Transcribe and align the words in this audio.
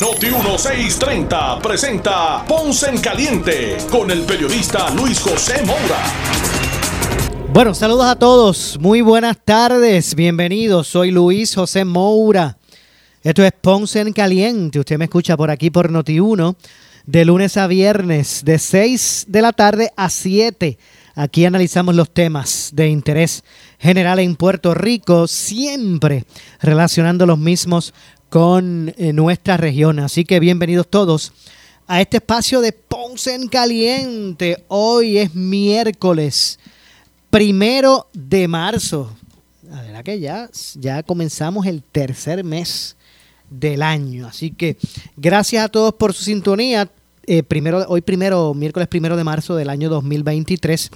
Noti 0.00 0.28
1630 0.30 1.58
presenta 1.58 2.42
Ponce 2.48 2.88
en 2.88 2.98
Caliente 3.02 3.76
con 3.90 4.10
el 4.10 4.22
periodista 4.22 4.88
Luis 4.94 5.20
José 5.20 5.62
Moura. 5.66 6.02
Bueno, 7.52 7.74
saludos 7.74 8.06
a 8.06 8.16
todos, 8.16 8.78
muy 8.80 9.02
buenas 9.02 9.36
tardes, 9.44 10.14
bienvenidos, 10.14 10.86
soy 10.88 11.10
Luis 11.10 11.54
José 11.54 11.84
Moura. 11.84 12.56
Esto 13.22 13.44
es 13.44 13.52
Ponce 13.52 14.00
en 14.00 14.14
Caliente, 14.14 14.78
usted 14.78 14.96
me 14.96 15.04
escucha 15.04 15.36
por 15.36 15.50
aquí 15.50 15.68
por 15.68 15.90
Noti 15.90 16.18
1 16.18 16.56
de 17.04 17.24
lunes 17.26 17.58
a 17.58 17.66
viernes 17.66 18.42
de 18.42 18.58
6 18.58 19.26
de 19.28 19.42
la 19.42 19.52
tarde 19.52 19.92
a 19.96 20.08
7 20.08 20.78
Aquí 21.20 21.44
analizamos 21.44 21.94
los 21.94 22.10
temas 22.10 22.70
de 22.72 22.88
interés 22.88 23.44
general 23.78 24.20
en 24.20 24.36
Puerto 24.36 24.72
Rico, 24.72 25.26
siempre 25.26 26.24
relacionando 26.62 27.26
los 27.26 27.38
mismos 27.38 27.92
con 28.30 28.94
eh, 28.96 29.12
nuestra 29.12 29.56
región. 29.56 29.98
Así 29.98 30.24
que 30.24 30.40
bienvenidos 30.40 30.88
todos 30.88 31.32
a 31.88 32.00
este 32.00 32.18
espacio 32.18 32.60
de 32.60 32.72
Ponce 32.72 33.34
en 33.34 33.48
Caliente. 33.48 34.64
Hoy 34.68 35.18
es 35.18 35.34
miércoles 35.34 36.60
primero 37.28 38.06
de 38.12 38.46
marzo. 38.46 39.14
La 39.68 39.82
verdad 39.82 40.04
que 40.04 40.20
ya, 40.20 40.48
ya 40.76 41.02
comenzamos 41.02 41.66
el 41.66 41.82
tercer 41.82 42.44
mes 42.44 42.96
del 43.50 43.82
año. 43.82 44.28
Así 44.28 44.52
que 44.52 44.76
gracias 45.16 45.64
a 45.64 45.68
todos 45.68 45.92
por 45.94 46.14
su 46.14 46.22
sintonía. 46.22 46.88
Eh, 47.26 47.42
primero, 47.42 47.84
hoy 47.88 48.00
primero, 48.00 48.54
miércoles 48.54 48.88
primero 48.88 49.16
de 49.16 49.24
marzo 49.24 49.56
del 49.56 49.70
año 49.70 49.88
2023. 49.88 50.90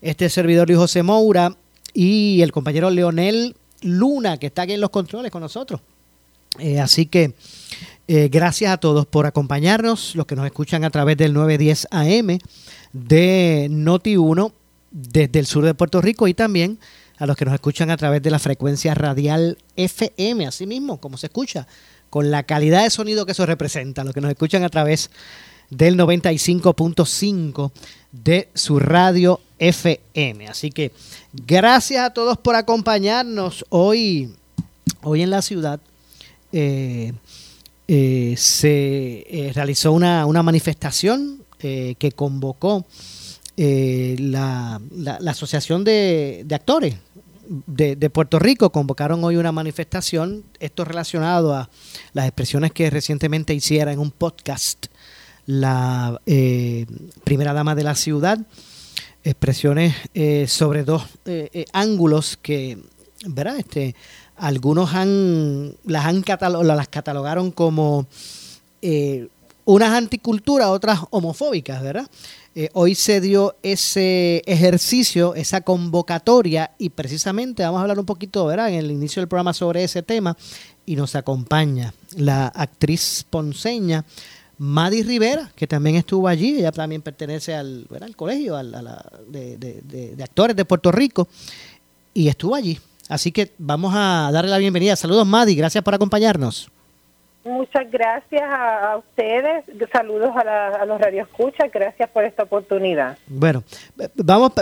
Este 0.00 0.28
servidor 0.28 0.68
Luis 0.68 0.78
José 0.78 1.02
Moura 1.02 1.56
y 1.92 2.40
el 2.42 2.52
compañero 2.52 2.88
Leonel 2.88 3.56
Luna, 3.82 4.36
que 4.38 4.46
está 4.46 4.62
aquí 4.62 4.74
en 4.74 4.80
los 4.80 4.90
controles 4.90 5.32
con 5.32 5.42
nosotros. 5.42 5.80
Eh, 6.58 6.80
así 6.80 7.06
que 7.06 7.34
eh, 8.06 8.28
gracias 8.30 8.72
a 8.72 8.78
todos 8.78 9.06
por 9.06 9.26
acompañarnos, 9.26 10.14
los 10.14 10.26
que 10.26 10.36
nos 10.36 10.46
escuchan 10.46 10.84
a 10.84 10.90
través 10.90 11.16
del 11.16 11.32
910 11.32 11.88
AM 11.90 12.38
de 12.92 13.68
Noti1 13.70 14.52
desde 14.90 15.38
el 15.38 15.46
sur 15.46 15.64
de 15.64 15.74
Puerto 15.74 16.00
Rico 16.00 16.26
y 16.26 16.34
también 16.34 16.78
a 17.18 17.26
los 17.26 17.36
que 17.36 17.44
nos 17.44 17.54
escuchan 17.54 17.90
a 17.90 17.96
través 17.96 18.22
de 18.22 18.30
la 18.30 18.38
frecuencia 18.38 18.94
radial 18.94 19.58
FM, 19.76 20.46
así 20.46 20.66
mismo 20.66 21.00
como 21.00 21.18
se 21.18 21.26
escucha, 21.26 21.66
con 22.10 22.30
la 22.30 22.44
calidad 22.44 22.84
de 22.84 22.90
sonido 22.90 23.26
que 23.26 23.32
eso 23.32 23.44
representa, 23.44 24.04
los 24.04 24.14
que 24.14 24.20
nos 24.20 24.30
escuchan 24.30 24.64
a 24.64 24.68
través 24.68 25.10
del 25.70 25.98
95.5 25.98 27.72
de 28.12 28.48
su 28.54 28.78
radio 28.78 29.40
FM. 29.58 30.48
Así 30.48 30.70
que 30.70 30.92
gracias 31.32 32.04
a 32.04 32.10
todos 32.10 32.38
por 32.38 32.54
acompañarnos 32.54 33.66
hoy, 33.68 34.32
hoy 35.02 35.22
en 35.22 35.30
la 35.30 35.42
ciudad. 35.42 35.80
Eh, 36.52 37.12
eh, 37.86 38.34
se 38.36 39.26
eh, 39.28 39.52
realizó 39.54 39.92
una, 39.92 40.26
manifestación 40.42 41.44
que 41.58 42.12
convocó 42.14 42.86
la, 43.56 44.80
Asociación 45.26 45.82
de, 45.82 46.46
Actores 46.52 46.96
de, 47.48 47.96
de, 47.96 48.10
Puerto 48.10 48.38
Rico. 48.38 48.70
Convocaron 48.70 49.24
hoy 49.24 49.36
una 49.36 49.50
manifestación, 49.50 50.44
esto 50.60 50.84
relacionado 50.84 51.54
a 51.54 51.68
las 52.12 52.26
expresiones 52.26 52.70
que 52.72 52.90
recientemente 52.90 53.54
hiciera 53.54 53.92
en 53.92 53.98
un 53.98 54.12
podcast 54.12 54.86
la 55.46 56.20
primera 57.24 57.52
dama 57.52 57.74
de 57.74 57.82
la 57.82 57.96
ciudad, 57.96 58.38
expresiones 59.24 59.96
sobre 60.46 60.84
dos 60.84 61.04
ángulos 61.72 62.36
que, 62.36 62.78
¿verdad? 63.26 63.58
Este, 63.58 63.96
algunos 64.38 64.94
han, 64.94 65.74
las, 65.84 66.06
han 66.06 66.22
catalogaron 66.22 67.50
como 67.50 68.06
unas 69.64 69.92
anticulturas, 69.92 70.68
otras 70.68 71.00
homofóbicas, 71.10 71.82
¿verdad? 71.82 72.08
hoy 72.72 72.96
se 72.96 73.20
dio 73.20 73.54
ese 73.62 74.42
ejercicio, 74.46 75.36
esa 75.36 75.60
convocatoria 75.60 76.72
y 76.76 76.88
precisamente 76.88 77.62
vamos 77.62 77.78
a 77.78 77.82
hablar 77.82 78.00
un 78.00 78.06
poquito, 78.06 78.46
¿verdad? 78.46 78.68
En 78.70 78.74
el 78.74 78.90
inicio 78.90 79.20
del 79.20 79.28
programa 79.28 79.52
sobre 79.52 79.84
ese 79.84 80.02
tema 80.02 80.36
y 80.84 80.96
nos 80.96 81.14
acompaña 81.14 81.92
la 82.16 82.48
actriz 82.48 83.24
ponceña 83.28 84.04
Madi 84.58 85.02
Rivera, 85.04 85.52
que 85.54 85.66
también 85.68 85.96
estuvo 85.96 86.26
allí, 86.26 86.56
ella 86.58 86.72
también 86.72 87.00
pertenece 87.00 87.54
al, 87.54 87.86
colegio 88.16 88.56
de, 88.56 90.16
actores 90.20 90.56
de 90.56 90.64
Puerto 90.64 90.90
Rico 90.90 91.28
y 92.12 92.28
estuvo 92.28 92.56
allí. 92.56 92.78
Así 93.08 93.32
que 93.32 93.52
vamos 93.58 93.94
a 93.96 94.30
darle 94.32 94.50
la 94.50 94.58
bienvenida. 94.58 94.96
Saludos 94.96 95.26
Madi, 95.26 95.54
gracias 95.54 95.82
por 95.82 95.94
acompañarnos. 95.94 96.70
Muchas 97.48 97.90
gracias 97.90 98.42
a, 98.42 98.98
ustedes, 98.98 99.64
saludos 99.90 100.30
a, 100.36 100.84
los 100.84 101.00
radioescuchas, 101.00 101.72
gracias 101.72 102.10
por 102.10 102.24
esta 102.24 102.42
oportunidad. 102.42 103.16
Bueno, 103.26 103.62
vamos 104.16 104.52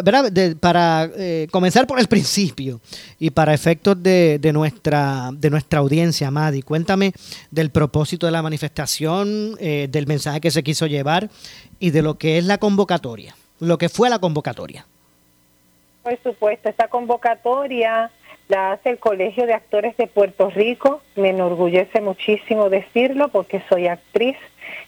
para 0.60 1.10
eh, 1.16 1.48
comenzar 1.50 1.86
por 1.88 1.98
el 1.98 2.06
principio 2.06 2.80
y 3.18 3.30
para 3.30 3.52
efectos 3.54 4.00
de, 4.00 4.38
nuestra, 4.54 5.30
de 5.32 5.50
nuestra 5.50 5.80
audiencia, 5.80 6.30
Madi, 6.30 6.62
cuéntame 6.62 7.12
del 7.50 7.70
propósito 7.70 8.26
de 8.26 8.32
la 8.32 8.42
manifestación, 8.42 9.56
eh, 9.58 9.88
del 9.90 10.06
mensaje 10.06 10.40
que 10.40 10.52
se 10.52 10.62
quiso 10.62 10.86
llevar 10.86 11.28
y 11.80 11.90
de 11.90 12.02
lo 12.02 12.18
que 12.18 12.38
es 12.38 12.44
la 12.44 12.58
convocatoria, 12.58 13.34
lo 13.58 13.78
que 13.78 13.88
fue 13.88 14.10
la 14.10 14.20
convocatoria. 14.20 14.86
Por 16.04 16.22
supuesto, 16.22 16.68
esta 16.68 16.86
convocatoria 16.86 18.12
la 18.48 18.72
hace 18.72 18.90
el 18.90 18.98
Colegio 18.98 19.46
de 19.46 19.54
Actores 19.54 19.96
de 19.96 20.06
Puerto 20.06 20.50
Rico. 20.50 21.00
Me 21.16 21.30
enorgullece 21.30 22.00
muchísimo 22.00 22.70
decirlo 22.70 23.28
porque 23.28 23.62
soy 23.68 23.88
actriz 23.88 24.36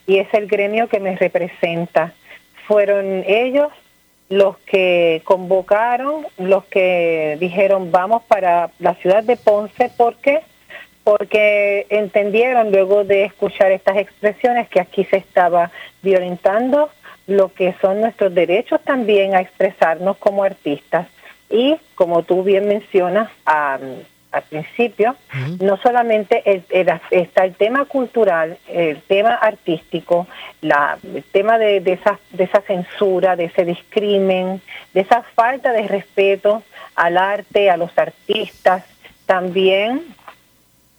y 0.06 0.18
es 0.18 0.32
el 0.32 0.46
gremio 0.46 0.88
que 0.88 1.00
me 1.00 1.16
representa. 1.16 2.14
Fueron 2.66 3.24
ellos 3.26 3.72
los 4.28 4.58
que 4.58 5.22
convocaron, 5.24 6.26
los 6.36 6.64
que 6.66 7.36
dijeron 7.40 7.90
vamos 7.90 8.22
para 8.24 8.70
la 8.78 8.94
ciudad 8.94 9.24
de 9.24 9.36
Ponce. 9.36 9.90
¿Por 9.96 10.16
qué? 10.16 10.40
Porque 11.02 11.86
entendieron 11.88 12.70
luego 12.70 13.04
de 13.04 13.24
escuchar 13.24 13.72
estas 13.72 13.96
expresiones 13.96 14.68
que 14.68 14.80
aquí 14.80 15.04
se 15.04 15.16
estaba 15.16 15.70
violentando 16.02 16.90
lo 17.26 17.52
que 17.52 17.74
son 17.80 18.00
nuestros 18.00 18.34
derechos 18.34 18.80
también 18.84 19.34
a 19.34 19.40
expresarnos 19.40 20.16
como 20.16 20.44
artistas. 20.44 21.06
Y 21.50 21.76
como 21.94 22.22
tú 22.22 22.42
bien 22.42 22.68
mencionas 22.68 23.30
al 23.44 24.04
principio, 24.50 25.16
no 25.60 25.78
solamente 25.78 26.42
está 27.10 27.44
el 27.44 27.54
tema 27.54 27.86
cultural, 27.86 28.58
el 28.68 29.00
tema 29.02 29.34
artístico, 29.34 30.26
la, 30.60 30.98
el 31.02 31.24
tema 31.24 31.58
de, 31.58 31.78
esa, 31.78 32.18
de 32.30 32.44
esa 32.44 32.60
censura, 32.60 33.36
de 33.36 33.46
ese 33.46 33.64
discrimen, 33.64 34.60
de 34.92 35.00
esa 35.00 35.22
falta 35.22 35.72
de 35.72 35.88
respeto 35.88 36.62
al 36.94 37.16
arte, 37.16 37.70
a 37.70 37.76
los 37.76 37.96
artistas. 37.96 38.84
También 39.24 40.02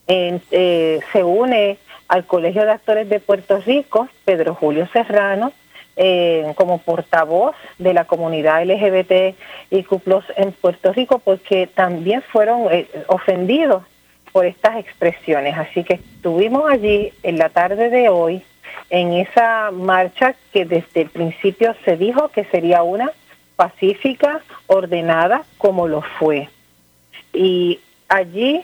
eh, 0.07 0.99
se 1.11 1.23
une 1.23 1.77
al 2.07 2.25
Colegio 2.25 2.65
de 2.65 2.71
Actores 2.71 3.07
de 3.07 3.19
Puerto 3.19 3.59
Rico, 3.59 4.09
Pedro 4.25 4.55
Julio 4.55 4.87
Serrano, 4.91 5.53
eh, 6.01 6.53
como 6.55 6.77
portavoz 6.77 7.57
de 7.77 7.93
la 7.93 8.05
comunidad 8.05 8.63
LGBT 8.63 9.35
y 9.69 9.83
cuplos 9.83 10.23
en 10.37 10.53
Puerto 10.53 10.93
Rico 10.93 11.19
porque 11.19 11.67
también 11.67 12.21
fueron 12.21 12.71
eh, 12.71 12.87
ofendidos 13.07 13.83
por 14.31 14.45
estas 14.45 14.77
expresiones. 14.77 15.57
Así 15.57 15.83
que 15.83 15.95
estuvimos 15.95 16.71
allí 16.71 17.11
en 17.21 17.37
la 17.37 17.49
tarde 17.49 17.89
de 17.89 18.07
hoy 18.07 18.41
en 18.89 19.11
esa 19.11 19.71
marcha 19.71 20.35
que 20.53 20.63
desde 20.63 21.01
el 21.01 21.09
principio 21.09 21.75
se 21.83 21.97
dijo 21.97 22.29
que 22.29 22.45
sería 22.45 22.81
una 22.81 23.11
pacífica, 23.57 24.39
ordenada, 24.67 25.43
como 25.57 25.89
lo 25.89 26.01
fue. 26.17 26.47
Y 27.33 27.81
allí 28.07 28.61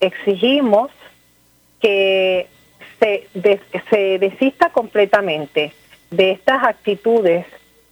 exigimos 0.00 0.90
que 1.82 2.46
se, 2.98 3.28
se 3.90 4.18
desista 4.18 4.70
completamente 4.70 5.74
de 6.10 6.32
estas 6.32 6.64
actitudes 6.64 7.46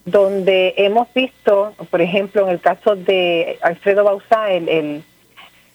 donde 0.05 0.75
hemos 0.77 1.13
visto, 1.13 1.75
por 1.91 2.01
ejemplo, 2.01 2.45
en 2.45 2.51
el 2.51 2.61
caso 2.61 2.95
de 2.95 3.59
Alfredo 3.61 4.05
Bausá, 4.05 4.51
el, 4.53 5.03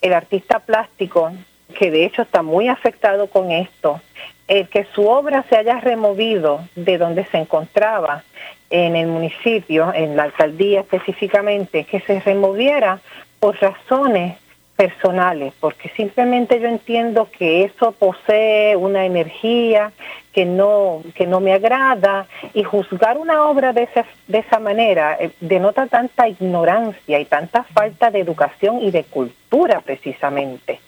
el, 0.02 0.14
artista 0.14 0.60
plástico, 0.60 1.32
que 1.78 1.92
de 1.92 2.06
hecho 2.06 2.22
está 2.22 2.42
muy 2.42 2.70
afectado 2.70 3.28
con 3.28 3.52
esto, 3.52 4.02
el 4.48 4.68
que 4.70 4.86
su 4.96 5.08
obra 5.08 5.44
se 5.50 5.58
haya 5.58 5.80
removido 5.80 6.62
de 6.76 6.98
donde 6.98 7.26
se 7.26 7.38
encontraba 7.38 8.24
en 8.70 8.96
el 8.96 9.08
municipio, 9.08 9.94
en 9.94 10.16
la 10.16 10.24
alcaldía 10.24 10.82
específicamente, 10.82 11.84
que 11.84 12.00
se 12.00 12.22
removiera 12.22 13.02
por 13.40 13.60
razones 13.62 14.38
personales, 14.82 15.54
porque 15.60 15.90
simplemente 15.90 16.60
yo 16.60 16.68
entiendo 16.68 17.30
que 17.38 17.66
eso 17.66 17.92
posee 17.92 18.76
una 18.76 19.06
energía 19.06 19.92
que 20.34 20.44
no, 20.44 21.04
que 21.14 21.28
no 21.28 21.40
me 21.40 21.54
agrada 21.54 22.26
y 22.56 22.64
juzgar 22.64 23.20
una 23.20 23.46
obra 23.46 23.74
de 23.74 23.84
esa, 23.84 24.06
de 24.28 24.40
esa 24.40 24.58
manera 24.58 25.18
eh, 25.20 25.30
denota 25.40 25.86
tanta 25.86 26.28
ignorancia 26.28 27.20
y 27.20 27.26
tanta 27.26 27.64
falta 27.64 28.10
de 28.10 28.22
educación 28.22 28.82
y 28.82 28.90
de 28.90 29.04
cultura 29.04 29.82
precisamente. 29.82 30.80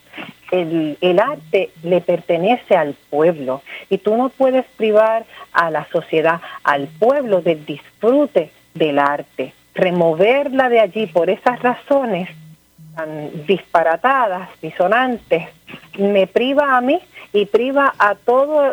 El, 0.50 0.98
el, 1.00 1.20
arte 1.20 1.70
le 1.84 2.00
pertenece 2.00 2.74
al 2.76 2.96
pueblo 3.10 3.62
y 3.90 3.98
tú 3.98 4.16
no 4.16 4.28
puedes 4.28 4.64
privar 4.76 5.24
a 5.52 5.70
la 5.70 5.86
sociedad, 5.92 6.40
al 6.64 6.88
pueblo 6.88 7.42
del 7.42 7.64
disfrute 7.64 8.50
del 8.74 8.98
arte. 8.98 9.52
Removerla 9.72 10.68
de 10.68 10.80
allí 10.80 11.06
por 11.06 11.30
esas 11.30 11.62
razones 11.62 12.28
tan 12.94 13.46
disparatadas, 13.46 14.48
disonantes, 14.60 15.48
me 15.98 16.26
priva 16.26 16.76
a 16.76 16.80
mí 16.80 17.00
y 17.32 17.46
priva 17.46 17.94
a 17.98 18.14
todo 18.14 18.72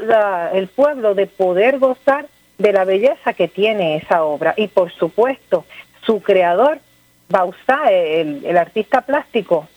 el 0.54 0.68
pueblo 0.68 1.16
de 1.16 1.28
poder 1.28 1.80
gozar 1.80 2.26
de 2.58 2.74
la 2.74 2.86
belleza 2.86 3.34
que 3.34 3.48
tiene 3.48 3.98
esa 3.98 4.24
obra. 4.24 4.54
Y 4.58 4.68
por 4.68 4.92
supuesto, 4.92 5.66
su 6.06 6.22
creador, 6.22 6.80
Bausá, 7.30 7.92
el, 7.92 8.46
el 8.46 8.58
artista 8.58 9.02
plástico, 9.02 9.68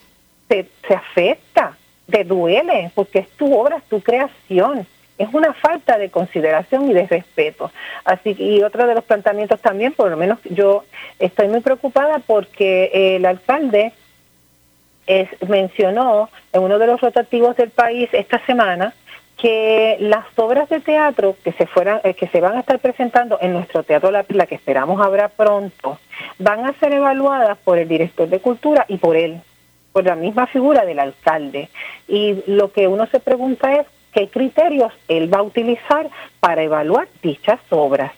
se, 0.48 0.68
se 0.86 0.94
afecta, 0.94 1.76
te 2.10 2.24
duele, 2.24 2.90
porque 2.94 3.20
es 3.20 3.28
tu 3.30 3.54
obra, 3.58 3.76
es 3.76 3.84
tu 3.84 4.00
creación. 4.00 4.86
Es 5.16 5.28
una 5.32 5.54
falta 5.54 5.96
de 5.96 6.10
consideración 6.10 6.90
y 6.90 6.92
de 6.92 7.06
respeto. 7.06 7.70
Así 8.04 8.34
y 8.36 8.62
otro 8.62 8.86
de 8.86 8.96
los 8.96 9.04
planteamientos 9.04 9.60
también, 9.60 9.92
por 9.92 10.10
lo 10.10 10.16
menos 10.16 10.40
yo 10.44 10.84
estoy 11.20 11.46
muy 11.48 11.60
preocupada 11.60 12.18
porque 12.18 12.90
el 13.16 13.24
alcalde 13.24 13.92
es, 15.06 15.28
mencionó 15.48 16.30
en 16.52 16.62
uno 16.62 16.78
de 16.78 16.86
los 16.86 17.00
rotativos 17.00 17.56
del 17.56 17.70
país 17.70 18.08
esta 18.12 18.44
semana 18.46 18.94
que 19.36 19.96
las 20.00 20.26
obras 20.36 20.68
de 20.68 20.80
teatro 20.80 21.36
que 21.42 21.52
se 21.52 21.66
fueran 21.66 22.00
eh, 22.04 22.14
que 22.14 22.28
se 22.28 22.40
van 22.40 22.56
a 22.56 22.60
estar 22.60 22.78
presentando 22.78 23.38
en 23.40 23.52
nuestro 23.52 23.82
teatro 23.82 24.10
La 24.10 24.22
Pila 24.22 24.46
que 24.46 24.54
esperamos 24.54 25.04
habrá 25.04 25.28
pronto 25.28 25.98
van 26.38 26.64
a 26.66 26.72
ser 26.74 26.92
evaluadas 26.92 27.58
por 27.58 27.78
el 27.78 27.88
director 27.88 28.28
de 28.28 28.40
cultura 28.40 28.86
y 28.88 28.96
por 28.98 29.16
él 29.16 29.40
por 29.92 30.04
la 30.04 30.16
misma 30.16 30.48
figura 30.48 30.84
del 30.84 30.98
alcalde. 30.98 31.68
Y 32.08 32.42
lo 32.48 32.72
que 32.72 32.88
uno 32.88 33.06
se 33.06 33.20
pregunta 33.20 33.76
es 33.76 33.86
qué 34.12 34.28
criterios 34.28 34.92
él 35.06 35.32
va 35.32 35.38
a 35.38 35.42
utilizar 35.42 36.10
para 36.40 36.64
evaluar 36.64 37.06
dichas 37.22 37.60
obras 37.70 38.12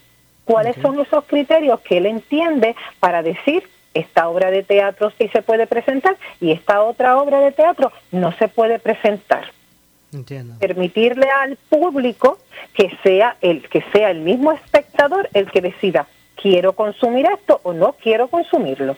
cuáles 0.46 0.76
son 0.80 0.98
esos 1.00 1.24
criterios 1.24 1.80
que 1.80 1.98
él 1.98 2.06
entiende 2.06 2.74
para 3.00 3.22
decir 3.22 3.68
esta 3.98 4.28
obra 4.28 4.50
de 4.50 4.62
teatro 4.62 5.12
sí 5.18 5.28
se 5.28 5.42
puede 5.42 5.66
presentar 5.66 6.16
y 6.40 6.52
esta 6.52 6.82
otra 6.82 7.18
obra 7.18 7.40
de 7.40 7.52
teatro 7.52 7.92
no 8.12 8.32
se 8.38 8.48
puede 8.48 8.78
presentar. 8.78 9.44
Entiendo. 10.12 10.54
Permitirle 10.58 11.28
al 11.28 11.56
público 11.68 12.38
que 12.74 12.90
sea 13.02 13.36
el 13.40 13.68
que 13.68 13.82
sea 13.92 14.10
el 14.10 14.20
mismo 14.20 14.52
espectador 14.52 15.28
el 15.34 15.50
que 15.50 15.60
decida 15.60 16.06
quiero 16.40 16.74
consumir 16.74 17.26
esto 17.26 17.60
o 17.64 17.72
no 17.72 17.96
quiero 18.00 18.28
consumirlo. 18.28 18.96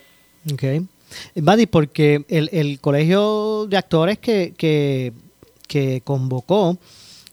Ok. 0.53 0.65
Buddy, 1.35 1.67
porque 1.67 2.25
el, 2.29 2.51
el 2.53 2.81
colegio 2.81 3.67
de 3.67 3.77
actores 3.79 4.19
que, 4.19 4.53
que, 4.57 5.13
que 5.67 6.03
convocó, 6.03 6.77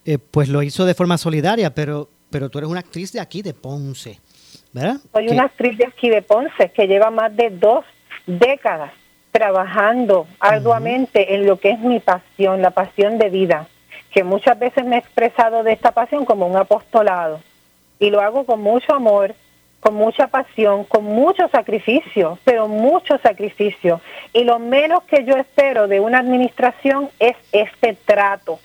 eh, 0.06 0.18
pues 0.18 0.48
lo 0.48 0.64
hizo 0.64 0.86
de 0.86 0.94
forma 0.94 1.18
solidaria, 1.18 1.74
pero, 1.74 2.10
pero 2.30 2.50
tú 2.50 2.60
eres 2.60 2.70
una 2.70 2.80
actriz 2.80 3.12
de 3.12 3.20
aquí, 3.20 3.42
de 3.42 3.54
Ponce. 3.54 4.22
Soy 5.14 5.30
una 5.30 5.44
actriz 5.44 5.78
de 5.78 5.86
aquí 5.86 6.10
de 6.10 6.22
Ponce 6.22 6.70
que 6.72 6.88
lleva 6.88 7.10
más 7.10 7.36
de 7.36 7.50
dos 7.50 7.86
décadas 8.28 8.92
trabajando 9.32 10.28
arduamente 10.40 11.36
en 11.36 11.46
lo 11.46 11.60
que 11.60 11.72
es 11.72 11.80
mi 11.80 12.00
pasión, 12.00 12.62
la 12.62 12.72
pasión 12.72 13.18
de 13.18 13.30
vida, 13.30 13.68
que 14.12 14.24
muchas 14.24 14.58
veces 14.58 14.86
me 14.86 14.96
he 14.96 15.00
expresado 15.00 15.64
de 15.64 15.74
esta 15.74 15.92
pasión 15.92 16.26
como 16.26 16.48
un 16.48 16.58
apostolado. 16.58 17.42
Y 18.00 18.10
lo 18.10 18.22
hago 18.22 18.46
con 18.46 18.62
mucho 18.62 18.94
amor, 18.94 19.34
con 19.80 19.96
mucha 19.96 20.28
pasión, 20.28 20.84
con 20.84 21.04
mucho 21.04 21.48
sacrificio, 21.50 22.38
pero 22.44 22.68
mucho 22.68 23.18
sacrificio. 23.20 24.02
Y 24.34 24.44
lo 24.44 24.60
menos 24.60 25.04
que 25.04 25.24
yo 25.24 25.38
espero 25.38 25.88
de 25.88 26.00
una 26.00 26.20
administración 26.20 27.10
es 27.20 27.36
este 27.52 27.94
trato. 28.06 28.60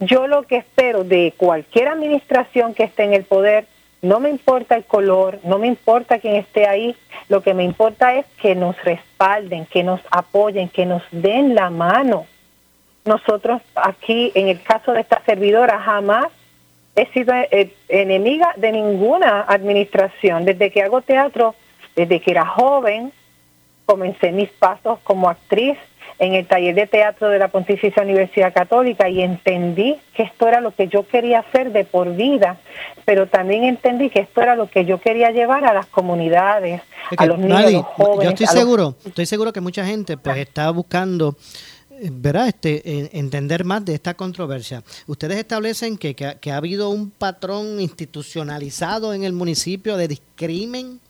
Yo 0.00 0.26
lo 0.26 0.42
que 0.42 0.56
espero 0.56 1.04
de 1.04 1.32
cualquier 1.36 1.88
administración 1.88 2.74
que 2.74 2.84
esté 2.84 3.04
en 3.04 3.14
el 3.14 3.24
poder 3.24 3.66
no 4.02 4.20
me 4.20 4.30
importa 4.30 4.76
el 4.76 4.84
color, 4.84 5.38
no 5.42 5.58
me 5.58 5.66
importa 5.66 6.18
quién 6.18 6.36
esté 6.36 6.66
ahí, 6.66 6.94
lo 7.28 7.42
que 7.42 7.54
me 7.54 7.64
importa 7.64 8.14
es 8.14 8.26
que 8.40 8.54
nos 8.54 8.82
respalden, 8.84 9.66
que 9.66 9.82
nos 9.82 10.00
apoyen, 10.10 10.68
que 10.68 10.86
nos 10.86 11.02
den 11.10 11.54
la 11.54 11.70
mano. 11.70 12.26
Nosotros 13.04 13.62
aquí, 13.74 14.32
en 14.34 14.48
el 14.48 14.62
caso 14.62 14.92
de 14.92 15.00
esta 15.00 15.22
servidora, 15.24 15.78
jamás 15.78 16.26
he 16.94 17.06
sido 17.12 17.34
eh, 17.34 17.72
enemiga 17.88 18.52
de 18.56 18.72
ninguna 18.72 19.42
administración. 19.42 20.44
Desde 20.44 20.70
que 20.70 20.82
hago 20.82 21.02
teatro, 21.02 21.54
desde 21.94 22.20
que 22.20 22.30
era 22.30 22.46
joven, 22.46 23.12
comencé 23.86 24.32
mis 24.32 24.50
pasos 24.50 24.98
como 25.04 25.28
actriz 25.28 25.78
en 26.18 26.34
el 26.34 26.46
taller 26.46 26.74
de 26.74 26.86
teatro 26.86 27.28
de 27.28 27.38
la 27.38 27.48
Pontificia 27.48 28.02
Universidad 28.02 28.52
Católica 28.52 29.08
y 29.08 29.20
entendí 29.20 29.96
que 30.14 30.22
esto 30.22 30.48
era 30.48 30.60
lo 30.60 30.70
que 30.74 30.88
yo 30.88 31.06
quería 31.06 31.40
hacer 31.40 31.72
de 31.72 31.84
por 31.84 32.14
vida, 32.16 32.58
pero 33.04 33.26
también 33.26 33.64
entendí 33.64 34.08
que 34.08 34.20
esto 34.20 34.40
era 34.40 34.56
lo 34.56 34.70
que 34.70 34.84
yo 34.84 34.98
quería 35.00 35.30
llevar 35.30 35.64
a 35.64 35.74
las 35.74 35.86
comunidades, 35.86 36.80
a 37.16 37.26
los 37.26 37.38
niños, 37.38 37.64
a 37.64 37.70
los 37.70 37.84
jóvenes. 37.84 38.24
Yo 38.24 38.30
estoy 38.30 38.46
seguro, 38.46 38.94
estoy 39.04 39.26
seguro 39.26 39.52
que 39.52 39.60
mucha 39.60 39.84
gente 39.84 40.16
pues 40.16 40.38
está 40.38 40.70
buscando 40.70 41.36
eh, 41.90 42.10
¿verdad? 42.12 42.48
Este, 42.48 43.18
entender 43.18 43.64
más 43.64 43.84
de 43.84 43.94
esta 43.94 44.14
controversia. 44.14 44.82
Ustedes 45.06 45.38
establecen 45.38 45.96
que, 45.96 46.14
que, 46.14 46.36
que, 46.40 46.50
ha 46.50 46.56
habido 46.56 46.90
un 46.90 47.10
patrón 47.10 47.80
institucionalizado 47.80 49.14
en 49.14 49.24
el 49.24 49.32
municipio 49.32 49.96
de 49.96 50.08
discrimen 50.08 51.00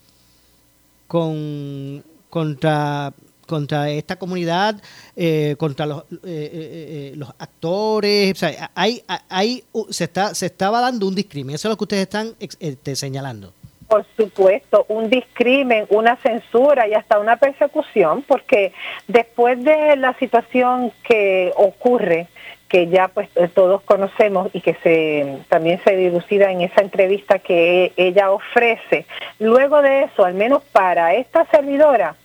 con, 1.06 2.04
contra 2.30 3.12
contra 3.46 3.90
esta 3.90 4.16
comunidad, 4.16 4.76
eh, 5.16 5.56
contra 5.58 5.86
los, 5.86 6.02
eh, 6.12 6.16
eh, 6.24 7.12
los 7.16 7.30
actores. 7.38 8.32
O 8.32 8.36
sea, 8.36 8.70
hay, 8.74 9.02
hay, 9.28 9.64
se, 9.90 10.04
está, 10.04 10.34
se 10.34 10.46
estaba 10.46 10.80
dando 10.80 11.06
un 11.06 11.14
discrimen. 11.14 11.54
Eso 11.54 11.68
es 11.68 11.70
lo 11.70 11.76
que 11.76 11.84
ustedes 11.84 12.02
están 12.02 12.34
este, 12.40 12.96
señalando. 12.96 13.52
Por 13.88 14.04
supuesto, 14.16 14.84
un 14.88 15.08
discrimen, 15.08 15.86
una 15.90 16.16
censura 16.16 16.88
y 16.88 16.94
hasta 16.94 17.20
una 17.20 17.36
persecución, 17.36 18.24
porque 18.26 18.72
después 19.06 19.62
de 19.62 19.94
la 19.96 20.12
situación 20.18 20.92
que 21.04 21.52
ocurre, 21.56 22.26
que 22.68 22.88
ya 22.88 23.08
pues 23.08 23.28
todos 23.54 23.82
conocemos 23.82 24.50
y 24.52 24.60
que 24.60 24.74
se 24.82 25.38
también 25.48 25.80
se 25.84 25.94
dilucida 25.96 26.50
en 26.50 26.62
esa 26.62 26.82
entrevista 26.82 27.38
que 27.38 27.92
ella 27.96 28.32
ofrece, 28.32 29.06
luego 29.38 29.82
de 29.82 30.04
eso, 30.04 30.24
al 30.24 30.34
menos 30.34 30.64
para 30.72 31.14
esta 31.14 31.46
servidora, 31.46 32.16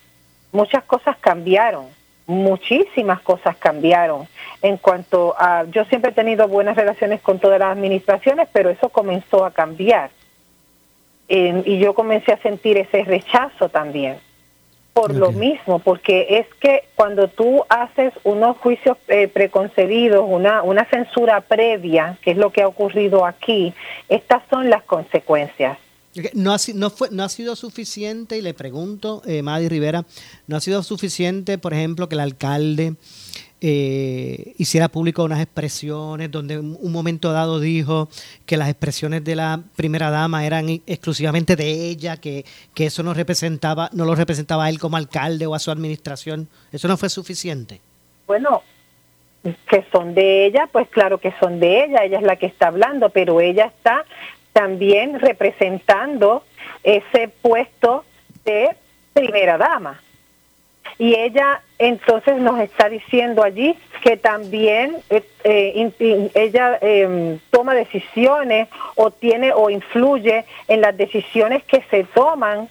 muchas 0.51 0.83
cosas 0.83 1.17
cambiaron, 1.17 1.85
muchísimas 2.27 3.21
cosas 3.21 3.55
cambiaron. 3.57 4.27
En 4.61 4.77
cuanto 4.77 5.35
a, 5.37 5.65
yo 5.65 5.85
siempre 5.85 6.11
he 6.11 6.13
tenido 6.13 6.47
buenas 6.47 6.75
relaciones 6.75 7.21
con 7.21 7.39
todas 7.39 7.59
las 7.59 7.71
administraciones, 7.71 8.47
pero 8.51 8.69
eso 8.69 8.89
comenzó 8.89 9.45
a 9.45 9.51
cambiar. 9.51 10.11
y 11.27 11.79
yo 11.79 11.93
comencé 11.93 12.33
a 12.33 12.41
sentir 12.41 12.77
ese 12.77 13.03
rechazo 13.03 13.69
también. 13.69 14.17
Por 14.93 15.15
lo 15.15 15.31
mismo, 15.31 15.79
porque 15.79 16.27
es 16.39 16.47
que 16.59 16.83
cuando 16.95 17.29
tú 17.29 17.63
haces 17.69 18.13
unos 18.25 18.57
juicios 18.57 18.97
eh, 19.07 19.29
preconcebidos, 19.29 20.25
una, 20.27 20.63
una 20.63 20.83
censura 20.83 21.39
previa, 21.39 22.17
que 22.21 22.31
es 22.31 22.37
lo 22.37 22.49
que 22.49 22.61
ha 22.61 22.67
ocurrido 22.67 23.25
aquí, 23.25 23.73
estas 24.09 24.43
son 24.49 24.69
las 24.69 24.83
consecuencias. 24.83 25.77
No 26.33 26.53
ha, 26.53 26.57
no, 26.75 26.89
fue, 26.89 27.09
no 27.11 27.23
ha 27.23 27.29
sido 27.29 27.55
suficiente, 27.55 28.37
y 28.37 28.41
le 28.41 28.53
pregunto, 28.53 29.21
eh, 29.25 29.41
Madi 29.41 29.69
Rivera, 29.69 30.05
no 30.47 30.57
ha 30.57 30.59
sido 30.59 30.83
suficiente, 30.83 31.57
por 31.57 31.73
ejemplo, 31.73 32.09
que 32.09 32.15
el 32.15 32.21
alcalde 32.21 32.95
eh, 33.61 34.53
hiciera 34.57 34.89
público 34.89 35.23
unas 35.23 35.39
expresiones 35.39 36.31
donde 36.31 36.57
un 36.57 36.91
momento 36.91 37.31
dado 37.31 37.59
dijo 37.59 38.09
que 38.45 38.57
las 38.57 38.67
expresiones 38.67 39.23
de 39.23 39.35
la 39.35 39.61
primera 39.75 40.09
dama 40.09 40.45
eran 40.45 40.67
exclusivamente 40.85 41.55
de 41.55 41.89
ella, 41.89 42.17
que, 42.17 42.43
que 42.73 42.87
eso 42.87 43.03
no 43.03 43.13
representaba, 43.13 43.89
no 43.93 44.03
lo 44.03 44.15
representaba 44.15 44.67
él 44.67 44.79
como 44.79 44.97
alcalde 44.97 45.45
o 45.45 45.55
a 45.55 45.59
su 45.59 45.71
administración. 45.71 46.49
¿Eso 46.71 46.87
no 46.87 46.97
fue 46.97 47.09
suficiente? 47.09 47.79
Bueno, 48.27 48.63
que 49.43 49.85
son 49.91 50.13
de 50.13 50.47
ella, 50.47 50.67
pues 50.71 50.89
claro 50.89 51.19
que 51.19 51.33
son 51.39 51.59
de 51.59 51.85
ella, 51.85 52.03
ella 52.03 52.17
es 52.17 52.23
la 52.23 52.35
que 52.35 52.47
está 52.47 52.67
hablando, 52.67 53.09
pero 53.09 53.41
ella 53.41 53.65
está 53.65 54.05
también 54.53 55.19
representando 55.19 56.43
ese 56.83 57.29
puesto 57.41 58.03
de 58.45 58.75
primera 59.13 59.57
dama. 59.57 60.01
Y 60.97 61.15
ella 61.15 61.61
entonces 61.79 62.37
nos 62.37 62.59
está 62.59 62.89
diciendo 62.89 63.43
allí 63.43 63.75
que 64.03 64.17
también 64.17 64.97
eh, 65.09 65.23
eh, 65.43 66.29
ella 66.35 66.77
em, 66.81 67.39
toma 67.49 67.73
decisiones 67.73 68.67
o 68.95 69.09
tiene 69.09 69.51
o 69.53 69.69
influye 69.69 70.45
en 70.67 70.81
las 70.81 70.95
decisiones 70.95 71.63
que 71.63 71.83
se 71.89 72.03
toman 72.03 72.69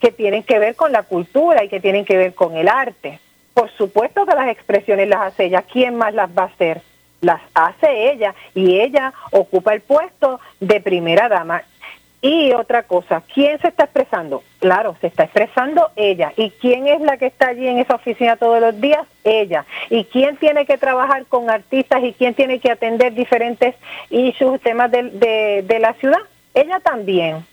que 0.00 0.10
tienen 0.10 0.42
que 0.42 0.58
ver 0.58 0.74
con 0.74 0.92
la 0.92 1.04
cultura 1.04 1.64
y 1.64 1.68
que 1.68 1.80
tienen 1.80 2.04
que 2.04 2.16
ver 2.16 2.34
con 2.34 2.56
el 2.56 2.68
arte. 2.68 3.20
Por 3.54 3.70
supuesto 3.70 4.26
que 4.26 4.34
las 4.34 4.48
expresiones 4.48 5.08
las 5.08 5.20
hace 5.20 5.44
ella. 5.44 5.62
¿Quién 5.62 5.96
más 5.96 6.14
las 6.14 6.30
va 6.36 6.42
a 6.42 6.46
hacer? 6.46 6.82
Las 7.22 7.40
hace 7.54 8.12
ella 8.12 8.34
y 8.54 8.80
ella 8.80 9.12
ocupa 9.30 9.72
el 9.72 9.80
puesto 9.80 10.40
de 10.60 10.80
primera 10.80 11.28
dama. 11.28 11.62
Y 12.20 12.52
otra 12.52 12.84
cosa, 12.84 13.22
¿quién 13.34 13.58
se 13.60 13.68
está 13.68 13.84
expresando? 13.84 14.44
Claro, 14.60 14.94
se 15.00 15.08
está 15.08 15.24
expresando 15.24 15.90
ella. 15.96 16.32
¿Y 16.36 16.50
quién 16.50 16.86
es 16.86 17.00
la 17.00 17.16
que 17.16 17.26
está 17.26 17.48
allí 17.48 17.66
en 17.66 17.78
esa 17.78 17.96
oficina 17.96 18.36
todos 18.36 18.60
los 18.60 18.80
días? 18.80 19.04
Ella. 19.24 19.64
¿Y 19.90 20.04
quién 20.04 20.36
tiene 20.36 20.64
que 20.66 20.78
trabajar 20.78 21.26
con 21.26 21.50
artistas 21.50 22.04
y 22.04 22.12
quién 22.12 22.34
tiene 22.34 22.60
que 22.60 22.70
atender 22.70 23.14
diferentes 23.14 23.74
issues, 24.10 24.60
temas 24.60 24.90
de, 24.92 25.64
de 25.66 25.78
la 25.80 25.94
ciudad? 25.94 26.20
Ella 26.54 26.78
también 26.78 27.44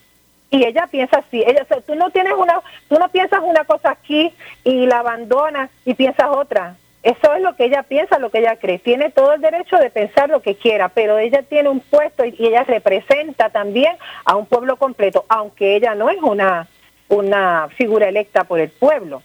y 0.51 0.65
ella 0.65 0.87
piensa 0.87 1.19
así, 1.19 1.43
ella, 1.45 1.65
tú 1.85 1.95
no 1.95 2.09
tienes 2.09 2.33
una, 2.33 2.61
tú 2.87 2.97
no 2.97 3.09
piensas 3.09 3.39
una 3.43 3.63
cosa 3.65 3.91
aquí 3.91 4.33
y 4.63 4.85
la 4.87 4.99
abandonas 4.99 5.69
y 5.85 5.93
piensas 5.93 6.27
otra. 6.31 6.75
Eso 7.01 7.33
es 7.33 7.41
lo 7.41 7.55
que 7.55 7.65
ella 7.65 7.83
piensa, 7.83 8.19
lo 8.19 8.29
que 8.29 8.39
ella 8.39 8.57
cree. 8.57 8.79
Tiene 8.79 9.09
todo 9.09 9.33
el 9.33 9.41
derecho 9.41 9.77
de 9.77 9.89
pensar 9.89 10.29
lo 10.29 10.41
que 10.41 10.55
quiera, 10.55 10.89
pero 10.89 11.17
ella 11.17 11.43
tiene 11.43 11.69
un 11.69 11.79
puesto 11.79 12.25
y, 12.25 12.35
ella 12.39 12.63
representa 12.65 13.49
también 13.49 13.95
a 14.25 14.35
un 14.35 14.45
pueblo 14.45 14.77
completo, 14.77 15.25
aunque 15.29 15.77
ella 15.77 15.95
no 15.95 16.09
es 16.09 16.21
una, 16.21 16.67
una 17.07 17.69
figura 17.77 18.09
electa 18.09 18.43
por 18.43 18.59
el 18.59 18.69
pueblo. 18.69 19.23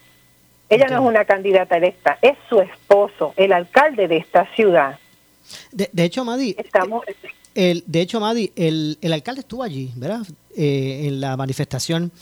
Ella 0.69 0.87
no 0.89 1.03
es 1.03 1.09
una 1.09 1.25
candidata 1.25 1.77
electa, 1.77 2.19
es 2.23 2.37
su 2.49 2.61
esposo, 2.61 3.35
el 3.37 3.53
alcalde 3.53 4.09
de 4.09 4.19
esta 4.19 4.47
ciudad. 4.55 4.99
De, 5.73 5.91
de 5.93 6.05
hecho, 6.05 6.25
Madi, 6.25 6.55
Estamos, 6.57 7.05
el, 7.55 7.85
de 7.87 8.01
hecho, 8.01 8.19
Madi, 8.21 8.53
el, 8.57 8.99
el 9.01 9.13
alcalde 9.13 9.41
estuvo 9.41 9.63
allí, 9.63 9.93
¿verdad? 9.97 10.23
Eh, 10.57 11.07
en 11.07 11.21
la 11.21 11.37
manifestación. 11.37 12.13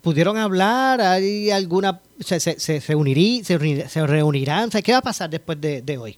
¿Pudieron 0.00 0.36
hablar? 0.36 1.00
¿Hay 1.00 1.50
alguna. 1.50 2.00
Se, 2.20 2.38
se, 2.38 2.60
se, 2.60 2.80
se, 2.80 4.06
reunirán? 4.06 4.70
¿Qué 4.70 4.92
va 4.92 4.98
a 4.98 5.02
pasar 5.02 5.28
después 5.28 5.60
de, 5.60 5.82
de, 5.82 5.98
hoy? 5.98 6.16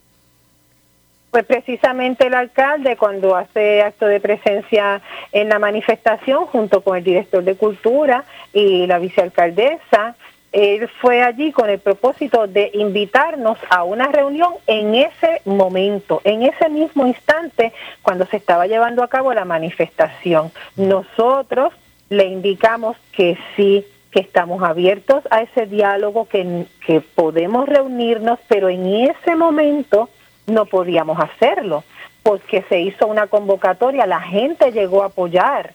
Pues 1.30 1.44
precisamente 1.46 2.26
el 2.26 2.34
alcalde, 2.34 2.96
cuando 2.96 3.34
hace 3.34 3.82
acto 3.82 4.06
de 4.06 4.20
presencia 4.20 5.00
en 5.32 5.48
la 5.48 5.58
manifestación, 5.58 6.46
junto 6.46 6.82
con 6.82 6.98
el 6.98 7.04
director 7.04 7.42
de 7.42 7.56
Cultura 7.56 8.24
y 8.52 8.86
la 8.86 8.98
vicealcaldesa, 8.98 10.14
él 10.52 10.88
fue 11.00 11.22
allí 11.22 11.50
con 11.50 11.68
el 11.68 11.80
propósito 11.80 12.46
de 12.46 12.70
invitarnos 12.74 13.58
a 13.70 13.82
una 13.82 14.06
reunión 14.08 14.52
en 14.68 14.94
ese 14.94 15.40
momento, 15.44 16.20
en 16.22 16.42
ese 16.42 16.68
mismo 16.68 17.06
instante, 17.06 17.72
cuando 18.02 18.26
se 18.26 18.36
estaba 18.36 18.68
llevando 18.68 19.02
a 19.02 19.08
cabo 19.08 19.34
la 19.34 19.44
manifestación. 19.44 20.52
Nosotros 20.76 21.72
le 22.16 22.26
indicamos 22.26 22.96
que 23.12 23.38
sí, 23.56 23.84
que 24.10 24.20
estamos 24.20 24.62
abiertos 24.62 25.24
a 25.30 25.42
ese 25.42 25.66
diálogo, 25.66 26.28
que, 26.28 26.66
que 26.86 27.00
podemos 27.00 27.68
reunirnos, 27.68 28.38
pero 28.48 28.68
en 28.68 28.86
ese 28.86 29.34
momento 29.36 30.08
no 30.46 30.66
podíamos 30.66 31.18
hacerlo, 31.18 31.84
porque 32.22 32.64
se 32.68 32.80
hizo 32.80 33.06
una 33.06 33.26
convocatoria, 33.26 34.06
la 34.06 34.20
gente 34.20 34.72
llegó 34.72 35.02
a 35.02 35.06
apoyar, 35.06 35.74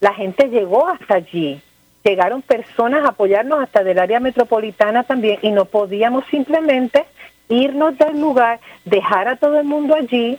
la 0.00 0.14
gente 0.14 0.48
llegó 0.48 0.88
hasta 0.88 1.16
allí 1.16 1.60
llegaron 2.08 2.42
personas 2.42 3.04
a 3.04 3.08
apoyarnos 3.08 3.62
hasta 3.62 3.84
del 3.84 3.98
área 3.98 4.20
metropolitana 4.20 5.02
también 5.02 5.38
y 5.42 5.50
no 5.50 5.66
podíamos 5.66 6.24
simplemente 6.30 7.04
irnos 7.48 7.96
del 7.98 8.20
lugar, 8.20 8.60
dejar 8.84 9.28
a 9.28 9.36
todo 9.36 9.60
el 9.60 9.66
mundo 9.66 9.94
allí 9.94 10.38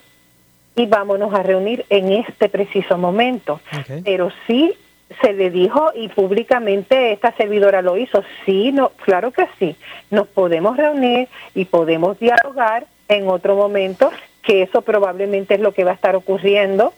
y 0.75 0.85
vámonos 0.85 1.33
a 1.33 1.43
reunir 1.43 1.85
en 1.89 2.11
este 2.13 2.49
preciso 2.49 2.97
momento. 2.97 3.59
Pero 4.03 4.31
sí 4.47 4.73
se 5.21 5.33
le 5.33 5.49
dijo 5.49 5.91
y 5.95 6.07
públicamente 6.09 7.11
esta 7.11 7.31
servidora 7.33 7.81
lo 7.81 7.97
hizo, 7.97 8.23
sí, 8.45 8.71
no, 8.71 8.89
claro 9.03 9.31
que 9.31 9.47
sí, 9.57 9.75
nos 10.11 10.27
podemos 10.27 10.77
reunir 10.77 11.27
y 11.55 11.65
podemos 11.65 12.19
dialogar 12.19 12.85
en 13.07 13.27
otro 13.27 13.55
momento, 13.55 14.11
que 14.43 14.61
eso 14.61 14.81
probablemente 14.81 15.55
es 15.55 15.59
lo 15.59 15.73
que 15.73 15.83
va 15.83 15.91
a 15.91 15.95
estar 15.95 16.15
ocurriendo, 16.15 16.93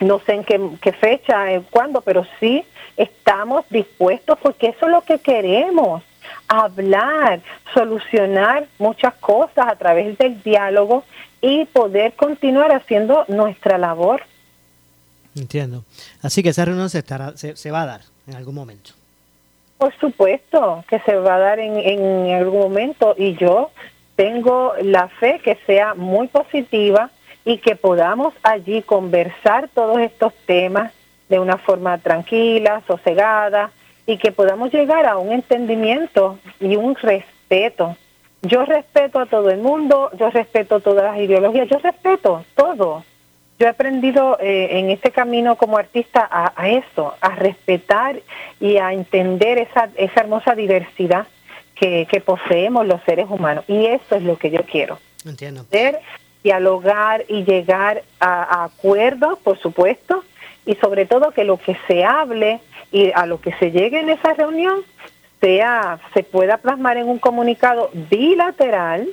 no 0.00 0.18
sé 0.20 0.34
en 0.34 0.44
qué, 0.44 0.60
qué 0.80 0.92
fecha, 0.92 1.52
en 1.52 1.62
cuándo, 1.62 2.00
pero 2.00 2.26
sí 2.40 2.64
estamos 2.96 3.68
dispuestos 3.68 4.38
porque 4.42 4.68
eso 4.68 4.86
es 4.86 4.92
lo 4.92 5.02
que 5.02 5.18
queremos, 5.18 6.02
hablar, 6.48 7.40
solucionar 7.74 8.66
muchas 8.78 9.14
cosas 9.14 9.66
a 9.68 9.76
través 9.76 10.16
del 10.18 10.42
diálogo 10.42 11.04
y 11.40 11.66
poder 11.66 12.14
continuar 12.14 12.72
haciendo 12.72 13.24
nuestra 13.28 13.78
labor. 13.78 14.22
Entiendo. 15.36 15.84
Así 16.22 16.42
que 16.42 16.48
esa 16.48 16.64
reunión 16.64 16.88
se, 16.88 16.98
estará, 16.98 17.36
se, 17.36 17.70
va 17.70 17.82
a 17.82 17.86
dar 17.86 18.00
en 18.26 18.34
algún 18.34 18.54
momento. 18.54 18.90
Por 19.78 19.94
supuesto 19.98 20.82
que 20.88 20.98
se 21.00 21.14
va 21.16 21.34
a 21.34 21.38
dar 21.38 21.58
en, 21.58 22.34
algún 22.34 22.60
momento 22.60 23.14
y 23.16 23.36
yo 23.36 23.70
tengo 24.16 24.72
la 24.80 25.08
fe 25.08 25.40
que 25.44 25.58
sea 25.66 25.94
muy 25.94 26.28
positiva 26.28 27.10
y 27.44 27.58
que 27.58 27.76
podamos 27.76 28.32
allí 28.42 28.80
conversar 28.80 29.68
todos 29.74 29.98
estos 29.98 30.32
temas 30.46 30.92
de 31.28 31.38
una 31.38 31.58
forma 31.58 31.98
tranquila, 31.98 32.82
sosegada 32.86 33.70
y 34.06 34.16
que 34.16 34.32
podamos 34.32 34.72
llegar 34.72 35.04
a 35.04 35.18
un 35.18 35.32
entendimiento 35.32 36.38
y 36.60 36.76
un 36.76 36.94
respeto. 36.94 37.96
Yo 38.40 38.64
respeto 38.64 39.18
a 39.18 39.26
todo 39.26 39.50
el 39.50 39.58
mundo, 39.58 40.10
yo 40.18 40.30
respeto 40.30 40.80
todas 40.80 41.04
las 41.04 41.18
ideologías, 41.18 41.68
yo 41.68 41.78
respeto 41.78 42.44
todo. 42.54 43.04
Yo 43.58 43.66
he 43.66 43.70
aprendido 43.70 44.38
eh, 44.40 44.78
en 44.78 44.90
este 44.90 45.10
camino 45.10 45.56
como 45.56 45.78
artista 45.78 46.28
a, 46.30 46.68
eso, 46.68 47.14
a 47.20 47.30
respetar 47.30 48.20
y 48.60 48.76
a 48.76 48.92
entender 48.92 49.58
esa, 49.58 49.88
esa 49.96 50.20
hermosa 50.20 50.54
diversidad 50.54 51.26
que, 51.74 52.06
que 52.10 52.20
poseemos 52.20 52.86
los 52.86 53.02
seres 53.04 53.26
humanos. 53.30 53.64
Y 53.66 53.86
eso 53.86 54.16
es 54.16 54.22
lo 54.22 54.36
que 54.36 54.50
yo 54.50 54.60
quiero. 54.64 54.98
Entiendo. 55.24 55.64
dialogar 56.42 57.24
y 57.28 57.44
llegar 57.44 58.02
a 58.20 58.64
acuerdos, 58.64 59.38
por 59.38 59.58
supuesto, 59.58 60.22
y 60.66 60.74
sobre 60.76 61.06
todo 61.06 61.30
que 61.30 61.44
lo 61.44 61.56
que 61.56 61.76
se 61.86 62.04
hable 62.04 62.60
y 62.92 63.10
a 63.12 63.26
lo 63.26 63.40
que 63.40 63.52
se 63.54 63.70
llegue 63.70 64.00
en 64.00 64.10
esa 64.10 64.34
reunión 64.34 64.80
sea 65.40 65.98
se 66.14 66.22
pueda 66.22 66.58
plasmar 66.58 66.96
en 66.96 67.08
un 67.08 67.18
comunicado 67.18 67.90
bilateral 67.92 69.08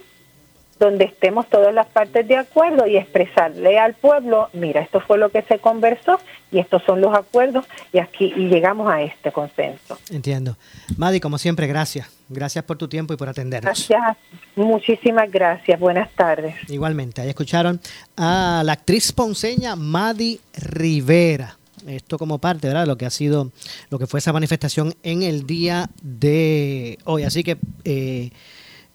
donde 0.80 1.06
estemos 1.06 1.48
todas 1.50 1.74
las 1.74 1.88
partes 1.88 2.28
de 2.28 2.38
acuerdo 2.38 2.88
y 2.88 2.98
expresarle 2.98 3.80
al 3.80 3.94
pueblo, 3.94 4.50
mira, 4.54 4.82
esto 4.82 5.00
fue 5.00 5.18
lo 5.18 5.30
que 5.30 5.42
se 5.44 5.60
conversó 5.60 6.20
y 6.52 6.60
estos 6.60 6.84
son 6.84 7.02
los 7.02 7.16
acuerdos 7.16 7.66
y 7.92 8.00
aquí 8.00 8.34
y 8.36 8.48
llegamos 8.48 8.92
a 8.92 9.02
este 9.02 9.32
consenso. 9.32 9.98
Entiendo. 10.12 10.58
Madi, 10.98 11.20
como 11.20 11.38
siempre, 11.38 11.68
gracias. 11.68 12.08
Gracias 12.30 12.64
por 12.64 12.78
tu 12.78 12.88
tiempo 12.88 13.14
y 13.14 13.18
por 13.18 13.30
atendernos. 13.30 13.88
Gracias, 13.88 14.18
muchísimas 14.56 15.32
gracias. 15.32 15.80
Buenas 15.80 16.12
tardes. 16.14 16.56
Igualmente, 16.70 17.22
ahí 17.22 17.30
escucharon 17.30 17.80
a 18.18 18.62
la 18.66 18.74
actriz 18.74 19.12
ponceña 19.12 19.76
Madi 19.76 20.40
Rivera. 20.54 21.58
Esto 21.88 22.18
como 22.18 22.40
parte, 22.40 22.68
¿verdad? 22.68 22.82
De 22.82 22.88
lo 22.88 22.98
que 22.98 23.06
ha 23.06 23.10
sido, 23.10 23.52
lo 23.90 24.00
que 24.00 24.08
fue 24.08 24.20
esa 24.20 24.32
manifestación 24.32 24.94
en 25.04 25.22
el 25.22 25.46
día 25.46 25.90
de 26.02 26.98
hoy. 27.04 27.24
Así 27.24 27.44
que 27.44 27.58
eh, 27.84 28.32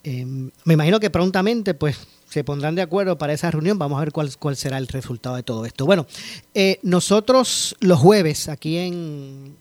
Em, 0.08 0.50
me 0.64 0.72
imagino 0.72 0.98
que 1.00 1.10
prontamente 1.10 1.74
pues 1.74 1.98
se 2.30 2.42
pondrán 2.42 2.74
de 2.74 2.80
acuerdo 2.80 3.18
para 3.18 3.34
esa 3.34 3.50
reunión. 3.50 3.78
Vamos 3.78 3.98
a 3.98 4.00
ver 4.00 4.12
cuál, 4.12 4.34
cuál 4.38 4.56
será 4.56 4.78
el 4.78 4.88
resultado 4.88 5.36
de 5.36 5.42
todo 5.42 5.66
esto. 5.66 5.84
Bueno, 5.84 6.06
eh, 6.54 6.78
nosotros 6.82 7.76
los 7.80 7.98
jueves 7.98 8.48
aquí 8.48 8.78
en, 8.78 9.54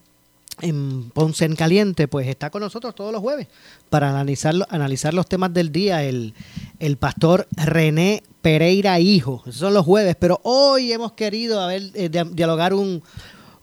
en 0.62 1.10
Ponce 1.10 1.44
en 1.44 1.58
Caliente, 1.58 2.08
pues 2.08 2.27
está 2.27 2.50
con 2.50 2.62
nosotros 2.62 2.96
todos 2.96 3.12
los 3.12 3.20
jueves 3.20 3.48
para 3.89 4.10
analizar, 4.10 4.56
analizar 4.70 5.13
los 5.13 5.27
temas 5.27 5.54
del 5.54 5.70
día 5.74 6.06
el, 6.06 6.34
el 6.80 6.96
pastor 6.96 7.46
René 7.51 8.24
Pereira 8.42 9.01
Hijo. 9.01 9.44
Son 9.51 9.74
los 9.74 9.86
jueves, 9.86 10.16
pero 10.18 10.39
hoy 10.44 10.94
hemos 10.94 11.12
querido 11.12 11.60
a 11.60 11.68
ver, 11.68 11.92
eh, 11.94 12.10
dialogar 12.32 12.74
un, 12.74 13.04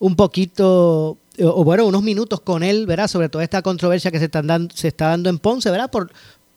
un 0.01 0.17
poquito 0.17 1.17
o 1.43 1.65
bueno, 1.65 1.87
unos 1.87 2.03
minutos 2.03 2.41
con 2.41 2.63
él, 2.63 2.87
¿verdad? 2.87 3.09
Sobre 3.09 3.29
toda 3.29 3.43
esta 3.43 3.63
controversia 3.63 4.11
que 4.11 4.19
se, 4.19 4.27
están 4.27 4.47
dando, 4.47 4.75
se 4.75 4.89
está 4.89 5.09
dando 5.09 5.29
en 5.31 5.39
Ponce, 5.39 5.71
¿verdad? 5.71 5.91
Por, 5.91 6.13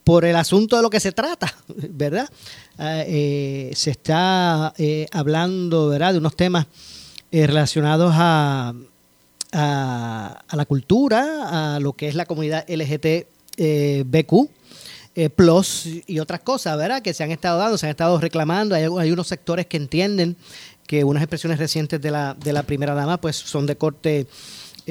por 0.07 0.23
el 0.23 0.37
asunto 0.37 0.77
de 0.77 0.81
lo 0.81 0.89
que 0.89 1.01
se 1.01 1.11
trata, 1.11 1.53
¿verdad? 1.67 2.29
Ah, 2.77 3.03
eh, 3.05 3.73
se 3.75 3.91
está 3.91 4.73
eh, 4.77 5.05
hablando, 5.11 5.89
¿verdad?, 5.89 6.13
de 6.13 6.19
unos 6.19 6.33
temas 6.37 6.65
eh, 7.29 7.45
relacionados 7.45 8.13
a, 8.15 8.73
a, 9.51 10.45
la 10.53 10.65
cultura, 10.65 11.75
a 11.75 11.81
lo 11.81 11.91
que 11.91 12.07
es 12.07 12.15
la 12.15 12.25
comunidad 12.25 12.63
LGTBQ. 12.69 14.49
plus 15.35 15.89
y 16.07 16.19
otras 16.19 16.39
cosas, 16.39 16.77
¿verdad? 16.77 17.01
Que 17.01 17.13
se 17.13 17.25
han 17.25 17.31
estado 17.31 17.59
dando, 17.59 17.77
se 17.77 17.87
han 17.87 17.89
estado 17.89 18.17
reclamando. 18.17 18.75
Hay, 18.75 19.11
unos 19.11 19.27
sectores 19.27 19.65
que 19.65 19.75
entienden 19.75 20.37
que 20.87 21.03
unas 21.03 21.21
expresiones 21.21 21.59
recientes 21.59 21.99
de 22.01 22.11
la, 22.11 22.33
de 22.33 22.53
la 22.53 22.63
primera 22.63 22.93
dama 22.93 23.19
pues 23.19 23.35
son 23.35 23.65
de 23.65 23.75
corte 23.75 24.25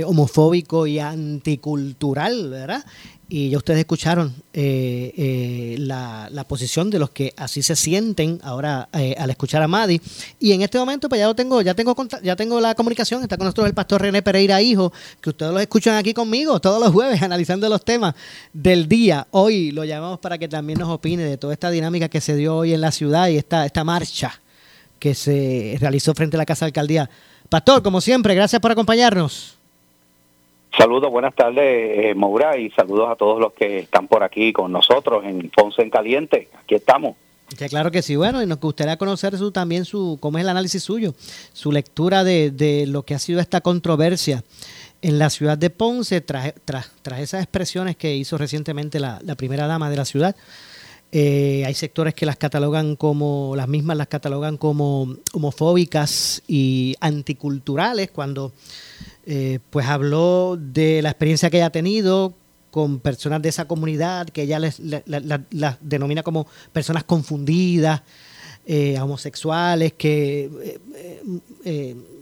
homofóbico 0.04 0.86
y 0.86 0.98
anticultural, 0.98 2.50
¿verdad? 2.50 2.84
Y 3.28 3.50
ya 3.50 3.56
ustedes 3.56 3.80
escucharon 3.80 4.32
eh, 4.52 5.12
eh, 5.16 5.76
la, 5.80 6.44
posición 6.48 6.90
de 6.90 7.00
los 7.00 7.10
que 7.10 7.34
así 7.36 7.60
se 7.60 7.74
sienten 7.74 8.38
ahora 8.44 8.88
al 8.92 9.30
escuchar 9.30 9.62
a 9.62 9.68
Madi. 9.68 10.00
Y 10.38 10.52
en 10.52 10.62
este 10.62 10.78
momento, 10.78 11.08
pues 11.08 11.18
ya 11.18 11.26
lo 11.26 11.34
tengo, 11.34 11.60
ya 11.60 11.74
tengo 11.74 11.96
ya 12.22 12.36
tengo 12.36 12.60
la 12.60 12.76
comunicación, 12.76 13.22
está 13.22 13.36
con 13.36 13.46
nosotros 13.46 13.66
el 13.66 13.74
pastor 13.74 14.02
René 14.02 14.22
Pereira 14.22 14.62
Hijo, 14.62 14.92
que 15.20 15.30
ustedes 15.30 15.52
lo 15.52 15.58
escuchan 15.58 15.96
aquí 15.96 16.14
conmigo 16.14 16.60
todos 16.60 16.80
los 16.80 16.92
jueves 16.92 17.20
analizando 17.22 17.68
los 17.68 17.84
temas 17.84 18.14
del 18.52 18.88
día. 18.88 19.26
Hoy 19.32 19.72
lo 19.72 19.84
llamamos 19.84 20.20
para 20.20 20.38
que 20.38 20.46
también 20.46 20.78
nos 20.78 20.88
opine 20.88 21.24
de 21.24 21.36
toda 21.36 21.52
esta 21.52 21.70
dinámica 21.70 22.08
que 22.08 22.20
se 22.20 22.36
dio 22.36 22.56
hoy 22.56 22.74
en 22.74 22.80
la 22.80 22.92
ciudad 22.92 23.26
y 23.28 23.38
esta, 23.38 23.66
esta 23.66 23.82
marcha 23.82 24.40
que 25.00 25.14
se 25.14 25.76
realizó 25.80 26.14
frente 26.14 26.36
a 26.36 26.38
la 26.38 26.46
Casa 26.46 26.64
de 26.64 26.68
Alcaldía. 26.68 27.10
Pastor, 27.48 27.82
como 27.82 28.00
siempre, 28.00 28.34
gracias 28.34 28.60
por 28.60 28.72
acompañarnos. 28.72 29.55
Saludos, 30.76 31.10
buenas 31.10 31.34
tardes, 31.34 31.58
eh, 31.58 32.14
Moura, 32.14 32.58
y 32.58 32.70
saludos 32.70 33.08
a 33.10 33.16
todos 33.16 33.40
los 33.40 33.54
que 33.54 33.78
están 33.78 34.08
por 34.08 34.22
aquí 34.22 34.52
con 34.52 34.72
nosotros 34.72 35.24
en 35.24 35.48
Ponce 35.48 35.80
en 35.80 35.88
Caliente. 35.88 36.48
Aquí 36.62 36.74
estamos. 36.74 37.16
claro 37.70 37.90
que 37.90 38.02
sí. 38.02 38.14
Bueno, 38.16 38.42
y 38.42 38.46
nos 38.46 38.60
gustaría 38.60 38.98
conocer 38.98 39.38
su, 39.38 39.50
también 39.52 39.86
su, 39.86 40.18
cómo 40.20 40.36
es 40.36 40.44
el 40.44 40.50
análisis 40.50 40.82
suyo, 40.82 41.14
su 41.54 41.72
lectura 41.72 42.24
de, 42.24 42.50
de 42.50 42.86
lo 42.86 43.04
que 43.04 43.14
ha 43.14 43.18
sido 43.18 43.40
esta 43.40 43.62
controversia 43.62 44.44
en 45.00 45.18
la 45.18 45.30
ciudad 45.30 45.56
de 45.56 45.70
Ponce 45.70 46.20
tras, 46.20 46.52
tras, 46.66 46.92
tras 47.00 47.20
esas 47.20 47.42
expresiones 47.42 47.96
que 47.96 48.14
hizo 48.14 48.36
recientemente 48.36 49.00
la, 49.00 49.18
la 49.22 49.34
primera 49.34 49.66
dama 49.66 49.88
de 49.88 49.96
la 49.96 50.04
ciudad 50.04 50.36
eh, 51.12 51.62
hay 51.64 51.74
sectores 51.74 52.14
que 52.14 52.26
las 52.26 52.36
catalogan 52.36 52.96
como, 52.96 53.54
las 53.56 53.68
mismas 53.68 53.96
las 53.96 54.08
catalogan 54.08 54.56
como 54.56 55.16
homofóbicas 55.32 56.42
y 56.48 56.96
anticulturales, 57.00 58.10
cuando 58.10 58.52
eh, 59.26 59.58
pues 59.70 59.86
habló 59.86 60.56
de 60.58 61.02
la 61.02 61.10
experiencia 61.10 61.50
que 61.50 61.58
ella 61.58 61.66
ha 61.66 61.70
tenido 61.70 62.34
con 62.70 63.00
personas 63.00 63.42
de 63.42 63.48
esa 63.48 63.66
comunidad, 63.66 64.28
que 64.28 64.42
ella 64.42 64.58
las 64.58 65.78
denomina 65.80 66.22
como 66.22 66.46
personas 66.72 67.04
confundidas, 67.04 68.02
eh, 68.66 68.98
homosexuales, 69.00 69.94
que 69.94 70.78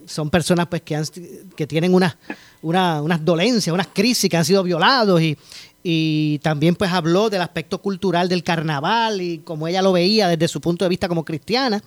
son 0.05 0.29
personas 0.29 0.67
pues 0.67 0.81
que, 0.81 1.01
que 1.55 1.67
tienen 1.67 1.93
una, 1.93 2.17
unas 2.61 3.25
dolencias, 3.25 3.73
unas 3.73 3.87
crisis, 3.87 4.29
que 4.29 4.37
han 4.37 4.45
sido 4.45 4.63
violados 4.63 5.21
y, 5.21 5.37
y 5.87 6.39
también 6.39 6.73
pues 6.73 6.91
habló 6.91 7.29
del 7.29 7.43
aspecto 7.43 7.79
cultural 7.79 8.27
del 8.27 8.43
carnaval 8.43 9.21
y 9.21 9.37
como 9.37 9.67
ella 9.67 9.83
lo 9.83 9.91
veía 9.91 10.27
desde 10.27 10.47
su 10.47 10.59
punto 10.59 10.83
de 10.83 10.89
vista 10.89 11.07
como 11.07 11.23
cristiana. 11.23 11.79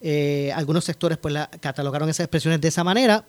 Eh, 0.00 0.52
algunos 0.54 0.84
sectores 0.84 1.18
pues 1.18 1.34
la 1.34 1.48
catalogaron 1.48 2.08
esas 2.08 2.26
expresiones 2.26 2.60
de 2.60 2.68
esa 2.68 2.84
manera 2.84 3.24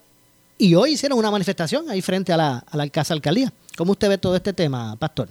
y 0.58 0.76
hoy 0.76 0.92
hicieron 0.92 1.18
una 1.18 1.32
manifestación 1.32 1.90
ahí 1.90 2.02
frente 2.02 2.34
a 2.34 2.38
la, 2.38 2.64
a 2.70 2.78
la 2.78 2.88
casa 2.90 3.14
alcaldía. 3.14 3.52
¿Cómo 3.78 3.92
usted 3.92 4.10
ve 4.10 4.18
todo 4.18 4.36
este 4.36 4.54
tema, 4.54 4.96
pastor? 4.98 5.30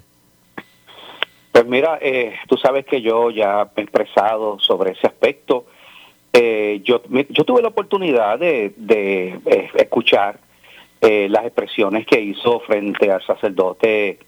Pues 1.53 1.67
mira, 1.67 1.99
eh, 2.03 2.35
tú 2.49 2.57
sabes 2.57 2.85
que 2.85 3.01
yo 3.01 3.31
ya 3.31 3.71
he 3.77 3.81
expresado 3.81 4.59
sobre 4.59 4.93
ese 4.93 5.07
aspecto. 5.07 5.67
Eh, 6.33 6.81
yo, 6.85 7.01
yo 7.31 7.45
tuve 7.45 7.63
la 7.63 7.69
oportunidad 7.69 8.39
de, 8.39 8.75
de 8.77 9.41
escuchar 9.77 10.41
eh, 11.01 11.29
las 11.29 11.45
expresiones 11.45 12.07
que 12.07 12.21
hizo 12.21 12.61
frente 12.61 13.13
al 13.13 13.23
sacerdote 13.27 14.19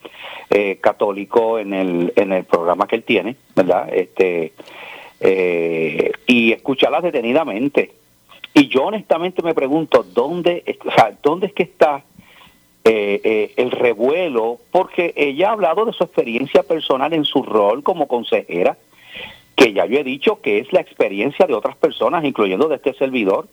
eh, 0.50 0.76
católico 0.80 1.58
en 1.58 1.72
el, 1.72 2.12
en 2.16 2.32
el 2.32 2.44
programa 2.44 2.86
que 2.86 2.96
él 2.96 3.02
tiene, 3.02 3.36
¿verdad? 3.54 3.88
Este, 3.92 4.52
eh, 5.20 6.12
y 6.26 6.52
escucharlas 6.52 7.02
detenidamente. 7.02 7.94
Y 8.58 8.68
yo 8.68 8.84
honestamente 8.84 9.42
me 9.42 9.52
pregunto, 9.54 10.02
¿dónde, 10.02 10.64
¿dónde 11.22 11.48
es 11.48 11.52
que 11.52 11.64
está 11.64 12.02
el 12.84 13.70
revuelo? 13.70 14.60
Porque 14.70 15.12
ella 15.14 15.50
ha 15.50 15.52
hablado 15.52 15.84
de 15.84 15.92
su 15.92 16.02
experiencia 16.02 16.62
personal 16.62 17.12
en 17.12 17.26
su 17.26 17.42
rol 17.42 17.82
como 17.82 18.08
consejera, 18.08 18.78
que 19.54 19.74
ya 19.74 19.84
yo 19.84 19.98
he 19.98 20.04
dicho 20.04 20.40
que 20.40 20.58
es 20.58 20.72
la 20.72 20.80
experiencia 20.80 21.46
de 21.46 21.52
otras 21.52 21.76
personas, 21.76 22.24
incluyendo 22.24 22.66
de 22.66 22.76
este 22.76 22.94
servidor, 22.94 23.46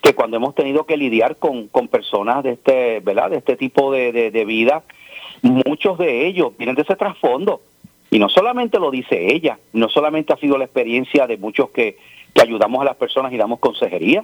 que 0.00 0.14
cuando 0.14 0.36
hemos 0.36 0.54
tenido 0.54 0.86
que 0.86 0.96
lidiar 0.96 1.38
con, 1.38 1.66
con 1.66 1.88
personas 1.88 2.44
de 2.44 2.52
este, 2.52 3.00
¿verdad? 3.00 3.30
De 3.30 3.38
este 3.38 3.56
tipo 3.56 3.90
de, 3.90 4.30
de, 4.30 4.44
vida, 4.44 4.84
muchos 5.42 5.98
de 5.98 6.24
ellos 6.24 6.56
vienen 6.56 6.76
de 6.76 6.82
ese 6.82 6.94
trasfondo. 6.94 7.62
Y 8.12 8.20
no 8.20 8.28
solamente 8.28 8.78
lo 8.78 8.92
dice 8.92 9.34
ella, 9.34 9.58
no 9.72 9.88
solamente 9.88 10.32
ha 10.32 10.36
sido 10.36 10.56
la 10.56 10.66
experiencia 10.66 11.26
de 11.26 11.36
muchos 11.36 11.70
que, 11.70 11.96
que 12.36 12.42
ayudamos 12.42 12.82
a 12.82 12.84
las 12.84 12.96
personas 12.96 13.32
y 13.32 13.38
damos 13.38 13.60
consejería, 13.60 14.22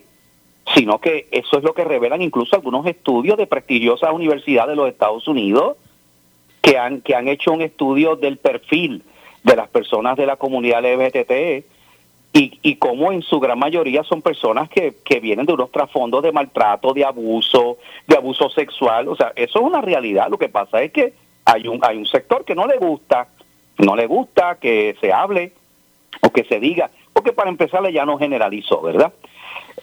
sino 0.75 0.99
que 0.99 1.29
eso 1.31 1.57
es 1.57 1.65
lo 1.65 1.73
que 1.73 1.83
revelan 1.83 2.21
incluso 2.21 2.55
algunos 2.55 2.85
estudios 2.87 3.39
de 3.39 3.47
prestigiosas 3.47 4.13
universidades 4.13 4.69
de 4.69 4.77
los 4.77 4.89
Estados 4.89 5.27
Unidos 5.27 5.79
que 6.61 6.77
han, 6.77 7.01
que 7.01 7.15
han 7.15 7.27
hecho 7.27 7.53
un 7.53 7.63
estudio 7.63 8.17
del 8.17 8.37
perfil 8.37 9.03
de 9.43 9.57
las 9.57 9.69
personas 9.69 10.19
de 10.19 10.27
la 10.27 10.37
comunidad 10.37 10.85
LGBT 10.85 11.65
y, 12.35 12.59
y 12.63 12.77
como 12.77 13.13
en 13.13 13.23
su 13.23 13.41
gran 13.41 13.59
mayoría 13.59 14.05
son 14.05 14.21
personas 14.21 14.69
que, 14.69 14.97
que 15.03 15.19
vienen 15.19 15.47
de 15.47 15.55
unos 15.55 15.73
trasfondos 15.73 16.23
de 16.23 16.33
maltrato, 16.33 16.93
de 16.93 17.07
abuso, 17.07 17.79
de 18.07 18.17
abuso 18.17 18.51
sexual. 18.51 19.09
O 19.09 19.17
sea, 19.17 19.33
eso 19.37 19.59
es 19.59 19.65
una 19.65 19.81
realidad. 19.81 20.29
Lo 20.29 20.39
que 20.39 20.51
pasa 20.51 20.83
es 20.83 20.93
que 20.93 21.15
hay 21.47 21.67
un, 21.67 21.81
hay 21.83 21.97
un 21.97 22.07
sector 22.07 22.45
que 22.45 22.55
no 22.55 22.67
le 22.67 22.77
gusta, 22.77 23.29
no 23.79 23.97
le 23.97 24.07
gusta 24.07 24.59
que 24.61 24.97
se 25.01 25.13
hable 25.13 25.53
o 26.21 26.31
que 26.31 26.45
se 26.45 26.61
diga, 26.61 26.91
porque 27.13 27.33
para 27.33 27.51
empezar 27.51 27.89
ya 27.91 28.05
no 28.05 28.19
generalizó, 28.19 28.81
¿verdad? 28.81 29.13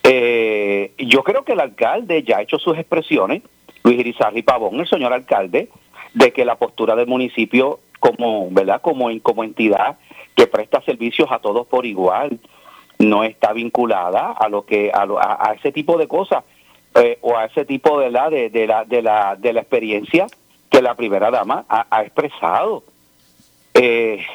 Eh, 0.04 0.94
yo 0.98 1.24
creo 1.24 1.44
que 1.44 1.54
el 1.54 1.60
alcalde 1.60 2.24
ya 2.24 2.38
ha 2.38 2.42
hecho 2.42 2.60
sus 2.60 2.78
expresiones, 2.78 3.44
Luis 3.84 4.00
Irizarry 4.00 4.42
Pavón, 4.42 4.80
el 4.80 4.88
señor 4.88 5.14
alcalde, 5.14 5.70
de 6.14 6.34
que 6.34 6.46
la 6.46 6.56
postura 6.56 6.96
del 6.96 7.08
municipio 7.08 7.80
como, 8.00 8.50
¿verdad? 8.52 8.82
Como, 8.82 9.10
como 9.22 9.44
entidad 9.44 9.98
que 10.36 10.48
presta 10.48 10.82
servicios 10.82 11.30
a 11.32 11.40
todos 11.40 11.68
por 11.68 11.86
igual, 11.86 12.40
no 12.98 13.24
está 13.24 13.54
vinculada 13.54 14.32
a 14.32 14.50
lo 14.50 14.66
que 14.66 14.92
a, 14.94 15.04
a, 15.04 15.54
ese 15.54 15.72
tipo 15.72 15.98
de 15.98 16.08
cosas 16.08 16.44
eh, 16.96 17.18
o 17.22 17.38
a 17.38 17.46
ese 17.46 17.66
tipo 17.66 18.00
de 18.00 18.12
la 18.12 18.30
de, 18.30 18.50
la 18.68 18.84
de 18.84 19.02
la 19.02 19.36
de 19.38 19.54
la 19.54 19.62
experiencia 19.62 20.28
que 20.70 20.82
la 20.82 20.96
primera 20.96 21.32
dama 21.32 21.66
ha, 21.68 22.04
expresado. 22.04 22.84
Eh, 23.74 24.26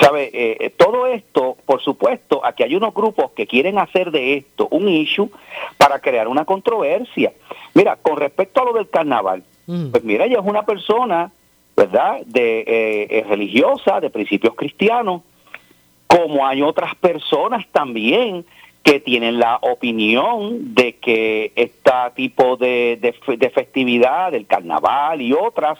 sabe 0.00 0.30
eh, 0.32 0.70
todo 0.70 1.06
esto, 1.06 1.56
por 1.64 1.80
supuesto, 1.80 2.44
aquí 2.44 2.62
hay 2.62 2.74
unos 2.74 2.92
grupos 2.92 3.30
que 3.32 3.46
quieren 3.46 3.78
hacer 3.78 4.10
de 4.10 4.36
esto 4.36 4.68
un 4.70 4.88
issue 4.88 5.30
para 5.78 6.00
crear 6.00 6.28
una 6.28 6.44
controversia. 6.44 7.32
Mira, 7.74 7.96
con 7.96 8.16
respecto 8.16 8.60
a 8.60 8.64
lo 8.64 8.72
del 8.72 8.90
carnaval, 8.90 9.42
mm. 9.66 9.90
pues 9.90 10.04
mira, 10.04 10.26
ella 10.26 10.40
es 10.40 10.46
una 10.46 10.66
persona, 10.66 11.30
¿verdad?, 11.76 12.20
de 12.26 13.24
religiosa, 13.28 14.00
de 14.00 14.10
principios 14.10 14.54
cristianos, 14.54 15.22
como 16.06 16.46
hay 16.46 16.60
otras 16.60 16.94
personas 16.96 17.66
también 17.70 18.44
que 18.82 19.00
tienen 19.00 19.38
la 19.38 19.58
opinión 19.62 20.74
de 20.74 20.96
que 20.96 21.52
este 21.54 21.90
tipo 22.14 22.56
de, 22.56 22.98
de, 23.00 23.50
festividad, 23.50 24.32
del 24.32 24.46
carnaval 24.46 25.20
y 25.20 25.32
otras, 25.32 25.78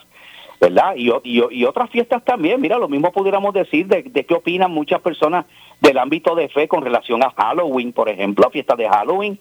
¿verdad? 0.60 0.94
Y, 0.94 1.10
y, 1.24 1.64
otras 1.64 1.88
fiestas 1.90 2.22
también, 2.22 2.60
mira, 2.60 2.78
lo 2.78 2.88
mismo 2.88 3.10
pudiéramos 3.12 3.54
decir 3.54 3.86
de, 3.86 4.02
de 4.02 4.26
qué 4.26 4.34
opinan 4.34 4.70
muchas 4.70 5.00
personas 5.00 5.46
del 5.80 5.96
ámbito 5.96 6.34
de 6.34 6.50
fe 6.50 6.68
con 6.68 6.84
relación 6.84 7.22
a 7.22 7.30
Halloween, 7.30 7.92
por 7.92 8.10
ejemplo, 8.10 8.46
a 8.46 8.50
fiestas 8.50 8.76
de 8.76 8.88
Halloween, 8.88 9.38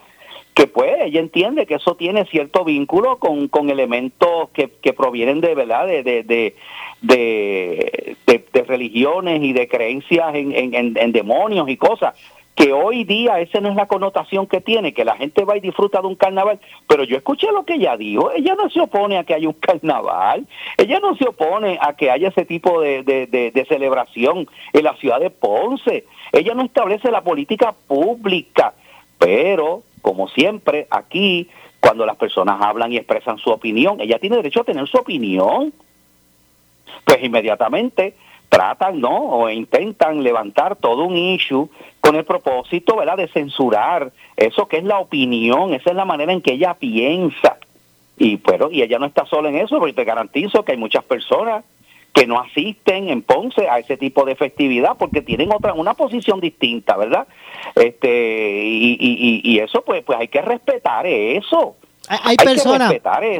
que 0.53 0.67
pues 0.67 0.95
ella 1.01 1.19
entiende 1.19 1.65
que 1.65 1.75
eso 1.75 1.95
tiene 1.95 2.25
cierto 2.25 2.63
vínculo 2.63 3.17
con, 3.17 3.49
con 3.49 3.69
elementos 3.69 4.49
que, 4.53 4.69
que 4.81 4.93
provienen 4.93 5.41
de, 5.41 5.55
¿verdad? 5.55 5.87
De, 5.87 6.03
de, 6.03 6.23
de, 6.23 6.55
de, 7.01 8.63
religiones 8.63 9.41
y 9.41 9.53
de 9.53 9.67
creencias 9.67 10.35
en, 10.35 10.53
en, 10.53 10.97
en, 10.97 11.11
demonios 11.11 11.69
y 11.69 11.77
cosas 11.77 12.13
que 12.59 12.73
hoy 12.73 13.05
día 13.05 13.39
esa 13.39 13.61
no 13.61 13.69
es 13.69 13.75
la 13.77 13.87
connotación 13.87 14.45
que 14.45 14.59
tiene, 14.59 14.93
que 14.93 15.05
la 15.05 15.15
gente 15.15 15.45
va 15.45 15.55
y 15.55 15.61
disfruta 15.61 16.01
de 16.01 16.07
un 16.07 16.15
carnaval, 16.15 16.59
pero 16.87 17.05
yo 17.05 17.15
escuché 17.15 17.47
lo 17.53 17.63
que 17.63 17.75
ella 17.75 17.95
dijo, 17.95 18.33
ella 18.33 18.53
no 18.55 18.69
se 18.69 18.81
opone 18.81 19.17
a 19.17 19.23
que 19.23 19.33
haya 19.33 19.47
un 19.47 19.53
carnaval, 19.61 20.45
ella 20.75 20.99
no 20.99 21.15
se 21.15 21.25
opone 21.25 21.79
a 21.81 21.93
que 21.93 22.11
haya 22.11 22.27
ese 22.27 22.43
tipo 22.43 22.81
de, 22.81 23.03
de, 23.03 23.27
de 23.27 23.65
celebración 23.65 24.45
en 24.73 24.83
la 24.83 24.93
ciudad 24.97 25.21
de 25.21 25.29
Ponce, 25.29 26.03
ella 26.33 26.53
no 26.53 26.63
establece 26.63 27.09
la 27.09 27.23
política 27.23 27.73
pública, 27.87 28.73
pero 29.17 29.83
como 30.01 30.27
siempre, 30.27 30.85
aquí, 30.89 31.47
cuando 31.79 32.05
las 32.05 32.17
personas 32.17 32.61
hablan 32.61 32.91
y 32.91 32.97
expresan 32.97 33.37
su 33.37 33.51
opinión, 33.51 34.01
ella 34.01 34.19
tiene 34.19 34.35
derecho 34.35 34.61
a 34.61 34.65
tener 34.65 34.85
su 34.85 34.97
opinión. 34.97 35.71
Pues 37.05 37.23
inmediatamente 37.23 38.15
tratan, 38.49 38.99
¿no? 38.99 39.15
O 39.15 39.49
intentan 39.49 40.23
levantar 40.23 40.75
todo 40.75 41.05
un 41.05 41.15
issue 41.15 41.69
con 42.01 42.15
el 42.15 42.25
propósito, 42.25 42.97
¿verdad?, 42.97 43.17
de 43.17 43.27
censurar 43.27 44.11
eso 44.35 44.67
que 44.67 44.77
es 44.77 44.83
la 44.83 44.99
opinión, 44.99 45.73
esa 45.73 45.91
es 45.91 45.95
la 45.95 46.05
manera 46.05 46.33
en 46.33 46.41
que 46.41 46.53
ella 46.53 46.73
piensa. 46.73 47.57
Y 48.17 48.37
pero 48.37 48.69
y 48.71 48.81
ella 48.81 48.99
no 48.99 49.05
está 49.05 49.25
sola 49.25 49.49
en 49.49 49.57
eso, 49.57 49.79
porque 49.79 49.93
te 49.93 50.03
garantizo 50.03 50.65
que 50.65 50.73
hay 50.73 50.77
muchas 50.77 51.03
personas 51.03 51.63
que 52.11 52.25
no 52.25 52.39
asisten 52.39 53.09
en 53.09 53.21
Ponce 53.21 53.69
a 53.69 53.79
ese 53.79 53.95
tipo 53.95 54.25
de 54.25 54.35
festividad 54.35 54.97
porque 54.97 55.21
tienen 55.21 55.53
otra 55.53 55.73
una 55.73 55.93
posición 55.93 56.41
distinta, 56.41 56.97
¿verdad? 56.97 57.27
Este 57.75 58.63
y, 58.65 58.97
y, 58.99 59.41
y 59.43 59.59
eso 59.59 59.83
pues 59.85 60.03
pues 60.03 60.19
hay 60.19 60.27
que 60.27 60.41
respetar 60.41 61.05
eso. 61.05 61.75
Hay, 62.07 62.37
personas, 62.37 62.91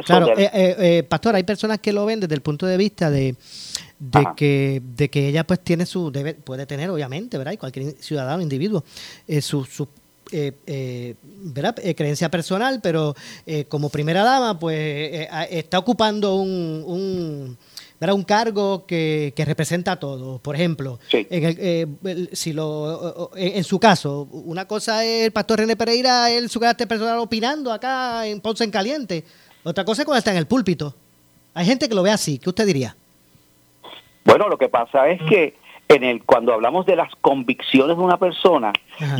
claro, 0.04 0.28
eh, 0.36 0.48
eh, 0.54 1.02
pastor, 1.02 1.34
hay 1.34 1.42
personas 1.42 1.80
que 1.80 1.92
lo 1.92 2.06
ven 2.06 2.20
desde 2.20 2.36
el 2.36 2.40
punto 2.40 2.66
de 2.66 2.76
vista 2.76 3.10
de, 3.10 3.34
de 4.00 4.26
que 4.36 4.82
de 4.96 5.08
que 5.08 5.28
ella 5.28 5.46
pues 5.46 5.60
tiene 5.60 5.86
su 5.86 6.10
debe, 6.10 6.34
puede 6.34 6.66
tener 6.66 6.90
obviamente, 6.90 7.38
¿verdad? 7.38 7.52
Y 7.52 7.58
cualquier 7.58 7.94
ciudadano, 8.00 8.42
individuo, 8.42 8.82
su, 9.40 9.64
su 9.64 9.86
¿verdad? 10.32 11.76
creencia 11.96 12.30
personal, 12.30 12.80
pero 12.82 13.14
como 13.68 13.90
primera 13.90 14.24
dama, 14.24 14.58
pues 14.58 15.28
está 15.50 15.78
ocupando 15.78 16.36
un, 16.36 17.56
era 18.00 18.14
un 18.14 18.24
cargo 18.24 18.86
que, 18.86 19.34
que 19.36 19.44
representa 19.44 19.92
a 19.92 20.00
todos. 20.00 20.40
Por 20.40 20.54
ejemplo, 20.56 20.98
en, 21.12 21.44
el, 21.44 21.56
eh, 21.58 22.28
si 22.32 22.54
lo, 22.54 23.30
en, 23.36 23.62
su 23.62 23.78
caso, 23.78 24.26
una 24.32 24.66
cosa 24.66 25.04
es 25.04 25.26
el 25.26 25.32
pastor 25.32 25.58
René 25.58 25.76
Pereira, 25.76 26.30
él 26.30 26.48
su 26.48 26.58
carácter 26.58 26.88
personal 26.88 27.18
opinando 27.18 27.70
acá 27.70 28.26
en 28.26 28.40
Ponce 28.40 28.64
en 28.64 28.70
Caliente. 28.70 29.24
Otra 29.62 29.84
cosa 29.84 30.02
es 30.02 30.06
cuando 30.06 30.18
está 30.18 30.30
en 30.30 30.38
el 30.38 30.46
púlpito. 30.46 30.94
Hay 31.52 31.66
gente 31.66 31.88
que 31.88 31.94
lo 31.94 32.02
ve 32.02 32.10
así. 32.10 32.38
¿Qué 32.38 32.48
usted 32.48 32.66
diría? 32.66 32.96
Bueno, 34.24 34.48
lo 34.48 34.58
que 34.58 34.68
pasa 34.68 35.08
es 35.08 35.20
que 35.22 35.56
en 35.88 36.04
el 36.04 36.22
cuando 36.24 36.52
hablamos 36.52 36.86
de 36.86 36.94
las 36.94 37.14
convicciones 37.16 37.96
de 37.96 38.02
una 38.02 38.16
persona, 38.16 38.72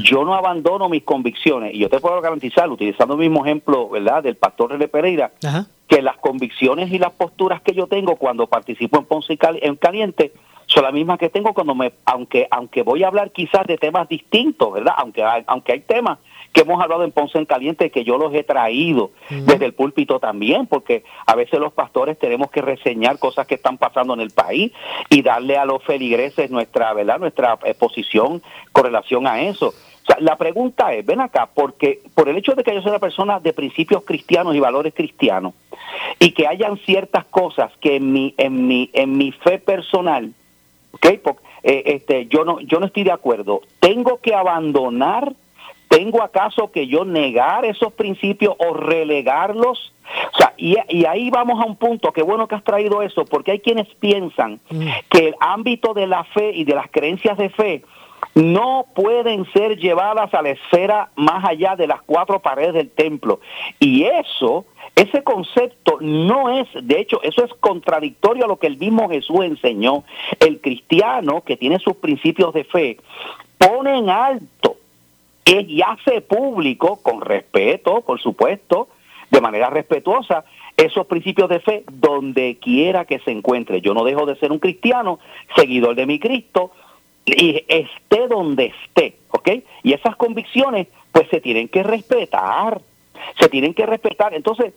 yo 0.02 0.24
no 0.24 0.34
abandono 0.34 0.88
mis 0.88 1.02
convicciones. 1.02 1.74
Y 1.74 1.78
yo 1.78 1.88
te 1.88 1.98
puedo 1.98 2.20
garantizar, 2.20 2.70
utilizando 2.70 3.14
el 3.14 3.20
mismo 3.20 3.44
ejemplo, 3.44 3.88
¿verdad?, 3.88 4.22
del 4.22 4.36
pastor 4.36 4.70
René 4.70 4.86
Pereira, 4.86 5.32
Ajá 5.44 5.66
que 5.90 6.00
las 6.02 6.16
convicciones 6.18 6.92
y 6.92 7.00
las 7.00 7.10
posturas 7.10 7.60
que 7.62 7.74
yo 7.74 7.88
tengo 7.88 8.14
cuando 8.14 8.46
participo 8.46 8.98
en 8.98 9.04
Ponce 9.06 9.36
en 9.42 9.74
Caliente 9.74 10.32
son 10.66 10.84
las 10.84 10.92
mismas 10.92 11.18
que 11.18 11.28
tengo 11.28 11.52
cuando 11.52 11.74
me, 11.74 11.92
aunque 12.04 12.46
aunque 12.48 12.82
voy 12.82 13.02
a 13.02 13.08
hablar 13.08 13.32
quizás 13.32 13.66
de 13.66 13.76
temas 13.76 14.08
distintos, 14.08 14.72
¿verdad? 14.72 14.94
Aunque 14.96 15.24
hay, 15.24 15.42
aunque 15.48 15.72
hay 15.72 15.80
temas 15.80 16.20
que 16.52 16.62
hemos 16.62 16.82
hablado 16.82 17.04
en 17.04 17.12
Ponce 17.12 17.38
en 17.38 17.46
Caliente 17.46 17.90
que 17.90 18.04
yo 18.04 18.18
los 18.18 18.34
he 18.34 18.42
traído 18.42 19.12
desde 19.28 19.66
el 19.66 19.74
púlpito 19.74 20.18
también, 20.18 20.66
porque 20.66 21.04
a 21.26 21.34
veces 21.34 21.60
los 21.60 21.72
pastores 21.72 22.18
tenemos 22.18 22.50
que 22.50 22.60
reseñar 22.60 23.18
cosas 23.18 23.46
que 23.46 23.54
están 23.54 23.78
pasando 23.78 24.14
en 24.14 24.20
el 24.20 24.30
país 24.30 24.72
y 25.08 25.22
darle 25.22 25.56
a 25.56 25.64
los 25.64 25.82
feligreses 25.84 26.50
nuestra, 26.50 26.92
¿verdad? 26.92 27.18
Nuestra 27.18 27.58
exposición 27.64 28.42
con 28.72 28.84
relación 28.84 29.26
a 29.26 29.42
eso 29.42 29.72
la 30.18 30.36
pregunta 30.36 30.92
es, 30.92 31.04
ven 31.06 31.20
acá, 31.20 31.48
porque 31.52 32.00
por 32.14 32.28
el 32.28 32.36
hecho 32.36 32.54
de 32.54 32.64
que 32.64 32.74
yo 32.74 32.82
soy 32.82 32.90
una 32.90 32.98
persona 32.98 33.38
de 33.38 33.52
principios 33.52 34.02
cristianos 34.04 34.54
y 34.56 34.60
valores 34.60 34.94
cristianos, 34.94 35.54
y 36.18 36.32
que 36.32 36.46
hayan 36.46 36.78
ciertas 36.78 37.26
cosas 37.26 37.70
que 37.80 37.96
en 37.96 38.12
mi, 38.12 38.34
en 38.36 38.66
mi, 38.66 38.90
en 38.92 39.16
mi 39.16 39.32
fe 39.32 39.58
personal, 39.58 40.32
okay, 40.92 41.20
eh, 41.62 41.82
este, 41.86 42.26
yo 42.26 42.44
no, 42.44 42.60
yo 42.60 42.80
no 42.80 42.86
estoy 42.86 43.04
de 43.04 43.12
acuerdo. 43.12 43.60
Tengo 43.78 44.20
que 44.20 44.34
abandonar, 44.34 45.32
tengo 45.90 46.22
acaso 46.22 46.70
que 46.70 46.86
yo 46.86 47.04
negar 47.04 47.64
esos 47.64 47.92
principios 47.92 48.54
o 48.58 48.74
relegarlos. 48.74 49.92
O 50.32 50.36
sea, 50.36 50.54
y, 50.56 50.76
y, 50.88 51.04
ahí 51.04 51.30
vamos 51.30 51.60
a 51.60 51.66
un 51.66 51.74
punto, 51.74 52.12
qué 52.12 52.22
bueno 52.22 52.46
que 52.46 52.54
has 52.54 52.62
traído 52.62 53.02
eso, 53.02 53.24
porque 53.24 53.50
hay 53.50 53.60
quienes 53.60 53.88
piensan 53.96 54.60
mm. 54.70 54.86
que 55.08 55.28
el 55.28 55.34
ámbito 55.40 55.92
de 55.92 56.06
la 56.06 56.22
fe 56.24 56.52
y 56.54 56.64
de 56.64 56.76
las 56.76 56.88
creencias 56.92 57.36
de 57.36 57.50
fe 57.50 57.82
no 58.34 58.86
pueden 58.94 59.50
ser 59.52 59.78
llevadas 59.78 60.32
a 60.32 60.42
la 60.42 60.50
esfera 60.50 61.10
más 61.16 61.44
allá 61.44 61.74
de 61.74 61.88
las 61.88 62.02
cuatro 62.02 62.38
paredes 62.38 62.74
del 62.74 62.90
templo. 62.90 63.40
Y 63.80 64.04
eso, 64.04 64.66
ese 64.94 65.24
concepto 65.24 65.98
no 66.00 66.50
es, 66.50 66.68
de 66.82 67.00
hecho, 67.00 67.20
eso 67.24 67.44
es 67.44 67.52
contradictorio 67.54 68.44
a 68.44 68.48
lo 68.48 68.58
que 68.58 68.68
el 68.68 68.78
mismo 68.78 69.08
Jesús 69.08 69.40
enseñó. 69.42 70.04
El 70.38 70.60
cristiano 70.60 71.42
que 71.42 71.56
tiene 71.56 71.80
sus 71.80 71.96
principios 71.96 72.54
de 72.54 72.62
fe 72.62 72.96
pone 73.58 73.98
en 73.98 74.08
alto 74.08 74.69
y 75.46 75.82
hace 75.82 76.20
público, 76.20 77.00
con 77.02 77.20
respeto, 77.20 78.02
por 78.02 78.20
supuesto, 78.20 78.88
de 79.30 79.40
manera 79.40 79.70
respetuosa, 79.70 80.44
esos 80.76 81.06
principios 81.06 81.48
de 81.48 81.60
fe 81.60 81.84
donde 81.90 82.58
quiera 82.60 83.04
que 83.04 83.18
se 83.20 83.30
encuentre. 83.30 83.80
Yo 83.80 83.94
no 83.94 84.04
dejo 84.04 84.26
de 84.26 84.36
ser 84.36 84.52
un 84.52 84.58
cristiano, 84.58 85.18
seguidor 85.56 85.94
de 85.94 86.06
mi 86.06 86.18
Cristo, 86.18 86.72
y 87.24 87.64
esté 87.68 88.28
donde 88.28 88.72
esté, 88.84 89.16
¿ok? 89.30 89.50
Y 89.82 89.92
esas 89.92 90.16
convicciones 90.16 90.88
pues 91.12 91.28
se 91.28 91.40
tienen 91.40 91.68
que 91.68 91.82
respetar, 91.82 92.80
se 93.38 93.48
tienen 93.48 93.74
que 93.74 93.86
respetar. 93.86 94.34
Entonces, 94.34 94.72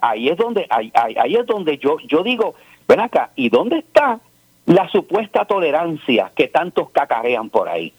ahí 0.00 0.28
es 0.28 0.36
donde 0.36 0.66
ahí 0.70 1.36
es 1.36 1.46
donde 1.46 1.78
yo 1.78 1.98
yo 2.06 2.22
digo, 2.22 2.54
ven 2.88 3.00
acá, 3.00 3.30
¿y 3.36 3.48
dónde 3.48 3.78
está 3.78 4.20
la 4.66 4.88
supuesta 4.88 5.44
tolerancia 5.44 6.32
que 6.34 6.48
tantos 6.48 6.90
cacarean 6.90 7.50
por 7.50 7.68
ahí? 7.68 7.92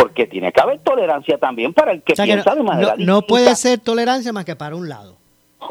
Porque 0.00 0.26
tiene 0.26 0.52
que 0.52 0.60
haber 0.60 0.78
tolerancia 0.80 1.36
también 1.38 1.74
para 1.74 1.92
el 1.92 2.02
que 2.02 2.14
piensa 2.14 2.54
de 2.54 2.62
manera 2.62 2.94
no, 2.96 3.04
no 3.04 3.22
puede 3.22 3.54
ser 3.54 3.80
tolerancia 3.80 4.32
más 4.32 4.44
que 4.44 4.56
para 4.56 4.74
un 4.74 4.88
lado. 4.88 5.16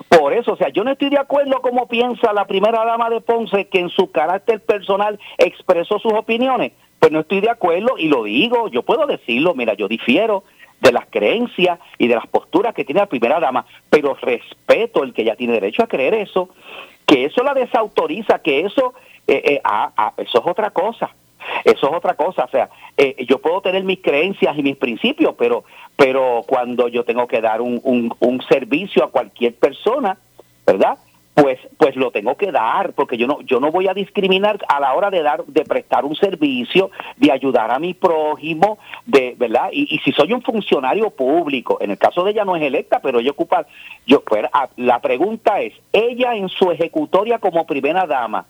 Por 0.07 0.33
eso, 0.33 0.53
o 0.53 0.57
sea, 0.57 0.69
yo 0.69 0.83
no 0.83 0.91
estoy 0.91 1.09
de 1.09 1.17
acuerdo 1.17 1.61
como 1.61 1.87
piensa 1.87 2.31
la 2.31 2.45
primera 2.45 2.85
dama 2.85 3.09
de 3.09 3.21
Ponce 3.21 3.67
que 3.67 3.79
en 3.79 3.89
su 3.89 4.11
carácter 4.11 4.59
personal 4.61 5.19
expresó 5.37 5.97
sus 5.99 6.13
opiniones. 6.13 6.73
Pues 6.99 7.11
no 7.11 7.21
estoy 7.21 7.41
de 7.41 7.49
acuerdo 7.49 7.97
y 7.97 8.07
lo 8.07 8.23
digo, 8.23 8.67
yo 8.67 8.83
puedo 8.83 9.07
decirlo, 9.07 9.55
mira, 9.55 9.73
yo 9.73 9.87
difiero 9.87 10.43
de 10.81 10.91
las 10.91 11.05
creencias 11.09 11.79
y 11.97 12.07
de 12.07 12.15
las 12.15 12.27
posturas 12.27 12.73
que 12.73 12.85
tiene 12.85 13.01
la 13.01 13.07
primera 13.07 13.39
dama, 13.39 13.65
pero 13.89 14.13
respeto 14.15 15.03
el 15.03 15.13
que 15.13 15.23
ella 15.23 15.35
tiene 15.35 15.53
derecho 15.53 15.83
a 15.83 15.87
creer 15.87 16.13
eso, 16.13 16.49
que 17.05 17.25
eso 17.25 17.43
la 17.43 17.53
desautoriza, 17.53 18.39
que 18.39 18.61
eso, 18.61 18.93
eh, 19.27 19.41
eh 19.43 19.61
ah, 19.63 19.91
ah, 19.97 20.13
eso 20.17 20.39
es 20.39 20.45
otra 20.45 20.69
cosa, 20.69 21.09
eso 21.63 21.87
es 21.87 21.93
otra 21.93 22.15
cosa, 22.15 22.45
o 22.45 22.49
sea, 22.49 22.69
eh, 22.97 23.25
yo 23.27 23.39
puedo 23.39 23.61
tener 23.61 23.83
mis 23.83 24.01
creencias 24.01 24.57
y 24.57 24.63
mis 24.63 24.77
principios, 24.77 25.35
pero, 25.37 25.63
pero 25.95 26.43
cuando 26.47 26.87
yo 26.87 27.03
tengo 27.03 27.27
que 27.27 27.41
dar 27.41 27.61
un, 27.61 27.81
un, 27.83 28.41
servicio 28.49 29.03
a 29.03 29.11
cualquier 29.11 29.55
persona, 29.55 30.17
¿verdad? 30.65 30.97
pues 31.35 31.59
pues 31.77 31.95
lo 31.95 32.11
tengo 32.11 32.35
que 32.35 32.51
dar 32.51 32.93
porque 32.93 33.17
yo 33.17 33.27
no 33.27 33.41
yo 33.41 33.59
no 33.59 33.71
voy 33.71 33.87
a 33.87 33.93
discriminar 33.93 34.59
a 34.67 34.79
la 34.79 34.93
hora 34.93 35.09
de 35.09 35.21
dar 35.21 35.45
de 35.45 35.63
prestar 35.63 36.03
un 36.03 36.15
servicio 36.15 36.91
de 37.17 37.31
ayudar 37.31 37.71
a 37.71 37.79
mi 37.79 37.93
prójimo 37.93 38.77
de 39.05 39.35
verdad 39.37 39.69
y, 39.71 39.93
y 39.93 39.99
si 39.99 40.11
soy 40.11 40.33
un 40.33 40.41
funcionario 40.41 41.11
público 41.11 41.77
en 41.81 41.91
el 41.91 41.97
caso 41.97 42.23
de 42.23 42.31
ella 42.31 42.45
no 42.45 42.55
es 42.55 42.63
electa 42.63 42.99
pero 42.99 43.19
ella 43.19 43.31
ocupa 43.31 43.65
yo 44.05 44.21
pues, 44.21 44.45
la 44.75 44.99
pregunta 44.99 45.61
es 45.61 45.73
ella 45.93 46.35
en 46.35 46.49
su 46.49 46.71
ejecutoria 46.71 47.39
como 47.39 47.65
primera 47.65 48.05
dama 48.05 48.45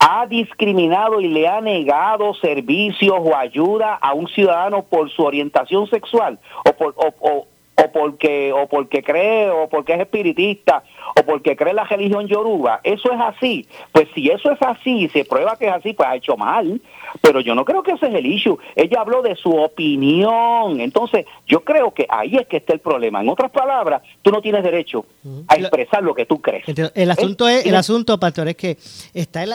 ha 0.00 0.26
discriminado 0.26 1.20
y 1.20 1.28
le 1.28 1.46
ha 1.46 1.60
negado 1.60 2.34
servicios 2.34 3.14
o 3.18 3.36
ayuda 3.36 3.94
a 3.94 4.14
un 4.14 4.26
ciudadano 4.28 4.82
por 4.82 5.10
su 5.10 5.22
orientación 5.22 5.86
sexual 5.88 6.38
o 6.66 6.72
por 6.72 6.94
o, 6.96 7.46
porque 7.88 8.52
o 8.52 8.66
porque 8.68 9.02
cree 9.02 9.50
o 9.50 9.68
porque 9.68 9.94
es 9.94 10.00
espiritista 10.00 10.82
o 11.18 11.22
porque 11.24 11.56
cree 11.56 11.74
la 11.74 11.84
religión 11.84 12.26
yoruba, 12.26 12.80
eso 12.84 13.10
es 13.12 13.20
así. 13.20 13.66
Pues 13.92 14.08
si 14.14 14.28
eso 14.28 14.50
es 14.52 14.58
así 14.62 15.04
y 15.04 15.08
se 15.08 15.24
prueba 15.24 15.56
que 15.56 15.66
es 15.66 15.72
así, 15.72 15.92
pues 15.92 16.08
ha 16.08 16.16
hecho 16.16 16.36
mal. 16.36 16.80
Pero 17.20 17.40
yo 17.40 17.54
no 17.54 17.64
creo 17.64 17.82
que 17.82 17.92
ese 17.92 18.06
es 18.06 18.14
el 18.14 18.26
issue. 18.26 18.58
Ella 18.76 19.00
habló 19.00 19.22
de 19.22 19.34
su 19.34 19.50
opinión. 19.50 20.80
Entonces, 20.80 21.26
yo 21.46 21.64
creo 21.64 21.92
que 21.92 22.06
ahí 22.08 22.36
es 22.36 22.46
que 22.46 22.58
está 22.58 22.72
el 22.72 22.80
problema. 22.80 23.20
En 23.20 23.28
otras 23.28 23.50
palabras, 23.50 24.02
tú 24.22 24.30
no 24.30 24.40
tienes 24.40 24.62
derecho 24.62 25.06
a 25.48 25.56
expresar 25.56 26.02
lo 26.02 26.14
que 26.14 26.26
tú 26.26 26.40
crees. 26.40 26.64
El 26.94 27.10
asunto 27.10 27.48
es, 27.48 27.66
el 27.66 27.74
asunto, 27.74 28.18
pastor, 28.20 28.48
es 28.48 28.56
que 28.56 28.78
está 29.12 29.42
el, 29.42 29.52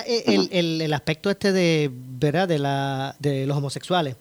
el, 0.52 0.82
el, 0.82 0.94
aspecto 0.94 1.30
este 1.30 1.52
de, 1.52 1.90
¿verdad? 1.92 2.48
De, 2.48 2.60
la, 2.60 3.16
de 3.20 3.46
los 3.46 3.58
homosexuales. 3.58 4.18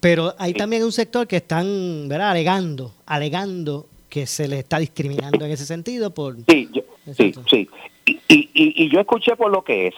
Pero 0.00 0.34
hay 0.38 0.54
también 0.54 0.82
un 0.82 0.92
sector 0.92 1.26
que 1.26 1.36
están, 1.36 2.08
¿verdad? 2.08 2.30
Alegando, 2.30 2.94
alegando 3.06 3.86
que 4.08 4.26
se 4.26 4.48
le 4.48 4.58
está 4.58 4.78
discriminando 4.78 5.44
en 5.44 5.52
ese 5.52 5.66
sentido 5.66 6.12
por... 6.12 6.36
Sí, 6.48 6.68
sí, 7.14 7.32
sí. 7.48 7.68
Y, 8.06 8.50
y, 8.54 8.90
yo 8.90 8.98
escuché 8.98 9.36
por 9.36 9.52
lo 9.52 9.62
que 9.62 9.88
es. 9.88 9.94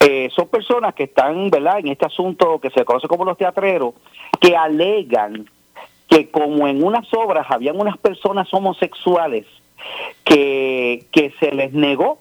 Eh, 0.00 0.28
son 0.34 0.48
personas 0.48 0.94
que 0.94 1.04
están, 1.04 1.48
¿verdad?, 1.48 1.78
en 1.78 1.88
este 1.88 2.04
asunto 2.04 2.58
que 2.60 2.70
se 2.70 2.84
conoce 2.84 3.08
como 3.08 3.24
los 3.24 3.38
teatreros, 3.38 3.94
que 4.40 4.54
alegan 4.56 5.48
que 6.08 6.30
como 6.30 6.68
en 6.68 6.84
unas 6.84 7.06
obras 7.14 7.46
habían 7.48 7.80
unas 7.80 7.96
personas 7.98 8.52
homosexuales 8.52 9.46
que, 10.24 11.06
que 11.12 11.32
se 11.40 11.52
les 11.52 11.72
negó 11.72 12.18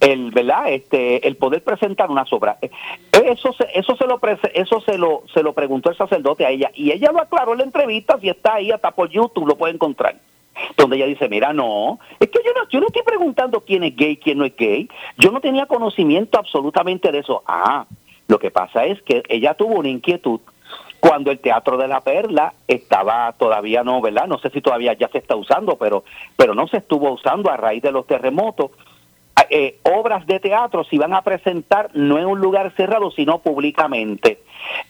el 0.00 0.30
verdad 0.30 0.70
este 0.72 1.26
el 1.28 1.36
poder 1.36 1.62
presentar 1.62 2.10
una 2.10 2.24
obras 2.30 2.56
eso 3.12 3.52
se, 3.52 3.68
eso 3.74 3.96
se 3.96 4.06
lo 4.06 4.18
eso 4.54 4.80
se 4.80 4.98
lo 4.98 5.24
se 5.32 5.42
lo 5.42 5.52
preguntó 5.52 5.90
el 5.90 5.96
sacerdote 5.96 6.46
a 6.46 6.50
ella 6.50 6.70
y 6.74 6.90
ella 6.90 7.12
lo 7.12 7.20
aclaró 7.20 7.52
en 7.52 7.58
la 7.58 7.64
entrevista 7.64 8.18
si 8.18 8.28
está 8.28 8.54
ahí 8.54 8.70
hasta 8.70 8.90
por 8.92 9.10
YouTube 9.10 9.46
lo 9.46 9.56
puede 9.56 9.74
encontrar 9.74 10.16
donde 10.76 10.96
ella 10.96 11.06
dice, 11.06 11.28
mira, 11.28 11.52
no, 11.52 11.98
es 12.18 12.28
que 12.28 12.40
yo 12.44 12.52
no, 12.54 12.68
yo 12.68 12.80
no 12.80 12.86
estoy 12.86 13.02
preguntando 13.02 13.60
quién 13.60 13.84
es 13.84 13.96
gay, 13.96 14.16
quién 14.16 14.38
no 14.38 14.44
es 14.44 14.54
gay, 14.56 14.88
yo 15.16 15.30
no 15.30 15.40
tenía 15.40 15.66
conocimiento 15.66 16.38
absolutamente 16.38 17.10
de 17.12 17.18
eso. 17.18 17.42
Ah, 17.46 17.86
lo 18.28 18.38
que 18.38 18.50
pasa 18.50 18.84
es 18.84 19.00
que 19.02 19.22
ella 19.28 19.54
tuvo 19.54 19.78
una 19.78 19.88
inquietud 19.88 20.40
cuando 21.00 21.30
el 21.30 21.40
Teatro 21.40 21.78
de 21.78 21.88
la 21.88 22.02
Perla 22.02 22.52
estaba 22.68 23.32
todavía 23.32 23.82
no, 23.82 24.00
¿verdad? 24.00 24.26
No 24.26 24.38
sé 24.38 24.50
si 24.50 24.60
todavía 24.60 24.92
ya 24.92 25.08
se 25.08 25.18
está 25.18 25.34
usando, 25.34 25.76
pero, 25.76 26.04
pero 26.36 26.54
no 26.54 26.68
se 26.68 26.76
estuvo 26.76 27.10
usando 27.10 27.50
a 27.50 27.56
raíz 27.56 27.82
de 27.82 27.90
los 27.90 28.06
terremotos. 28.06 28.70
Eh, 29.52 29.78
obras 29.82 30.26
de 30.26 30.38
teatro 30.38 30.84
se 30.84 30.94
iban 30.94 31.12
a 31.12 31.22
presentar 31.22 31.90
no 31.94 32.18
en 32.18 32.26
un 32.26 32.38
lugar 32.40 32.72
cerrado, 32.76 33.10
sino 33.10 33.40
públicamente. 33.40 34.38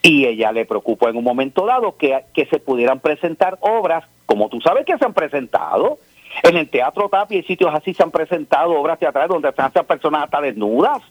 Y 0.02 0.26
ella 0.26 0.52
le 0.52 0.66
preocupó 0.66 1.08
en 1.08 1.16
un 1.16 1.24
momento 1.24 1.64
dado 1.64 1.96
que, 1.96 2.24
que 2.34 2.44
se 2.46 2.58
pudieran 2.58 3.00
presentar 3.00 3.56
obras 3.60 4.04
como 4.30 4.48
tú 4.48 4.60
sabes 4.60 4.86
que 4.86 4.96
se 4.96 5.04
han 5.04 5.12
presentado, 5.12 5.98
En 6.44 6.56
el 6.56 6.70
Teatro 6.70 7.08
Tapia 7.08 7.40
y 7.40 7.42
sitios 7.42 7.74
así 7.74 7.92
se 7.92 8.04
han 8.04 8.12
presentado 8.12 8.80
obras 8.80 9.00
teatrales 9.00 9.28
donde 9.28 9.48
están 9.48 9.70
esas 9.70 9.84
personas 9.84 10.22
hasta 10.22 10.40
desnudas. 10.40 11.02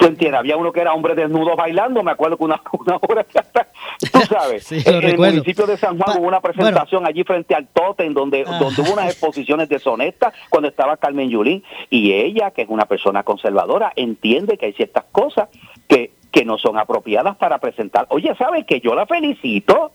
¿Tú 0.00 0.06
entiendes? 0.06 0.38
Había 0.40 0.56
uno 0.56 0.72
que 0.72 0.80
era 0.80 0.94
hombre 0.94 1.14
desnudo 1.14 1.54
bailando, 1.56 2.02
me 2.02 2.10
acuerdo 2.10 2.38
que 2.38 2.44
una, 2.44 2.60
una 2.72 2.96
obra 2.96 3.24
tú 3.24 4.18
sabes, 4.28 4.64
Sí, 4.66 4.82
en 4.86 5.02
el 5.04 5.18
municipio 5.18 5.66
de 5.66 5.76
San 5.76 5.98
Juan 5.98 6.14
Pa- 6.14 6.18
hubo 6.18 6.26
una 6.26 6.40
presentación 6.40 7.06
allí 7.06 7.22
frente 7.22 7.54
al 7.54 7.68
Totem 7.68 8.14
donde, 8.14 8.44
Ah. 8.46 8.58
donde 8.58 8.80
hubo 8.80 8.94
unas 8.94 9.06
exposiciones 9.10 9.68
de 9.68 9.78
sonetas 9.78 10.32
cuando 10.48 10.68
estaba 10.70 10.96
Carmen 10.96 11.28
Yulín 11.28 11.62
y 11.90 12.12
ella, 12.14 12.50
que 12.50 12.62
es 12.62 12.68
una 12.70 12.86
persona 12.86 13.22
conservadora, 13.24 13.92
entiende 13.94 14.56
que 14.56 14.66
hay 14.66 14.72
ciertas 14.72 15.04
cosas 15.12 15.48
que, 15.86 16.12
que 16.32 16.44
no 16.46 16.56
son 16.56 16.78
apropiadas 16.78 17.36
para 17.36 17.58
presentar. 17.58 18.06
Oye, 18.08 18.34
¿sabes 18.36 18.64
que 18.64 18.80
Yo 18.80 18.94
la 18.94 19.04
felicito, 19.06 19.92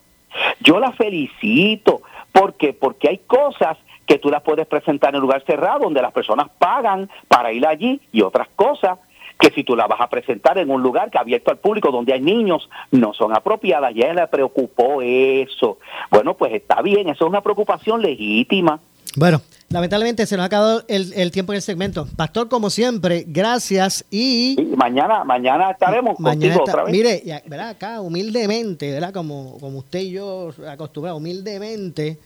yo 0.59 0.79
la 0.79 0.91
felicito, 0.91 2.01
¿por 2.31 2.53
qué? 2.53 2.73
Porque 2.73 3.09
hay 3.09 3.17
cosas 3.19 3.77
que 4.05 4.19
tú 4.19 4.29
las 4.29 4.43
puedes 4.43 4.67
presentar 4.67 5.09
en 5.09 5.15
un 5.15 5.21
lugar 5.23 5.43
cerrado 5.47 5.79
donde 5.79 5.99
las 6.01 6.11
personas 6.11 6.47
pagan 6.59 7.09
para 7.27 7.51
ir 7.51 7.65
allí 7.65 7.99
y 8.11 8.21
otras 8.21 8.47
cosas 8.55 8.99
que 9.39 9.49
si 9.51 9.63
tú 9.63 9.75
la 9.75 9.87
vas 9.87 9.99
a 10.01 10.09
presentar 10.09 10.57
en 10.57 10.69
un 10.71 10.81
lugar 10.81 11.11
que 11.11 11.17
abierto 11.17 11.51
al 11.51 11.57
público 11.57 11.91
donde 11.91 12.13
hay 12.13 12.21
niños 12.21 12.69
no 12.91 13.13
son 13.13 13.35
apropiadas. 13.35 13.93
Ya 13.95 14.13
le 14.13 14.25
preocupó 14.27 15.01
eso. 15.01 15.77
Bueno, 16.09 16.35
pues 16.35 16.53
está 16.53 16.81
bien, 16.81 17.09
eso 17.09 17.25
es 17.25 17.29
una 17.29 17.41
preocupación 17.41 18.01
legítima. 18.01 18.79
Bueno, 19.17 19.41
lamentablemente 19.69 20.25
se 20.25 20.35
nos 20.35 20.43
ha 20.43 20.47
acabado 20.47 20.83
el, 20.89 21.13
el 21.13 21.31
tiempo 21.31 21.53
en 21.53 21.57
el 21.57 21.61
segmento. 21.61 22.05
Pastor, 22.17 22.49
como 22.49 22.69
siempre, 22.69 23.23
gracias 23.27 24.03
y... 24.11 24.57
Mañana, 24.75 25.23
mañana 25.23 25.71
estaremos 25.71 26.19
Mañana 26.19 26.55
contigo 26.55 26.65
está- 26.65 26.71
otra 26.71 26.83
vez. 26.83 26.91
mire, 26.91 27.41
¿verdad? 27.45 27.69
Acá 27.69 28.01
humildemente, 28.01 28.91
¿verdad? 28.91 29.13
Como, 29.13 29.57
como 29.59 29.77
usted 29.79 29.99
y 29.99 30.11
yo 30.11 30.49
acostumbrados, 30.67 31.19
humildemente, 31.21 32.17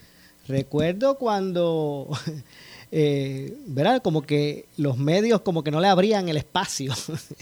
recuerdo 0.48 1.18
cuando, 1.20 2.08
eh, 2.92 3.54
¿verdad? 3.68 4.02
Como 4.02 4.22
que 4.24 4.66
los 4.78 4.98
medios 4.98 5.42
como 5.42 5.64
que 5.64 5.72
no 5.72 5.80
le 5.80 5.88
abrían 5.88 6.28
el 6.30 6.38
espacio 6.38 6.92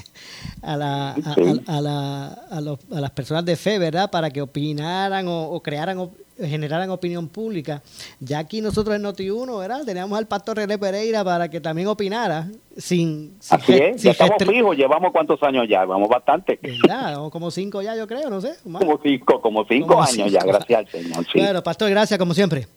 a, 0.61 0.75
la, 0.75 1.11
a, 1.11 1.15
a- 1.15 1.77
a 1.77 1.81
la- 1.81 2.27
a 2.49 2.61
los- 2.61 2.79
a 2.91 2.99
las 3.01 3.11
personas 3.11 3.45
de 3.45 3.55
fe, 3.55 3.79
¿verdad? 3.79 4.09
Para 4.11 4.29
que 4.29 4.41
opinaran 4.41 5.27
o, 5.27 5.43
o 5.49 5.61
crearan, 5.61 5.99
op- 5.99 6.15
generaran 6.37 6.89
opinión 6.89 7.27
pública. 7.29 7.81
Ya 8.19 8.39
aquí 8.39 8.61
nosotros 8.61 8.95
en 8.95 9.03
Noti1, 9.03 9.57
¿verdad? 9.59 9.83
Teníamos 9.85 10.17
al 10.19 10.27
pastor 10.27 10.57
René 10.57 10.77
Pereira 10.77 11.23
para 11.23 11.49
que 11.49 11.59
también 11.61 11.87
opinara 11.87 12.47
sin... 12.75 13.35
sin 13.39 13.57
Así 13.59 13.73
es, 13.73 14.01
sin 14.01 14.11
ya 14.11 14.11
estamos 14.11 14.37
fijos, 14.45 14.75
llevamos 14.77 15.11
cuántos 15.11 15.41
años 15.43 15.65
ya, 15.69 15.85
vamos 15.85 16.09
bastante. 16.09 16.59
¿Verdad? 16.61 17.23
O 17.23 17.31
como 17.31 17.49
cinco 17.51 17.81
ya, 17.81 17.95
yo 17.95 18.05
creo, 18.05 18.29
no 18.29 18.41
sé. 18.41 18.53
más. 18.65 18.83
Como 18.83 18.99
cinco, 19.01 19.41
como 19.41 19.65
cinco 19.65 19.87
Como 19.87 20.03
años 20.03 20.31
ya, 20.31 20.41
gracias 20.43 20.79
al 20.79 20.87
Señor. 20.89 21.25
sí. 21.31 21.39
Bueno, 21.39 21.63
Pastor, 21.63 21.89
gracias 21.89 22.19
como 22.19 22.33
siempre. 22.33 22.67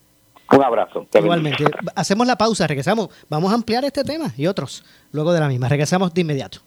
Un 0.53 0.65
abrazo. 0.65 1.07
te 1.11 1.19
Igualmente. 1.19 1.65
Hacemos 1.95 2.27
la 2.27 2.37
pausa, 2.37 2.67
regresamos. 2.67 3.09
Vamos 3.29 3.53
a 3.53 3.55
ampliar 3.55 3.85
este 3.85 4.05
tema 4.05 4.33
y 4.37 4.47
otros 4.47 4.85
luego 5.13 5.33
de 5.33 5.41
la 5.41 5.49
misma. 5.49 5.69
Regresamos 5.69 6.13
de 6.13 6.21
inmediato. 6.21 6.59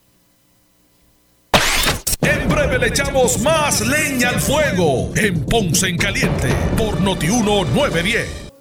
En 2.22 2.48
breve 2.48 2.80
le 2.80 2.88
echamos 2.88 3.40
más 3.42 3.86
leña 3.86 4.30
al 4.30 4.40
fuego 4.40 5.12
en 5.16 5.46
Ponce 5.46 5.88
en 5.88 5.98
Caliente 5.98 6.50
por 6.78 7.02
Notiuno 7.02 7.66
910. 7.66 8.43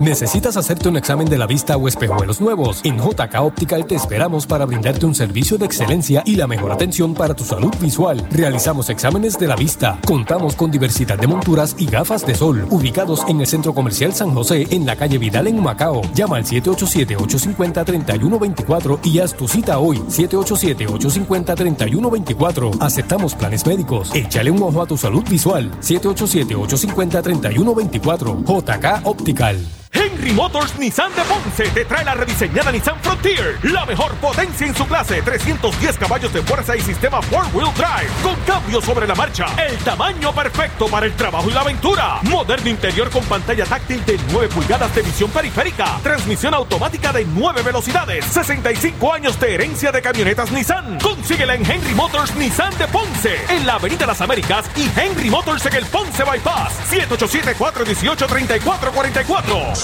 ¿Necesitas 0.00 0.56
hacerte 0.56 0.88
un 0.88 0.96
examen 0.96 1.28
de 1.28 1.38
la 1.38 1.46
vista 1.46 1.76
o 1.76 1.86
espejuelos 1.88 2.40
nuevos? 2.40 2.80
En 2.84 2.98
JK 2.98 3.40
Optical 3.40 3.86
te 3.86 3.94
esperamos 3.94 4.46
para 4.46 4.64
brindarte 4.64 5.06
un 5.06 5.14
servicio 5.14 5.56
de 5.56 5.66
excelencia 5.66 6.22
y 6.26 6.34
la 6.36 6.46
mejor 6.46 6.72
atención 6.72 7.14
para 7.14 7.34
tu 7.34 7.44
salud 7.44 7.72
visual. 7.80 8.26
Realizamos 8.30 8.90
exámenes 8.90 9.38
de 9.38 9.46
la 9.46 9.56
vista. 9.56 9.98
Contamos 10.06 10.56
con 10.56 10.70
diversidad 10.70 11.18
de 11.18 11.26
monturas 11.26 11.74
y 11.78 11.86
gafas 11.86 12.26
de 12.26 12.34
sol, 12.34 12.66
ubicados 12.70 13.22
en 13.28 13.40
el 13.40 13.46
Centro 13.46 13.72
Comercial 13.72 14.12
San 14.12 14.34
José, 14.34 14.66
en 14.70 14.84
la 14.84 14.96
calle 14.96 15.16
Vidal 15.18 15.46
en 15.46 15.62
Macao. 15.62 16.02
Llama 16.14 16.36
al 16.36 16.44
787-850-3124 16.44 18.98
y 19.04 19.20
haz 19.20 19.34
tu 19.34 19.48
cita 19.48 19.78
hoy. 19.78 19.98
787-850-3124. 19.98 22.78
Aceptamos 22.80 23.34
planes 23.34 23.66
médicos. 23.66 24.10
Échale 24.14 24.50
un 24.50 24.62
ojo 24.62 24.82
a 24.82 24.86
tu 24.86 24.96
salud 24.96 25.22
visual. 25.28 25.70
787-850-3124. 25.80 28.44
JK 28.44 29.06
Optical. 29.06 29.63
Henry 29.94 30.32
Motors 30.32 30.76
Nissan 30.76 31.14
de 31.14 31.22
Ponce 31.22 31.68
te 31.70 31.84
trae 31.84 32.04
la 32.04 32.14
rediseñada 32.14 32.72
Nissan 32.72 32.98
Frontier, 33.00 33.58
la 33.62 33.86
mejor 33.86 34.12
potencia 34.16 34.66
en 34.66 34.74
su 34.74 34.84
clase, 34.86 35.22
310 35.22 35.98
caballos 35.98 36.32
de 36.32 36.42
fuerza 36.42 36.74
y 36.76 36.80
sistema 36.80 37.20
4-wheel 37.20 37.72
drive, 37.74 38.10
con 38.22 38.34
cambio 38.44 38.80
sobre 38.80 39.06
la 39.06 39.14
marcha, 39.14 39.46
el 39.64 39.76
tamaño 39.78 40.32
perfecto 40.32 40.88
para 40.88 41.06
el 41.06 41.12
trabajo 41.14 41.48
y 41.48 41.52
la 41.52 41.60
aventura, 41.60 42.18
moderno 42.22 42.68
interior 42.68 43.08
con 43.10 43.22
pantalla 43.24 43.64
táctil 43.64 44.04
de 44.04 44.18
9 44.32 44.48
pulgadas 44.48 44.92
de 44.94 45.02
visión 45.02 45.30
periférica, 45.30 46.00
transmisión 46.02 46.54
automática 46.54 47.12
de 47.12 47.24
9 47.24 47.62
velocidades, 47.62 48.24
65 48.24 49.12
años 49.12 49.38
de 49.38 49.54
herencia 49.54 49.92
de 49.92 50.02
camionetas 50.02 50.50
Nissan. 50.50 50.98
Consíguela 51.00 51.54
en 51.54 51.70
Henry 51.70 51.94
Motors 51.94 52.34
Nissan 52.34 52.76
de 52.78 52.88
Ponce, 52.88 53.36
en 53.48 53.64
la 53.64 53.74
Avenida 53.74 54.06
Las 54.06 54.20
Américas 54.20 54.64
y 54.74 54.90
Henry 54.98 55.30
Motors 55.30 55.64
en 55.66 55.74
el 55.74 55.86
Ponce 55.86 56.24
Bypass, 56.24 56.80
787-418-3444. 56.90 59.83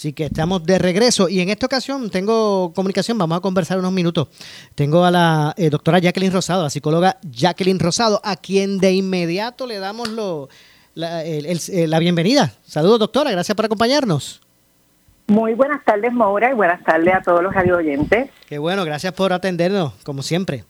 Así 0.00 0.14
que 0.14 0.24
estamos 0.24 0.64
de 0.64 0.78
regreso 0.78 1.28
y 1.28 1.40
en 1.40 1.50
esta 1.50 1.66
ocasión 1.66 2.08
tengo 2.08 2.72
comunicación, 2.72 3.18
vamos 3.18 3.36
a 3.36 3.42
conversar 3.42 3.78
unos 3.78 3.92
minutos. 3.92 4.28
Tengo 4.74 5.04
a 5.04 5.10
la 5.10 5.52
eh, 5.58 5.68
doctora 5.68 5.98
Jacqueline 5.98 6.32
Rosado, 6.32 6.62
la 6.62 6.70
psicóloga 6.70 7.18
Jacqueline 7.30 7.78
Rosado, 7.78 8.18
a 8.24 8.36
quien 8.36 8.78
de 8.78 8.92
inmediato 8.92 9.66
le 9.66 9.78
damos 9.78 10.08
lo, 10.08 10.48
la, 10.94 11.22
eh, 11.22 11.86
la 11.86 11.98
bienvenida. 11.98 12.50
Saludos 12.64 12.98
doctora, 12.98 13.30
gracias 13.30 13.54
por 13.54 13.66
acompañarnos. 13.66 14.40
Muy 15.26 15.52
buenas 15.52 15.84
tardes, 15.84 16.14
Maura, 16.14 16.50
y 16.50 16.54
buenas 16.54 16.82
tardes 16.82 17.16
a 17.16 17.20
todos 17.20 17.42
los 17.42 17.52
radio 17.52 17.76
oyentes. 17.76 18.30
Qué 18.48 18.56
bueno, 18.56 18.86
gracias 18.86 19.12
por 19.12 19.34
atendernos, 19.34 19.92
como 20.02 20.22
siempre. 20.22 20.64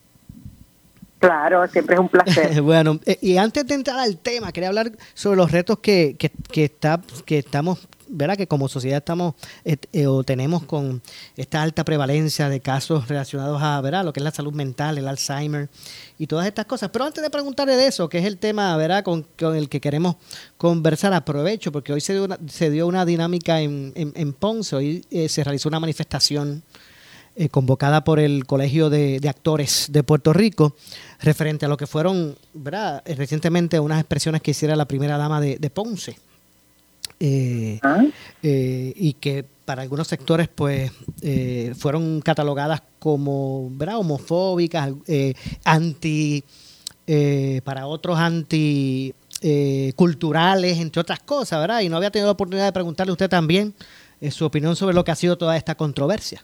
Claro, 1.21 1.69
siempre 1.69 1.95
es 1.95 2.01
un 2.01 2.09
placer. 2.09 2.61
bueno, 2.63 2.99
eh, 3.07 3.17
y 3.23 3.37
antes 3.37 3.65
de 3.65 3.75
entrar 3.77 4.01
al 4.01 4.19
tema, 4.19 4.51
quería 4.51 4.71
hablar 4.71 4.91
sobre 5.15 5.37
los 5.37 5.53
retos 5.53 5.79
que, 5.79 6.17
que, 6.19 6.33
que, 6.51 6.65
está, 6.65 7.01
que 7.25 7.39
estamos 7.39 7.87
¿verdad? 8.11 8.37
que 8.37 8.47
como 8.47 8.69
sociedad 8.69 8.99
estamos 8.99 9.35
eh, 9.65 10.07
o 10.07 10.25
tenemos 10.25 10.65
con 10.65 11.01
esta 11.37 11.63
alta 11.63 11.85
prevalencia 11.85 12.49
de 12.49 12.61
casos 12.61 13.09
relacionados 13.09 13.63
a 13.63 13.81
¿verdad? 13.81 14.05
lo 14.05 14.13
que 14.13 14.21
es 14.21 14.25
la 14.25 14.31
salud 14.31 14.53
mental, 14.53 14.99
el 14.99 15.09
Alzheimer 15.09 15.69
y 16.19 16.27
todas 16.27 16.47
estas 16.47 16.67
cosas. 16.67 16.91
Pero 16.91 17.05
antes 17.05 17.23
de 17.23 17.31
preguntarle 17.31 17.77
de 17.77 17.87
eso, 17.87 18.09
que 18.09 18.19
es 18.19 18.25
el 18.25 18.39
tema 18.39 18.77
¿verdad? 18.77 19.05
Con, 19.05 19.27
el 19.55 19.69
que 19.69 19.81
queremos 19.81 20.17
conversar, 20.57 21.15
aprovecho, 21.15 21.73
porque 21.73 21.93
hoy 21.93 22.01
se 22.01 22.13
dio 22.15 22.25
una, 22.25 22.39
se 22.49 22.71
dio 22.71 22.87
una 22.87 23.05
dinámica 23.05 23.61
en, 23.61 23.93
en, 23.95 24.33
Ponce, 24.33 24.77
hoy 24.77 25.05
eh, 25.11 25.29
se 25.29 25.45
realizó 25.45 25.69
una 25.69 25.81
manifestación 25.81 26.63
eh, 27.37 27.49
convocada 27.49 28.05
por 28.05 28.19
el 28.19 28.47
Colegio 28.47 28.91
de, 28.91 29.21
Actores 29.29 29.87
de 29.91 30.03
Puerto 30.03 30.33
Rico, 30.33 30.75
referente 31.21 31.67
a 31.67 31.69
lo 31.69 31.77
que 31.77 31.87
fueron 31.87 32.37
¿verdad? 32.53 33.03
recientemente 33.07 33.79
unas 33.79 34.01
expresiones 34.01 34.43
que 34.43 34.51
hiciera 34.51 34.77
la 34.77 34.87
primera 34.87 35.17
dama 35.17 35.41
de, 35.41 35.57
de 35.59 35.71
Ponce 35.71 36.17
eh, 37.23 37.79
ah. 37.83 38.03
eh, 38.43 38.95
y 38.97 39.13
que 39.13 39.45
para 39.67 39.83
algunos 39.83 40.09
sectores 40.09 40.49
pues 40.49 40.91
eh, 41.21 41.75
fueron 41.79 42.23
catalogadas 42.23 42.83
como 42.99 43.69
¿verdad? 43.73 43.99
homofóbicas, 43.99 44.91
anti, 45.65 46.43
para 47.63 47.87
otros 47.87 48.19
anti 48.19 49.15
culturales, 49.95 50.79
entre 50.79 51.01
otras 51.01 51.21
cosas, 51.21 51.61
¿verdad? 51.61 51.81
Y 51.83 51.89
no 51.89 51.97
había 51.99 52.11
tenido 52.11 52.29
la 52.29 52.33
oportunidad 52.33 52.67
de 52.67 52.73
preguntarle 52.73 53.11
a 53.11 53.15
usted 53.15 53.29
también 53.29 53.75
su 54.31 54.45
opinión 54.45 54.75
sobre 54.75 54.95
lo 54.95 55.05
que 55.05 55.11
ha 55.11 55.17
sido 55.17 55.39
toda 55.39 55.57
esta 55.57 55.75
controversia. 55.75 56.43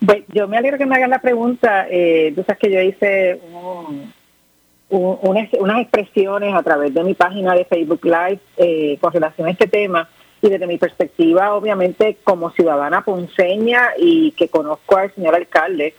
Bueno, 0.00 0.24
yo 0.32 0.48
me 0.48 0.56
alegro 0.56 0.78
que 0.78 0.86
me 0.86 0.96
hagan 0.96 1.10
la 1.10 1.20
pregunta. 1.20 1.86
tú 2.34 2.42
sabes 2.44 2.58
que 2.60 2.72
yo 2.72 2.80
hice 2.80 3.40
un, 3.52 4.12
unas, 4.90 5.80
expresiones 5.80 6.54
a 6.54 6.62
través 6.62 6.94
de 6.94 7.04
mi 7.04 7.14
página 7.14 7.54
de 7.54 7.64
Facebook 7.64 8.04
Live 8.04 8.40
eh, 8.56 8.98
con 9.00 9.12
relación 9.12 9.46
a 9.46 9.50
este 9.50 9.66
tema 9.66 10.08
y 10.40 10.48
desde 10.48 10.66
mi 10.66 10.78
perspectiva, 10.78 11.54
obviamente, 11.54 12.16
como 12.22 12.50
ciudadana 12.50 13.02
ponceña 13.02 13.90
y 13.98 14.30
que 14.32 14.48
conozco 14.48 14.96
al 14.96 15.12
señor 15.14 15.34
alcalde, 15.34 15.94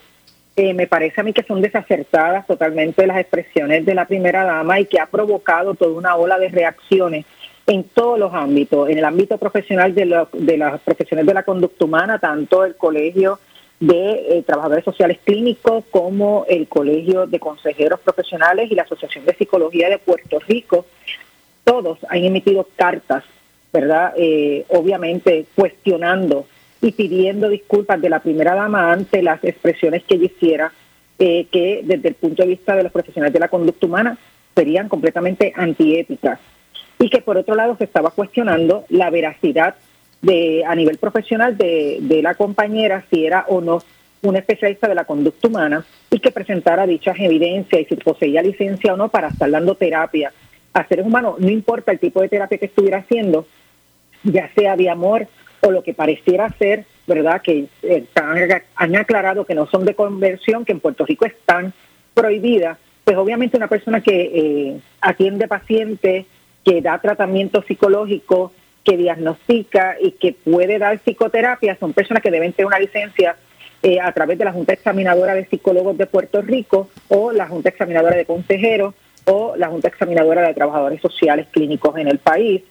eh, 0.55 0.73
me 0.73 0.87
parece 0.87 1.21
a 1.21 1.23
mí 1.23 1.33
que 1.33 1.43
son 1.43 1.61
desacertadas 1.61 2.47
totalmente 2.47 3.05
las 3.05 3.19
expresiones 3.19 3.85
de 3.85 3.93
la 3.93 4.05
primera 4.05 4.43
dama 4.43 4.79
y 4.79 4.85
que 4.85 4.99
ha 4.99 5.05
provocado 5.07 5.73
toda 5.73 5.91
una 5.91 6.15
ola 6.15 6.39
de 6.39 6.49
reacciones 6.49 7.25
en 7.67 7.83
todos 7.83 8.17
los 8.17 8.33
ámbitos, 8.33 8.89
en 8.89 8.97
el 8.97 9.05
ámbito 9.05 9.37
profesional 9.37 9.93
de, 9.93 10.25
de 10.33 10.57
las 10.57 10.79
profesiones 10.81 11.25
de 11.25 11.33
la 11.33 11.43
conducta 11.43 11.85
humana, 11.85 12.17
tanto 12.17 12.65
el 12.65 12.75
colegio 12.75 13.39
de 13.79 14.37
eh, 14.37 14.43
Trabajadores 14.45 14.83
Sociales 14.83 15.19
Clínicos 15.23 15.85
como 15.89 16.45
el 16.49 16.67
Colegio 16.67 17.27
de 17.27 17.39
Consejeros 17.39 17.99
Profesionales 18.01 18.69
y 18.71 18.75
la 18.75 18.83
Asociación 18.83 19.25
de 19.25 19.35
Psicología 19.35 19.89
de 19.89 19.99
Puerto 19.99 20.39
Rico. 20.39 20.85
Todos 21.63 21.99
han 22.09 22.23
emitido 22.23 22.67
cartas, 22.75 23.23
¿verdad? 23.71 24.13
Eh, 24.17 24.65
obviamente 24.69 25.45
cuestionando 25.55 26.45
y 26.81 26.91
pidiendo 26.91 27.49
disculpas 27.49 28.01
de 28.01 28.09
la 28.09 28.19
primera 28.19 28.55
dama 28.55 28.91
ante 28.91 29.21
las 29.21 29.43
expresiones 29.43 30.03
que 30.03 30.15
ella 30.15 30.25
hiciera, 30.25 30.73
eh, 31.17 31.47
que 31.51 31.81
desde 31.83 32.09
el 32.09 32.15
punto 32.15 32.43
de 32.43 32.49
vista 32.49 32.75
de 32.75 32.83
los 32.83 32.91
profesionales 32.91 33.33
de 33.33 33.39
la 33.39 33.49
conducta 33.49 33.85
humana 33.85 34.17
serían 34.55 34.89
completamente 34.89 35.53
antiéticas. 35.55 36.39
Y 36.97 37.09
que 37.09 37.21
por 37.21 37.37
otro 37.37 37.55
lado 37.55 37.77
se 37.77 37.85
estaba 37.85 38.11
cuestionando 38.11 38.85
la 38.89 39.09
veracidad 39.09 39.75
de 40.21 40.63
a 40.65 40.75
nivel 40.75 40.97
profesional 40.97 41.57
de, 41.57 41.99
de 42.01 42.21
la 42.21 42.35
compañera 42.35 43.05
si 43.09 43.25
era 43.25 43.45
o 43.47 43.61
no 43.61 43.81
un 44.21 44.35
especialista 44.35 44.87
de 44.87 44.95
la 44.95 45.05
conducta 45.05 45.47
humana 45.47 45.85
y 46.11 46.19
que 46.19 46.31
presentara 46.31 46.85
dichas 46.85 47.15
evidencias 47.19 47.81
y 47.81 47.85
si 47.85 47.95
poseía 47.95 48.41
licencia 48.41 48.93
o 48.93 48.97
no 48.97 49.09
para 49.09 49.29
estar 49.29 49.49
dando 49.49 49.75
terapia 49.75 50.33
a 50.73 50.85
seres 50.87 51.05
humanos, 51.05 51.35
no 51.39 51.49
importa 51.49 51.91
el 51.91 51.99
tipo 51.99 52.21
de 52.21 52.29
terapia 52.29 52.57
que 52.57 52.65
estuviera 52.65 52.99
haciendo, 52.99 53.47
ya 54.23 54.51
sea 54.53 54.75
de 54.75 54.89
amor 54.89 55.27
o 55.61 55.71
lo 55.71 55.83
que 55.83 55.93
pareciera 55.93 56.49
ser, 56.57 56.85
¿verdad? 57.07 57.41
Que 57.41 57.65
eh, 57.83 58.05
han, 58.75 58.95
aclarado 58.95 59.45
que 59.45 59.55
no 59.55 59.67
son 59.67 59.85
de 59.85 59.95
conversión, 59.95 60.65
que 60.65 60.73
en 60.73 60.79
Puerto 60.79 61.05
Rico 61.05 61.25
están 61.25 61.73
prohibidas, 62.13 62.77
pues 63.03 63.17
obviamente 63.17 63.57
una 63.57 63.67
persona 63.67 64.01
que 64.01 64.21
eh, 64.21 64.79
atiende 65.01 65.47
pacientes, 65.47 66.25
que 66.63 66.81
da 66.81 66.99
tratamiento 66.99 67.63
psicológico, 67.63 68.51
que 68.83 68.97
diagnostica 68.97 69.97
y 70.01 70.11
que 70.11 70.33
puede 70.33 70.79
dar 70.79 70.99
psicoterapia 70.99 71.77
son 71.79 71.93
personas 71.93 72.23
que 72.23 72.31
deben 72.31 72.53
tener 72.53 72.67
una 72.67 72.79
licencia 72.79 73.35
eh, 73.81 73.99
a 74.01 74.11
través 74.11 74.37
de 74.37 74.45
la 74.45 74.51
Junta 74.51 74.73
Examinadora 74.73 75.33
de 75.33 75.45
Psicólogos 75.45 75.97
de 75.97 76.05
Puerto 76.05 76.41
Rico 76.41 76.89
o 77.07 77.31
la 77.31 77.47
Junta 77.47 77.69
Examinadora 77.69 78.15
de 78.15 78.25
Consejeros 78.25 78.93
o 79.25 79.55
la 79.55 79.67
Junta 79.67 79.87
Examinadora 79.87 80.41
de 80.41 80.53
Trabajadores 80.53 81.01
Sociales 81.01 81.47
Clínicos 81.51 81.95
en 81.97 82.07
el 82.07 82.19
país, 82.19 82.63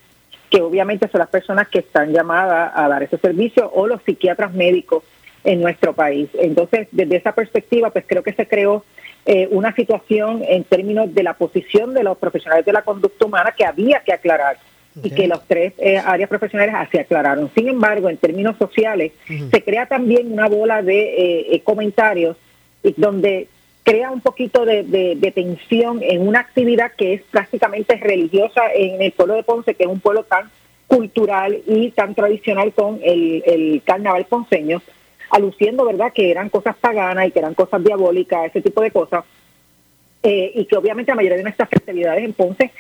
que 0.51 0.61
obviamente 0.61 1.09
son 1.09 1.21
las 1.21 1.29
personas 1.29 1.69
que 1.69 1.79
están 1.81 2.13
llamadas 2.13 2.73
a 2.75 2.89
dar 2.89 3.03
ese 3.03 3.17
servicio 3.19 3.71
o 3.73 3.87
los 3.87 4.03
psiquiatras 4.03 4.53
médicos 4.55 5.05
en 5.45 5.61
nuestro 5.61 5.95
país. 5.95 6.29
Entonces, 6.35 6.89
desde 6.91 7.17
esa 7.17 7.33
perspectiva, 7.33 7.91
pues 7.91 8.05
creo 8.07 8.23
que 8.23 8.33
se 8.33 8.47
creó 8.47 8.85
eh, 9.25 9.49
una 9.51 9.75
situación 9.75 10.43
en 10.47 10.65
términos 10.65 11.15
de 11.15 11.23
la 11.23 11.35
posición 11.35 11.95
de 11.95 12.03
los 12.03 12.19
profesionales 12.19 12.67
de 12.67 12.73
la 12.73 12.83
conducta 12.83 13.27
humana 13.27 13.55
que 13.57 13.65
había 13.65 14.01
que 14.01 14.13
aclarar 14.13 14.59
y 15.03 15.11
que 15.11 15.29
los 15.29 15.43
tres 15.47 15.73
eh, 15.79 15.99
áreas 15.99 16.29
profesionales 16.29 16.75
así 16.77 16.99
aclararon. 16.99 17.51
Sin 17.55 17.69
embargo, 17.69 18.09
en 18.09 18.17
términos 18.17 18.57
sociales, 18.59 19.13
se 19.27 19.63
crea 19.63 19.87
también 19.87 20.33
una 20.33 20.49
bola 20.49 20.83
de 20.83 20.99
eh, 20.99 21.47
eh, 21.55 21.61
comentarios 21.61 22.37
donde 22.97 23.49
crea 23.83 24.11
un 24.11 24.21
poquito 24.21 24.65
de, 24.65 25.33
tensión 25.35 26.01
en 26.03 26.27
una 26.27 26.41
actividad 26.41 26.93
que 26.97 27.15
es 27.15 27.23
prácticamente 27.31 27.97
religiosa 27.97 28.63
en 28.75 29.03
el 29.03 29.13
pueblo 29.13 29.35
de 29.35 29.43
Ponce, 29.43 29.75
que 29.75 29.85
es 29.85 29.89
un 29.89 30.01
pueblo 30.01 30.25
tan 30.25 30.51
cultural 30.87 31.59
y 31.67 31.91
tan 31.91 32.15
tradicional 32.15 32.73
con 32.73 33.01
el, 33.03 33.43
el 33.47 33.83
carnaval 33.85 34.25
ponceño, 34.27 34.81
aluciendo, 35.31 35.85
¿verdad?, 35.85 36.13
que 36.15 36.31
eran 36.31 36.49
cosas 36.49 36.77
paganas 36.77 37.29
y 37.29 37.31
que 37.31 37.39
eran 37.41 37.55
cosas 37.55 37.83
diabólicas, 37.85 38.47
ese 38.47 38.63
tipo 38.63 38.81
de 38.81 38.91
cosas, 38.91 39.25
y 40.23 40.65
que 40.65 40.77
obviamente 40.77 41.13
la 41.13 41.17
mayoría 41.17 41.39
de 41.39 41.45
nuestras 41.45 41.69
festividades 41.69 42.25
en 42.25 42.33
Ponce 42.33 42.71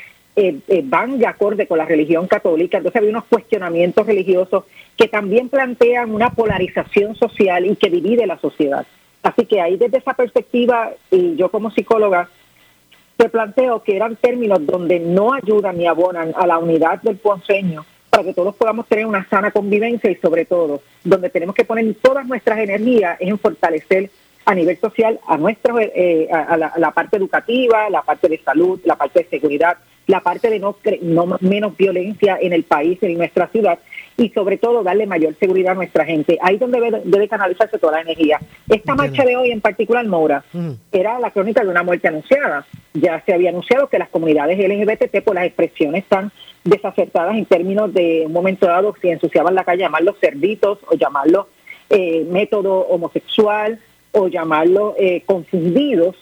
eh, 0.40 0.60
eh, 0.68 0.82
van 0.84 1.18
de 1.18 1.26
acorde 1.26 1.66
con 1.66 1.78
la 1.78 1.84
religión 1.84 2.28
católica. 2.28 2.78
Entonces 2.78 2.96
había 3.00 3.10
unos 3.10 3.24
cuestionamientos 3.24 4.06
religiosos 4.06 4.64
que 4.96 5.08
también 5.08 5.48
plantean 5.48 6.14
una 6.14 6.30
polarización 6.30 7.16
social 7.16 7.66
y 7.66 7.74
que 7.74 7.90
divide 7.90 8.24
la 8.24 8.38
sociedad. 8.38 8.86
Así 9.24 9.46
que 9.46 9.60
ahí 9.60 9.76
desde 9.76 9.98
esa 9.98 10.14
perspectiva, 10.14 10.92
y 11.10 11.34
yo 11.34 11.50
como 11.50 11.72
psicóloga, 11.72 12.28
te 13.16 13.28
planteo 13.28 13.82
que 13.82 13.96
eran 13.96 14.14
términos 14.14 14.64
donde 14.64 15.00
no 15.00 15.32
ayudan 15.32 15.76
ni 15.76 15.88
abonan 15.88 16.32
a 16.36 16.46
la 16.46 16.58
unidad 16.58 17.02
del 17.02 17.16
ponceño 17.16 17.84
para 18.08 18.22
que 18.22 18.32
todos 18.32 18.54
podamos 18.54 18.86
tener 18.86 19.06
una 19.06 19.28
sana 19.28 19.50
convivencia 19.50 20.08
y 20.08 20.14
sobre 20.16 20.44
todo 20.44 20.82
donde 21.02 21.30
tenemos 21.30 21.56
que 21.56 21.64
poner 21.64 21.92
todas 22.00 22.24
nuestras 22.28 22.58
energías 22.60 23.20
en 23.20 23.36
fortalecer 23.40 24.08
a 24.44 24.54
nivel 24.54 24.78
social 24.78 25.18
a 25.26 25.36
nuestros 25.36 25.80
eh, 25.80 26.28
a, 26.32 26.56
la, 26.56 26.90
parte 26.92 27.16
educativa, 27.16 27.90
la 27.90 28.02
parte 28.02 28.28
de 28.28 28.38
salud, 28.38 28.80
la 28.84 28.94
parte 28.94 29.24
de 29.24 29.28
seguridad, 29.28 29.78
la 30.08 30.20
parte 30.20 30.48
de 30.50 30.58
no, 30.58 30.76
no 31.02 31.38
menos 31.40 31.76
violencia 31.76 32.38
en 32.40 32.52
el 32.54 32.64
país, 32.64 32.98
en 33.02 33.18
nuestra 33.18 33.46
ciudad 33.48 33.78
y 34.16 34.30
sobre 34.30 34.56
todo 34.56 34.82
darle 34.82 35.06
mayor 35.06 35.36
seguridad 35.38 35.72
a 35.72 35.76
nuestra 35.76 36.04
gente. 36.04 36.38
Ahí 36.42 36.54
es 36.54 36.60
donde 36.60 36.80
debe, 37.04 37.28
canalizarse 37.28 37.78
toda 37.78 37.92
la 37.92 38.00
energía. 38.00 38.40
Esta 38.68 38.94
marcha 38.94 39.22
de 39.24 39.36
hoy 39.36 39.52
en 39.52 39.60
particular, 39.60 40.04
Mora, 40.06 40.44
era 40.90 41.20
la 41.20 41.30
crónica 41.30 41.62
de 41.62 41.68
una 41.68 41.84
muerte 41.84 42.08
anunciada. 42.08 42.66
Ya 42.94 43.22
se 43.24 43.34
había 43.34 43.50
anunciado 43.50 43.88
que 43.88 43.98
las 43.98 44.08
comunidades 44.08 44.58
LGBT, 44.58 45.10
por 45.12 45.22
pues 45.22 45.34
las 45.34 45.44
expresiones 45.44 46.02
están 46.02 46.32
desacertadas 46.64 47.36
en 47.36 47.44
términos 47.44 47.92
de 47.92 48.24
un 48.26 48.32
momento 48.32 48.66
dado, 48.66 48.94
si 49.00 49.10
ensuciaban 49.10 49.54
la 49.54 49.64
calle, 49.64 49.82
llamarlos 49.82 50.16
cerditos 50.20 50.78
o 50.90 50.96
llamarlos 50.96 51.46
eh, 51.90 52.26
método 52.28 52.80
homosexual 52.88 53.78
o 54.12 54.26
llamarlo 54.28 54.96
eh, 54.98 55.22
confundidos, 55.26 56.16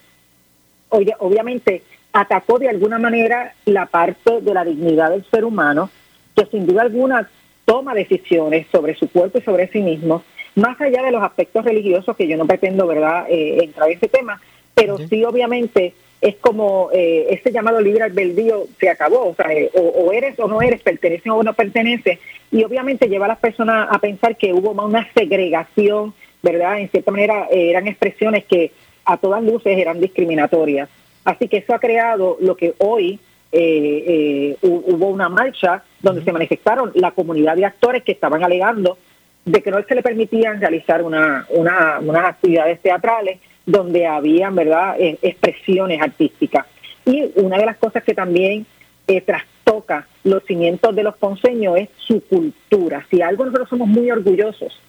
obviamente 0.91 1.83
atacó 2.21 2.59
de 2.59 2.71
alguna 2.71 2.99
manera 2.99 3.53
la 3.67 3.87
parte 3.87 4.41
de 4.41 4.55
la 4.55 4.65
dignidad 4.65 5.11
del 5.11 5.25
ser 5.31 5.45
humano, 5.45 5.91
que 6.35 6.47
sin 6.47 6.67
duda 6.67 6.83
alguna 6.83 7.29
toma 7.67 7.95
decisiones 7.95 8.67
sobre 8.73 8.95
su 8.95 9.11
cuerpo 9.11 9.39
y 9.39 9.43
sobre 9.43 9.69
sí 9.69 9.83
mismo, 9.83 10.23
más 10.55 10.81
allá 10.81 11.03
de 11.03 11.11
los 11.11 11.23
aspectos 11.23 11.65
religiosos, 11.65 12.17
que 12.17 12.27
yo 12.27 12.39
no 12.39 12.47
pretendo 12.47 12.87
verdad 12.87 13.27
eh, 13.29 13.59
entrar 13.63 13.91
en 13.91 13.99
ese 13.99 14.09
tema, 14.09 14.41
pero 14.75 14.97
sí 14.97 15.25
obviamente 15.25 15.93
es 16.23 16.37
como 16.37 16.89
eh, 16.95 17.27
ese 17.29 17.53
llamado 17.53 17.81
libre 17.81 18.05
albedrío 18.05 18.65
se 18.81 18.89
acabó, 18.89 19.29
o 19.29 19.35
sea, 19.35 19.53
eh, 19.53 19.71
o, 19.75 20.11
eres 20.11 20.39
o 20.39 20.49
no 20.49 20.63
eres, 20.63 20.81
perteneces 20.81 21.31
o 21.31 21.43
no 21.43 21.53
perteneces, 21.53 22.19
y 22.51 22.65
obviamente 22.65 23.09
lleva 23.09 23.27
a 23.27 23.29
las 23.29 23.39
personas 23.39 23.89
a 23.91 23.99
pensar 23.99 24.37
que 24.37 24.55
hubo 24.55 24.73
más 24.73 24.87
una 24.87 25.09
segregación, 25.13 26.15
¿verdad? 26.43 26.81
En 26.81 26.89
cierta 26.89 27.11
manera 27.11 27.47
eh, 27.51 27.69
eran 27.69 27.87
expresiones 27.87 28.45
que 28.47 28.73
a 29.05 29.19
todas 29.19 29.43
luces 29.43 29.77
eran 29.77 30.01
discriminatorias. 30.01 30.89
Así 31.27 31.49
que 31.49 31.59
eso 31.59 31.75
ha 31.75 31.79
creado 31.79 32.39
lo 32.41 32.57
que 32.57 32.75
hoy 32.79 33.21
hubo 33.53 35.09
una 35.09 35.29
marcha 35.29 35.83
donde 36.01 36.23
se 36.23 36.33
manifestaron 36.33 36.93
la 36.95 37.11
comunidad 37.11 37.57
de 37.57 37.65
actores 37.65 38.03
que 38.03 38.13
estaban 38.13 38.45
alegando 38.45 38.97
de 39.45 39.63
que 39.63 39.71
no 39.71 39.83
se 39.83 39.95
le 39.95 40.03
permitían 40.03 40.61
realizar 40.61 41.03
una, 41.03 41.47
una, 41.51 41.99
unas 42.01 42.25
actividades 42.25 42.81
teatrales 42.81 43.39
donde 43.65 44.07
habían, 44.07 44.55
¿verdad?, 44.55 44.97
eh, 45.01 45.19
expresiones 45.23 46.01
artísticas. 46.01 46.67
Y 47.05 47.31
una 47.37 47.59
de 47.59 47.67
las 47.67 47.77
cosas 47.77 48.03
que 48.05 48.15
también 48.15 48.67
eh, 49.07 49.21
trastoca 49.21 50.07
los 50.25 50.45
cimientos 50.45 50.95
de 50.95 51.03
los 51.03 51.17
ponceños 51.17 51.77
es 51.77 51.89
su 51.97 52.21
cultura. 52.23 53.07
Si 53.11 53.23
algo 53.23 53.45
nosotros 53.45 53.69
somos 53.69 53.89
muy 53.89 54.11
orgullosos 54.11 54.81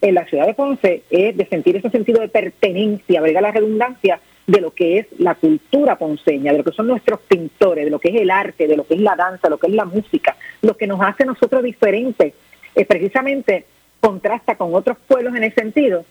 en 0.00 0.14
la 0.14 0.24
ciudad 0.26 0.46
de 0.46 0.54
Ponce 0.54 1.02
es 1.10 1.36
de 1.36 1.46
sentir 1.46 1.76
ese 1.76 1.90
sentido 1.90 2.20
de 2.20 2.28
pertenencia, 2.28 3.20
verga 3.20 3.40
la 3.40 3.52
redundancia, 3.52 4.20
de 4.48 4.62
lo 4.62 4.72
que 4.72 4.98
es 4.98 5.06
la 5.18 5.34
cultura 5.34 5.98
ponceña, 5.98 6.52
de 6.52 6.58
lo 6.58 6.64
que 6.64 6.72
son 6.72 6.86
nuestros 6.86 7.20
pintores, 7.20 7.84
de 7.84 7.90
lo 7.90 7.98
que 7.98 8.08
es 8.08 8.14
el 8.16 8.30
arte, 8.30 8.66
de 8.66 8.78
lo 8.78 8.86
que 8.86 8.94
es 8.94 9.00
la 9.00 9.14
danza, 9.14 9.50
lo 9.50 9.58
que 9.58 9.66
es 9.66 9.74
la 9.74 9.84
música, 9.84 10.36
lo 10.62 10.74
que 10.74 10.86
nos 10.86 11.00
hace 11.02 11.24
a 11.24 11.26
nosotros 11.26 11.62
diferentes. 11.62 12.32
es 12.74 12.86
precisamente 12.86 13.66
contrasta 14.00 14.56
con 14.56 14.74
otros 14.74 14.96
pueblos 15.06 15.36
en 15.36 15.44
el 15.44 15.54
sentido 15.54 16.04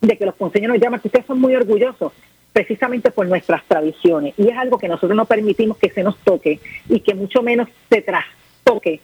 de 0.00 0.16
que 0.16 0.24
los 0.24 0.34
ponceños 0.34 0.70
nos 0.70 0.80
llaman 0.80 1.00
que 1.00 1.08
ustedes 1.08 1.26
son 1.26 1.40
muy 1.40 1.54
orgullosos 1.54 2.12
precisamente 2.54 3.10
por 3.10 3.26
nuestras 3.26 3.62
tradiciones 3.64 4.32
y 4.38 4.48
es 4.48 4.56
algo 4.56 4.78
que 4.78 4.88
nosotros 4.88 5.14
no 5.14 5.26
permitimos 5.26 5.76
que 5.76 5.90
se 5.90 6.02
nos 6.02 6.16
toque 6.20 6.60
y 6.88 7.00
que 7.00 7.14
mucho 7.14 7.42
menos 7.42 7.68
se 7.90 8.00
trastoque 8.00 9.00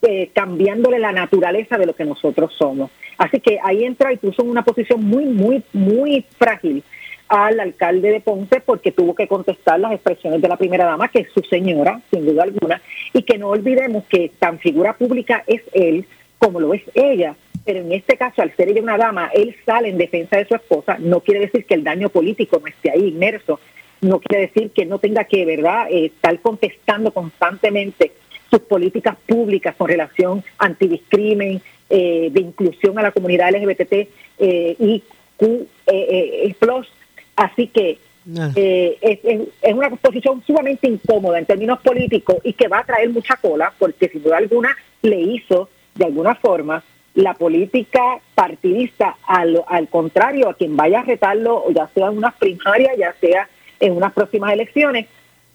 eh, 0.00 0.30
cambiándole 0.32 0.98
la 0.98 1.12
naturaleza 1.12 1.76
de 1.76 1.86
lo 1.86 1.94
que 1.94 2.04
nosotros 2.04 2.54
somos. 2.56 2.90
Así 3.18 3.40
que 3.40 3.58
ahí 3.62 3.84
entra 3.84 4.12
y 4.12 4.16
puso 4.16 4.42
en 4.42 4.50
una 4.50 4.64
posición 4.64 5.04
muy, 5.04 5.26
muy, 5.26 5.62
muy 5.74 6.24
frágil 6.38 6.82
al 7.28 7.60
alcalde 7.60 8.10
de 8.10 8.20
Ponce 8.20 8.60
porque 8.60 8.92
tuvo 8.92 9.14
que 9.14 9.28
contestar 9.28 9.80
las 9.80 9.92
expresiones 9.92 10.40
de 10.40 10.48
la 10.48 10.56
primera 10.56 10.84
dama, 10.84 11.08
que 11.08 11.20
es 11.20 11.28
su 11.32 11.40
señora, 11.40 12.00
sin 12.10 12.26
duda 12.26 12.44
alguna, 12.44 12.80
y 13.12 13.22
que 13.22 13.38
no 13.38 13.48
olvidemos 13.48 14.04
que 14.04 14.30
tan 14.38 14.58
figura 14.58 14.94
pública 14.94 15.44
es 15.46 15.62
él 15.72 16.06
como 16.38 16.60
lo 16.60 16.74
es 16.74 16.82
ella 16.94 17.34
pero 17.66 17.80
en 17.80 17.90
este 17.90 18.16
caso, 18.16 18.42
al 18.42 18.54
ser 18.54 18.68
ella 18.68 18.80
una 18.80 18.96
dama, 18.96 19.28
él 19.34 19.54
sale 19.66 19.88
en 19.88 19.98
defensa 19.98 20.36
de 20.36 20.46
su 20.46 20.54
esposa, 20.54 20.96
no 21.00 21.20
quiere 21.20 21.40
decir 21.40 21.66
que 21.66 21.74
el 21.74 21.82
daño 21.82 22.08
político 22.08 22.60
no 22.60 22.68
esté 22.68 22.92
ahí 22.92 23.08
inmerso, 23.08 23.58
no 24.00 24.20
quiere 24.20 24.46
decir 24.46 24.70
que 24.70 24.86
no 24.86 25.00
tenga 25.00 25.24
que, 25.24 25.44
¿verdad?, 25.44 25.88
eh, 25.90 26.06
estar 26.06 26.38
contestando 26.40 27.12
constantemente 27.12 28.12
sus 28.48 28.60
políticas 28.60 29.16
públicas 29.26 29.74
con 29.76 29.88
relación 29.88 30.44
antidiscrimen, 30.58 31.60
eh, 31.90 32.28
de 32.30 32.40
inclusión 32.40 32.98
a 33.00 33.02
la 33.02 33.10
comunidad 33.10 33.50
LGBT 33.50 34.08
eh, 34.38 34.76
y 34.78 35.02
Q, 35.36 35.66
eh, 35.88 36.54
plus. 36.60 36.88
Así 37.36 37.68
que 37.68 37.98
es, 38.26 39.20
es, 39.62 39.74
una 39.74 39.90
posición 39.90 40.42
sumamente 40.44 40.88
incómoda 40.88 41.38
en 41.38 41.46
términos 41.46 41.80
políticos 41.80 42.36
y 42.42 42.54
que 42.54 42.66
va 42.66 42.80
a 42.80 42.84
traer 42.84 43.08
mucha 43.10 43.36
cola 43.36 43.72
porque 43.78 44.08
sin 44.08 44.22
duda 44.22 44.38
alguna 44.38 44.76
le 45.02 45.20
hizo 45.20 45.68
de 45.94 46.06
alguna 46.06 46.34
forma 46.34 46.82
la 47.14 47.34
política 47.34 48.20
partidista, 48.34 49.16
al, 49.26 49.62
al 49.68 49.88
contrario, 49.88 50.50
a 50.50 50.54
quien 50.54 50.76
vaya 50.76 51.00
a 51.00 51.04
retarlo, 51.04 51.64
ya 51.74 51.88
sea 51.94 52.08
en 52.08 52.18
unas 52.18 52.34
primarias, 52.34 52.94
ya 52.98 53.14
sea 53.20 53.48
en 53.80 53.96
unas 53.96 54.12
próximas 54.12 54.52
elecciones, 54.52 55.06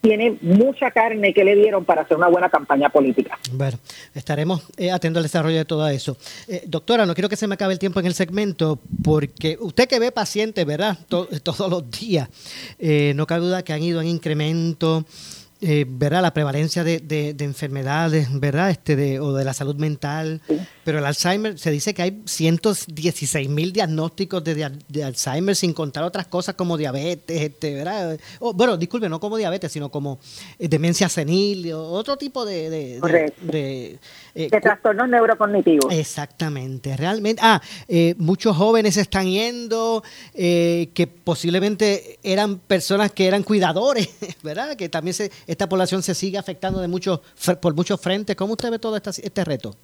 tiene 0.02 0.38
mucha 0.42 0.92
carne 0.92 1.34
que 1.34 1.44
le 1.44 1.56
dieron 1.56 1.86
para 1.86 2.02
hacer 2.02 2.18
una 2.18 2.28
buena 2.28 2.50
campaña 2.50 2.90
política. 2.90 3.38
Bueno, 3.54 3.78
estaremos 4.16 4.64
eh, 4.78 4.92
atentos 4.92 5.20
al 5.20 5.24
desarrollo 5.24 5.58
de 5.58 5.66
todo 5.66 5.88
eso. 5.88 6.18
Eh, 6.48 6.64
doctora, 6.66 7.06
no 7.06 7.14
quiero 7.14 7.30
que 7.30 7.36
se 7.36 7.48
me 7.48 7.54
acabe 7.54 7.74
el 7.74 7.80
tiempo 7.80 8.00
en 8.00 8.08
el 8.08 8.16
segmento, 8.16 8.80
porque 9.04 9.58
usted 9.60 9.88
que 9.88 10.00
ve 10.00 10.12
pacientes, 10.12 10.66
¿verdad? 10.66 10.98
todos 11.08 11.70
los 11.70 11.90
días, 11.92 12.30
eh, 12.80 13.14
no 13.16 13.28
cabe 13.28 13.46
duda 13.46 13.64
que 13.64 13.74
han 13.74 13.84
ido 13.84 14.02
en 14.02 14.08
incremento 14.08 15.06
eh, 15.62 15.86
¿verdad? 15.88 16.24
la 16.24 16.34
prevalencia 16.34 16.84
de, 16.84 17.00
de, 17.00 17.46
enfermedades, 17.46 18.28
¿verdad? 18.40 18.72
Este 18.72 18.96
de, 18.96 19.20
o 19.20 19.34
de 19.34 19.46
la 19.46 19.54
salud 19.54 19.76
mental. 19.76 20.42
Pero 20.84 20.98
el 20.98 21.06
Alzheimer, 21.06 21.60
se 21.60 21.70
dice 21.70 21.94
que 21.94 22.02
hay 22.02 22.22
116 22.26 23.48
mil 23.48 23.72
diagnósticos 23.72 24.44
de, 24.44 24.72
de, 24.88 25.04
Alzheimer, 25.04 25.56
sin 25.56 25.74
contar 25.74 26.04
otras 26.04 26.26
cosas 26.26 26.56
como 26.56 26.78
diabetes, 26.78 27.42
este, 27.42 27.76
¿verdad? 27.76 28.20
bueno, 28.56 28.76
disculpe, 28.76 29.08
no 29.08 29.20
como 29.20 29.38
diabetes, 29.38 29.72
sino 29.72 29.90
como 29.90 30.20
eh, 30.58 30.68
demencia 30.68 31.08
senil, 31.10 31.72
o 31.74 31.92
otro 31.92 32.18
tipo 32.18 32.44
de... 32.44 33.00
de, 33.42 34.00
eh, 34.34 34.50
trastornos 34.62 35.10
neurocognitivos. 35.10 35.94
Exactamente, 35.94 36.98
realmente. 36.98 37.42
Ah, 37.44 37.62
eh, 37.88 38.16
muchos 38.18 38.58
jóvenes 38.58 38.98
están 38.98 39.28
yendo, 39.28 40.04
que 40.34 41.10
posiblemente 41.24 42.18
eran 42.24 42.58
personas 42.58 43.12
que 43.12 43.28
eran 43.28 43.44
cuidadores, 43.44 44.10
¿verdad? 44.44 44.76
Que 44.76 44.90
también 44.90 45.14
se 45.14 45.32
esta 45.52 45.68
población 45.68 46.02
se 46.02 46.16
sigue 46.16 46.38
afectando 46.38 46.80
de 46.80 46.88
muchos 46.88 47.20
por 47.62 47.76
muchos 47.76 48.00
frentes. 48.00 48.38
¿Cómo 48.38 48.54
usted 48.54 48.72
ve 48.72 48.80
todo 48.80 48.96
este, 48.96 49.10
este 49.10 49.44
reto? 49.44 49.76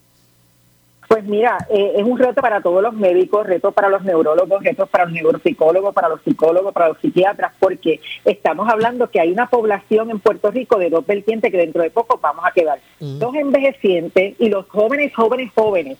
Pues 1.09 1.25
mira, 1.25 1.57
eh, 1.69 1.93
es 1.97 2.03
un 2.03 2.17
reto 2.17 2.41
para 2.41 2.61
todos 2.61 2.81
los 2.81 2.93
médicos, 2.93 3.45
reto 3.45 3.71
para 3.73 3.89
los 3.89 4.01
neurólogos, 4.03 4.63
reto 4.63 4.85
para 4.87 5.05
los 5.05 5.13
neuropsicólogos, 5.13 5.93
para 5.93 6.09
los 6.09 6.21
psicólogos, 6.21 6.73
para 6.73 6.89
los 6.89 6.97
psiquiatras, 6.99 7.53
porque 7.59 7.99
estamos 8.23 8.69
hablando 8.69 9.09
que 9.09 9.19
hay 9.19 9.31
una 9.31 9.49
población 9.49 10.09
en 10.09 10.19
Puerto 10.19 10.51
Rico 10.51 10.77
de 10.79 10.89
dos 10.89 11.05
vertientes 11.05 11.51
que 11.51 11.57
dentro 11.57 11.81
de 11.81 11.91
poco 11.91 12.17
vamos 12.21 12.45
a 12.45 12.51
quedar. 12.51 12.79
Mm. 12.99 13.19
Dos 13.19 13.35
envejecientes 13.35 14.35
y 14.39 14.49
los 14.49 14.67
jóvenes, 14.67 15.13
jóvenes, 15.15 15.51
jóvenes. 15.53 15.97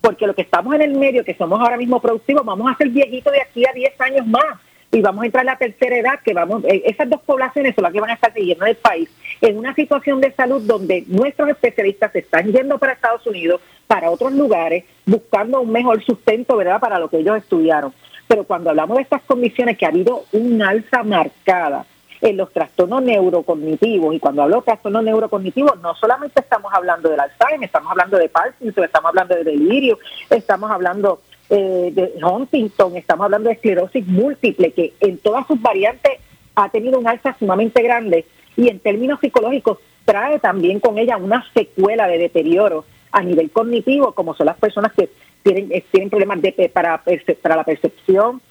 Porque 0.00 0.28
lo 0.28 0.34
que 0.34 0.42
estamos 0.42 0.74
en 0.76 0.82
el 0.82 0.96
medio, 0.96 1.24
que 1.24 1.36
somos 1.36 1.60
ahora 1.60 1.76
mismo 1.76 2.00
productivos, 2.00 2.44
vamos 2.44 2.70
a 2.70 2.76
ser 2.76 2.88
viejitos 2.88 3.32
de 3.32 3.42
aquí 3.42 3.64
a 3.66 3.72
10 3.72 4.00
años 4.00 4.26
más 4.26 4.67
y 4.90 5.02
vamos 5.02 5.22
a 5.22 5.26
entrar 5.26 5.42
en 5.42 5.46
la 5.46 5.58
tercera 5.58 5.96
edad, 5.98 6.20
que 6.24 6.32
vamos, 6.32 6.64
eh, 6.64 6.82
esas 6.86 7.10
dos 7.10 7.20
poblaciones 7.22 7.74
son 7.74 7.82
las 7.82 7.92
que 7.92 8.00
van 8.00 8.10
a 8.10 8.14
estar 8.14 8.32
siguiendo 8.32 8.64
el 8.64 8.76
país 8.76 9.10
en 9.40 9.58
una 9.58 9.74
situación 9.74 10.20
de 10.20 10.32
salud 10.32 10.62
donde 10.62 11.04
nuestros 11.06 11.50
especialistas 11.50 12.12
se 12.12 12.20
están 12.20 12.50
yendo 12.50 12.78
para 12.78 12.94
Estados 12.94 13.26
Unidos, 13.26 13.60
para 13.86 14.10
otros 14.10 14.32
lugares, 14.32 14.84
buscando 15.04 15.60
un 15.60 15.70
mejor 15.70 16.02
sustento, 16.04 16.56
¿verdad?, 16.56 16.80
para 16.80 16.98
lo 16.98 17.08
que 17.08 17.18
ellos 17.18 17.36
estudiaron. 17.36 17.92
Pero 18.26 18.44
cuando 18.44 18.70
hablamos 18.70 18.96
de 18.96 19.02
estas 19.02 19.22
condiciones, 19.22 19.78
que 19.78 19.86
ha 19.86 19.88
habido 19.88 20.24
un 20.32 20.60
alza 20.62 21.02
marcada 21.02 21.86
en 22.20 22.36
los 22.36 22.52
trastornos 22.52 23.02
neurocognitivos, 23.02 24.14
y 24.14 24.18
cuando 24.18 24.42
hablo 24.42 24.56
de 24.56 24.62
trastornos 24.62 25.04
neurocognitivos, 25.04 25.80
no 25.80 25.94
solamente 25.94 26.40
estamos 26.40 26.72
hablando 26.74 27.08
del 27.08 27.20
Alzheimer, 27.20 27.64
estamos 27.64 27.90
hablando 27.90 28.18
de 28.18 28.28
Parkinson, 28.28 28.84
estamos 28.84 29.08
hablando 29.10 29.34
de 29.34 29.44
delirio, 29.44 29.98
estamos 30.30 30.70
hablando 30.70 31.20
eh, 31.50 31.90
de 31.94 32.12
Huntington, 32.22 32.96
estamos 32.96 33.24
hablando 33.24 33.48
de 33.48 33.54
esclerosis 33.54 34.06
múltiple, 34.06 34.72
que 34.72 34.92
en 35.00 35.18
todas 35.18 35.46
sus 35.46 35.60
variantes 35.60 36.12
ha 36.54 36.68
tenido 36.68 36.98
un 36.98 37.06
alza 37.06 37.34
sumamente 37.38 37.82
grande 37.82 38.26
y 38.56 38.68
en 38.68 38.80
términos 38.80 39.18
psicológicos 39.20 39.78
trae 40.04 40.38
también 40.40 40.80
con 40.80 40.98
ella 40.98 41.16
una 41.16 41.44
secuela 41.54 42.06
de 42.06 42.18
deterioro 42.18 42.84
a 43.12 43.22
nivel 43.22 43.50
cognitivo, 43.50 44.12
como 44.12 44.34
son 44.34 44.46
las 44.46 44.56
personas 44.58 44.92
que 44.92 45.08
tienen, 45.42 45.72
eh, 45.72 45.84
tienen 45.90 46.10
problemas 46.10 46.42
de, 46.42 46.70
para, 46.72 47.02
para 47.40 47.56
la 47.56 47.64
percepción, 47.64 48.42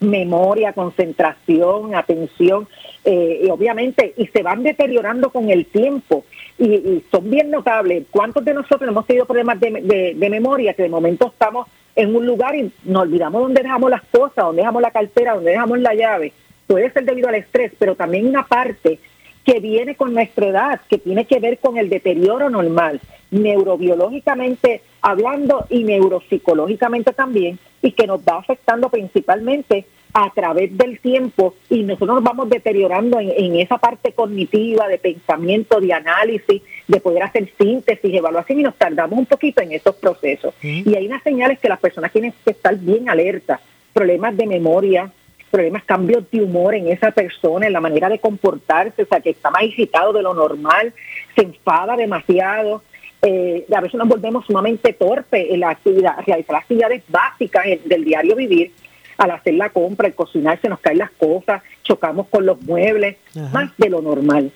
memoria, 0.00 0.72
concentración, 0.72 1.94
atención, 1.94 2.66
eh, 3.04 3.42
y 3.44 3.50
obviamente, 3.50 4.14
y 4.16 4.26
se 4.28 4.42
van 4.42 4.62
deteriorando 4.62 5.30
con 5.30 5.50
el 5.50 5.66
tiempo. 5.66 6.24
Y, 6.58 7.02
son 7.10 7.28
bien 7.28 7.50
notables. 7.50 8.04
¿Cuántos 8.10 8.44
de 8.44 8.54
nosotros 8.54 8.88
hemos 8.88 9.06
tenido 9.06 9.26
problemas 9.26 9.60
de, 9.60 10.14
de 10.16 10.30
memoria 10.30 10.74
que 10.74 10.82
de 10.82 10.88
momento 10.88 11.26
estamos 11.26 11.68
en 11.94 12.14
un 12.14 12.26
lugar 12.26 12.54
y 12.54 12.72
nos 12.84 13.02
olvidamos 13.02 13.42
dónde 13.42 13.62
dejamos 13.62 13.90
las 13.90 14.02
cosas, 14.02 14.36
dónde 14.36 14.62
dejamos 14.62 14.82
la 14.82 14.90
cartera, 14.90 15.34
dónde 15.34 15.50
dejamos 15.50 15.78
la 15.78 15.94
llave. 15.94 16.32
Puede 16.66 16.90
ser 16.92 17.04
debido 17.04 17.28
al 17.28 17.34
estrés, 17.34 17.72
pero 17.78 17.94
también 17.94 18.26
una 18.26 18.46
parte 18.46 18.98
que 19.44 19.60
viene 19.60 19.96
con 19.96 20.14
nuestra 20.14 20.46
edad, 20.46 20.80
que 20.88 20.98
tiene 20.98 21.24
que 21.24 21.40
ver 21.40 21.58
con 21.58 21.76
el 21.76 21.88
deterioro 21.88 22.48
normal, 22.48 23.00
neurobiológicamente 23.30 24.82
hablando 25.00 25.66
y 25.68 25.82
neuropsicológicamente 25.84 27.12
también, 27.12 27.58
y 27.82 27.92
que 27.92 28.06
nos 28.06 28.20
va 28.20 28.38
afectando 28.38 28.88
principalmente 28.88 29.84
a 30.14 30.30
través 30.30 30.76
del 30.76 30.98
tiempo 31.00 31.54
y 31.70 31.82
nosotros 31.82 32.16
nos 32.16 32.24
vamos 32.24 32.50
deteriorando 32.50 33.18
en, 33.18 33.32
en 33.36 33.56
esa 33.56 33.78
parte 33.78 34.12
cognitiva 34.12 34.86
de 34.88 34.98
pensamiento, 34.98 35.80
de 35.80 35.92
análisis, 35.92 36.62
de 36.86 37.00
poder 37.00 37.22
hacer 37.22 37.50
síntesis, 37.58 38.14
evaluación 38.14 38.60
y 38.60 38.62
nos 38.62 38.76
tardamos 38.76 39.18
un 39.18 39.26
poquito 39.26 39.62
en 39.62 39.72
esos 39.72 39.96
procesos. 39.96 40.54
Y 40.62 40.94
hay 40.94 41.06
unas 41.06 41.22
señales 41.22 41.58
que 41.58 41.68
las 41.68 41.80
personas 41.80 42.12
tienen 42.12 42.34
que 42.44 42.50
estar 42.50 42.76
bien 42.76 43.08
alertas, 43.08 43.60
problemas 43.92 44.36
de 44.36 44.46
memoria, 44.46 45.10
problemas, 45.50 45.84
cambios 45.84 46.24
de 46.30 46.42
humor 46.42 46.74
en 46.74 46.88
esa 46.88 47.10
persona, 47.10 47.66
en 47.66 47.74
la 47.74 47.80
manera 47.80 48.08
de 48.08 48.18
comportarse, 48.18 49.02
o 49.02 49.06
sea, 49.06 49.20
que 49.20 49.30
está 49.30 49.50
más 49.50 49.62
excitado 49.64 50.12
de 50.12 50.22
lo 50.22 50.34
normal, 50.34 50.92
se 51.36 51.42
enfada 51.42 51.94
demasiado, 51.94 52.82
eh, 53.20 53.66
a 53.72 53.80
veces 53.80 53.98
nos 53.98 54.08
volvemos 54.08 54.44
sumamente 54.46 54.94
torpes 54.94 55.46
en 55.50 55.60
la 55.60 55.70
actividad, 55.70 56.16
realizar 56.26 56.54
las 56.54 56.62
actividades 56.62 57.02
básicas 57.06 57.64
del 57.84 58.04
diario 58.04 58.34
vivir, 58.34 58.72
al 59.18 59.30
hacer 59.30 59.54
la 59.54 59.70
compra, 59.70 60.06
al 60.08 60.14
cocinar, 60.14 60.60
se 60.60 60.68
nos 60.68 60.80
caen 60.80 60.98
las 60.98 61.10
cosas, 61.12 61.62
chocamos 61.82 62.26
con 62.28 62.44
los 62.46 62.60
muebles, 62.62 63.16
más 63.52 63.70
de 63.78 63.88
lo 63.90 64.00
normal. 64.02 64.50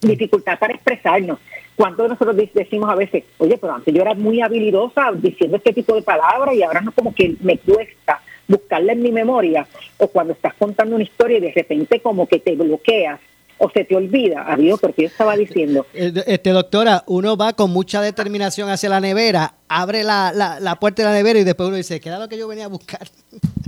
Dificultad 0.00 0.58
para 0.58 0.74
expresarnos. 0.74 1.38
¿Cuántos 1.74 2.04
de 2.04 2.08
nosotros 2.10 2.36
de- 2.36 2.50
decimos 2.54 2.88
a 2.90 2.94
veces, 2.94 3.24
oye, 3.38 3.58
pero 3.58 3.74
antes 3.74 3.92
yo 3.94 4.02
era 4.02 4.14
muy 4.14 4.40
habilidosa 4.40 5.10
diciendo 5.14 5.56
este 5.56 5.72
tipo 5.72 5.94
de 5.94 6.02
palabras 6.02 6.54
y 6.54 6.62
ahora 6.62 6.80
no 6.80 6.92
como 6.92 7.14
que 7.14 7.34
me 7.40 7.58
cuesta 7.58 8.20
buscarla 8.48 8.92
en 8.92 9.02
mi 9.02 9.10
memoria? 9.12 9.66
O 9.98 10.06
cuando 10.08 10.32
estás 10.32 10.54
contando 10.54 10.94
una 10.94 11.04
historia 11.04 11.38
y 11.38 11.40
de 11.40 11.52
repente 11.52 12.00
como 12.00 12.26
que 12.26 12.38
te 12.38 12.54
bloqueas 12.54 13.20
o 13.58 13.70
se 13.70 13.84
te 13.84 13.96
olvida, 13.96 14.44
adiós, 14.52 14.78
porque 14.80 15.02
yo 15.02 15.08
estaba 15.08 15.34
diciendo, 15.34 15.86
Eh, 15.94 16.12
Este, 16.26 16.50
doctora, 16.50 17.04
uno 17.06 17.38
va 17.38 17.54
con 17.54 17.70
mucha 17.70 18.02
determinación 18.02 18.68
hacia 18.68 18.90
la 18.90 19.00
nevera, 19.00 19.54
abre 19.68 20.04
la, 20.04 20.30
la, 20.34 20.60
la 20.60 20.76
puerta 20.78 21.02
de 21.02 21.08
la 21.08 21.14
nevera 21.14 21.38
y 21.38 21.44
después 21.44 21.66
uno 21.68 21.76
dice, 21.78 21.98
¿qué 22.00 22.10
era 22.10 22.18
lo 22.18 22.28
que 22.28 22.36
yo 22.36 22.48
venía 22.48 22.66
a 22.66 22.68
buscar? 22.68 23.00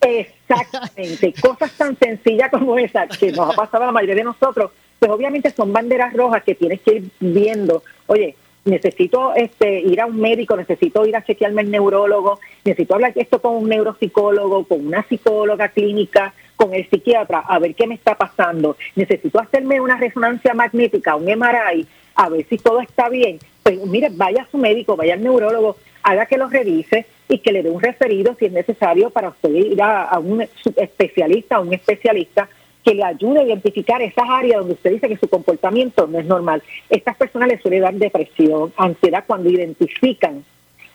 Exactamente, 0.00 1.32
cosas 1.40 1.72
tan 1.72 1.96
sencillas 1.98 2.50
como 2.50 2.76
esa 2.76 3.06
que 3.06 3.32
nos 3.32 3.50
ha 3.50 3.56
pasado 3.56 3.84
a 3.84 3.86
la 3.86 3.92
mayoría 3.92 4.16
de 4.16 4.24
nosotros, 4.24 4.70
pues 4.98 5.10
obviamente 5.10 5.50
son 5.50 5.72
banderas 5.72 6.12
rojas 6.12 6.42
que 6.42 6.54
tienes 6.54 6.80
que 6.82 6.96
ir 6.96 7.10
viendo. 7.20 7.82
Oye, 8.06 8.36
necesito 8.64 9.34
este 9.34 9.80
ir 9.80 10.00
a 10.00 10.06
un 10.06 10.20
médico, 10.20 10.56
necesito 10.56 11.06
ir 11.06 11.16
a 11.16 11.24
chequearme 11.24 11.62
el 11.62 11.70
neurólogo, 11.70 12.40
necesito 12.64 12.94
hablar 12.94 13.12
esto 13.14 13.40
con 13.40 13.56
un 13.56 13.68
neuropsicólogo, 13.68 14.64
con 14.64 14.86
una 14.86 15.02
psicóloga 15.04 15.68
clínica, 15.68 16.34
con 16.56 16.74
el 16.74 16.88
psiquiatra, 16.88 17.40
a 17.40 17.58
ver 17.58 17.74
qué 17.74 17.86
me 17.86 17.94
está 17.94 18.14
pasando. 18.14 18.76
Necesito 18.96 19.40
hacerme 19.40 19.80
una 19.80 19.96
resonancia 19.96 20.54
magnética, 20.54 21.16
un 21.16 21.24
MRI, 21.24 21.86
a 22.14 22.28
ver 22.28 22.46
si 22.48 22.58
todo 22.58 22.80
está 22.80 23.08
bien. 23.08 23.38
Pues 23.64 23.84
mire, 23.86 24.10
vaya 24.12 24.42
a 24.42 24.50
su 24.50 24.58
médico, 24.58 24.94
vaya 24.94 25.14
al 25.14 25.22
neurólogo, 25.22 25.76
haga 26.02 26.26
que 26.26 26.36
lo 26.36 26.48
revise 26.48 27.06
y 27.28 27.38
que 27.38 27.50
le 27.50 27.62
dé 27.62 27.70
un 27.70 27.80
referido 27.80 28.36
si 28.38 28.44
es 28.44 28.52
necesario 28.52 29.08
para 29.08 29.30
usted 29.30 29.48
ir 29.48 29.82
a, 29.82 30.02
a 30.02 30.18
un 30.18 30.42
especialista, 30.76 31.56
a 31.56 31.60
un 31.60 31.72
especialista 31.72 32.48
que 32.84 32.94
le 32.94 33.02
ayude 33.02 33.40
a 33.40 33.44
identificar 33.44 34.02
esas 34.02 34.28
áreas 34.28 34.58
donde 34.58 34.74
usted 34.74 34.92
dice 34.92 35.08
que 35.08 35.16
su 35.16 35.28
comportamiento 35.28 36.06
no 36.06 36.18
es 36.18 36.26
normal. 36.26 36.62
Estas 36.90 37.16
personas 37.16 37.48
les 37.48 37.62
suele 37.62 37.80
dar 37.80 37.94
depresión, 37.94 38.72
ansiedad 38.76 39.24
cuando 39.26 39.48
identifican 39.48 40.44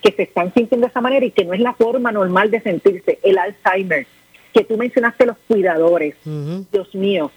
que 0.04 0.12
se 0.12 0.24
están 0.24 0.54
sintiendo 0.54 0.86
de 0.86 0.92
esa 0.92 1.02
manera 1.02 1.26
y 1.26 1.32
que 1.32 1.46
no 1.46 1.54
es 1.54 1.60
la 1.60 1.74
forma 1.74 2.12
normal 2.12 2.52
de 2.52 2.62
sentirse. 2.62 3.18
El 3.24 3.40
Alzheimer, 3.40 4.06
que 4.54 4.64
tú 4.64 4.78
mencionaste 4.78 5.26
los 5.26 5.38
cuidadores, 5.48 6.16
Dios 6.24 6.94
mío, 6.94 7.32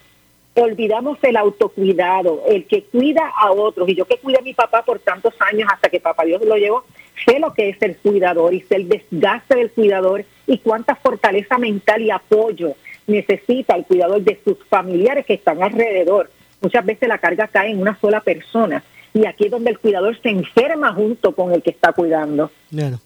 olvidamos 0.61 1.17
el 1.23 1.35
autocuidado, 1.35 2.43
el 2.47 2.65
que 2.65 2.83
cuida 2.83 3.31
a 3.35 3.51
otros. 3.51 3.89
Y 3.89 3.95
yo 3.95 4.05
que 4.05 4.17
cuidé 4.17 4.39
a 4.39 4.43
mi 4.43 4.53
papá 4.53 4.83
por 4.83 4.99
tantos 4.99 5.33
años 5.39 5.67
hasta 5.71 5.89
que 5.89 5.99
papá 5.99 6.23
Dios 6.25 6.43
lo 6.45 6.55
llevó, 6.57 6.83
sé 7.25 7.39
lo 7.39 7.53
que 7.53 7.69
es 7.69 7.81
el 7.81 7.97
cuidador 7.97 8.53
y 8.53 8.61
sé 8.61 8.75
el 8.75 8.89
desgaste 8.89 9.55
del 9.55 9.71
cuidador 9.71 10.25
y 10.45 10.59
cuánta 10.59 10.95
fortaleza 10.95 11.57
mental 11.57 12.01
y 12.01 12.11
apoyo 12.11 12.73
necesita 13.07 13.75
el 13.75 13.85
cuidador 13.85 14.21
de 14.21 14.39
sus 14.43 14.57
familiares 14.69 15.25
que 15.25 15.33
están 15.33 15.61
alrededor. 15.63 16.29
Muchas 16.61 16.85
veces 16.85 17.09
la 17.09 17.17
carga 17.17 17.47
cae 17.47 17.71
en 17.71 17.81
una 17.81 17.99
sola 17.99 18.21
persona 18.21 18.83
y 19.13 19.25
aquí 19.25 19.45
es 19.45 19.51
donde 19.51 19.71
el 19.71 19.79
cuidador 19.79 20.19
se 20.21 20.29
enferma 20.29 20.93
junto 20.93 21.33
con 21.33 21.51
el 21.51 21.61
que 21.61 21.71
está 21.71 21.91
cuidando. 21.93 22.51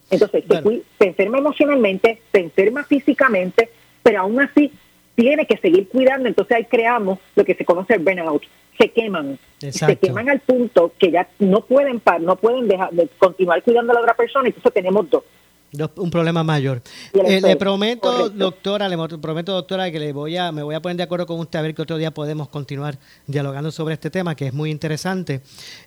Entonces, 0.09 0.43
se, 0.47 0.81
se 0.99 1.07
enferma 1.07 1.39
emocionalmente, 1.39 2.21
se 2.31 2.39
enferma 2.39 2.83
físicamente, 2.83 3.69
pero 4.03 4.21
aún 4.21 4.39
así 4.39 4.71
tiene 5.17 5.45
que 5.45 5.57
seguir 5.57 5.89
cuidando. 5.89 6.29
Entonces 6.29 6.55
ahí 6.55 6.65
creamos 6.65 7.19
lo 7.35 7.43
que 7.43 7.55
se 7.55 7.65
conoce 7.65 7.95
el 7.95 7.99
burnout. 8.03 8.43
Se 8.79 8.89
queman. 8.91 9.39
Se 9.57 9.95
queman 9.97 10.29
al 10.29 10.39
punto 10.41 10.93
que 10.99 11.11
ya 11.11 11.27
no 11.39 11.61
pueden 11.65 11.99
par- 11.99 12.21
no 12.21 12.35
pueden 12.35 12.67
dejar 12.67 12.91
de 12.91 13.09
continuar 13.17 13.63
cuidando 13.63 13.91
a 13.91 13.95
la 13.95 14.01
otra 14.01 14.13
persona. 14.15 14.47
Entonces 14.47 14.71
tenemos 14.71 15.09
dos. 15.09 15.23
dos- 15.71 15.89
un 15.97 16.09
problema 16.11 16.43
mayor. 16.43 16.81
Y 17.13 17.19
Eh, 17.19 17.41
le 17.41 17.55
prometo, 17.55 18.01
correcto. 18.09 18.29
doctora, 18.37 18.87
le 18.87 18.95
prometo, 19.19 19.51
doctora, 19.53 19.91
que 19.91 19.99
le 19.99 20.13
voy 20.13 20.37
a, 20.37 20.51
me 20.51 20.61
voy 20.63 20.75
a 20.75 20.79
poner 20.79 20.95
de 20.97 21.03
acuerdo 21.03 21.25
con 21.25 21.39
usted 21.39 21.57
a 21.59 21.61
ver 21.63 21.73
que 21.75 21.81
otro 21.81 21.97
día 21.97 22.11
podemos 22.11 22.47
continuar 22.49 22.97
dialogando 23.25 23.71
sobre 23.71 23.95
este 23.95 24.09
tema, 24.11 24.33
que 24.35 24.45
es 24.47 24.53
muy 24.53 24.69
interesante, 24.71 25.41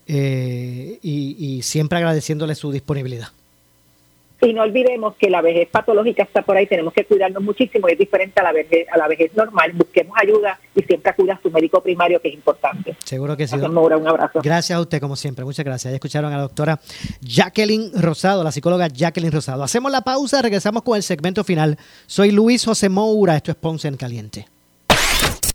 eh, 0.07 0.99
y, 1.03 1.37
y 1.39 1.63
siempre 1.63 1.97
agradeciéndole 1.99 2.55
su 2.57 2.71
disponibilidad. 2.73 3.29
Y 4.43 4.55
no 4.55 4.63
olvidemos 4.63 5.17
que 5.17 5.29
la 5.29 5.43
vejez 5.43 5.69
patológica 5.69 6.23
está 6.23 6.43
por 6.43 6.57
ahí, 6.57 6.67
tenemos 6.67 6.95
que 6.95 7.05
cuidarnos 7.05 7.43
muchísimo, 7.43 7.89
es 7.89 7.99
diferente 7.99 8.41
a 8.41 8.45
la 8.45 8.53
vejez, 8.53 8.87
a 8.91 8.97
la 8.97 9.07
vejez 9.07 9.35
normal. 9.37 9.73
Busquemos 9.75 10.17
ayuda 10.21 10.59
y 10.75 10.83
siempre 10.83 11.11
acuda 11.11 11.35
a 11.35 11.41
su 11.43 11.51
médico 11.51 11.83
primario, 11.83 12.21
que 12.21 12.29
es 12.29 12.35
importante. 12.35 12.97
Seguro 13.05 13.37
que 13.37 13.47
sí. 13.47 13.57
Maura, 13.57 13.97
un 13.97 14.09
abrazo. 14.09 14.41
Gracias 14.43 14.77
a 14.77 14.81
usted, 14.81 15.01
como 15.01 15.17
siempre. 15.17 15.45
Muchas 15.45 15.65
gracias. 15.65 15.91
Ya 15.93 15.97
escucharon 15.97 16.33
a 16.33 16.37
la 16.37 16.43
doctora 16.43 16.81
Jacqueline 17.21 17.91
Rosado, 18.01 18.43
la 18.43 18.53
psicóloga 18.53 18.89
Jacqueline 18.89 19.33
Rosado. 19.33 19.63
Hacemos 19.63 19.93
la 19.93 20.01
pausa, 20.01 20.41
regresamos 20.43 20.83
con 20.83 20.97
el 20.97 21.03
segmento 21.03 21.45
final. 21.45 21.77
Soy 22.07 22.31
Luis 22.31 22.65
José 22.65 22.89
Moura, 22.89 23.37
esto 23.37 23.51
es 23.51 23.57
Ponce 23.57 23.89
en 23.89 23.97
Caliente. 23.97 24.47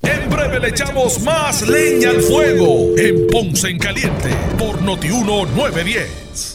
En 0.01 0.29
breve 0.29 0.59
le 0.59 0.69
echamos 0.69 1.19
más 1.21 1.67
leña 1.67 2.11
al 2.11 2.21
fuego 2.21 2.95
en 2.97 3.27
Ponce 3.27 3.69
en 3.69 3.79
Caliente 3.79 4.29
por 4.57 4.81
Notiuno 4.81 5.45
910. 5.45 6.54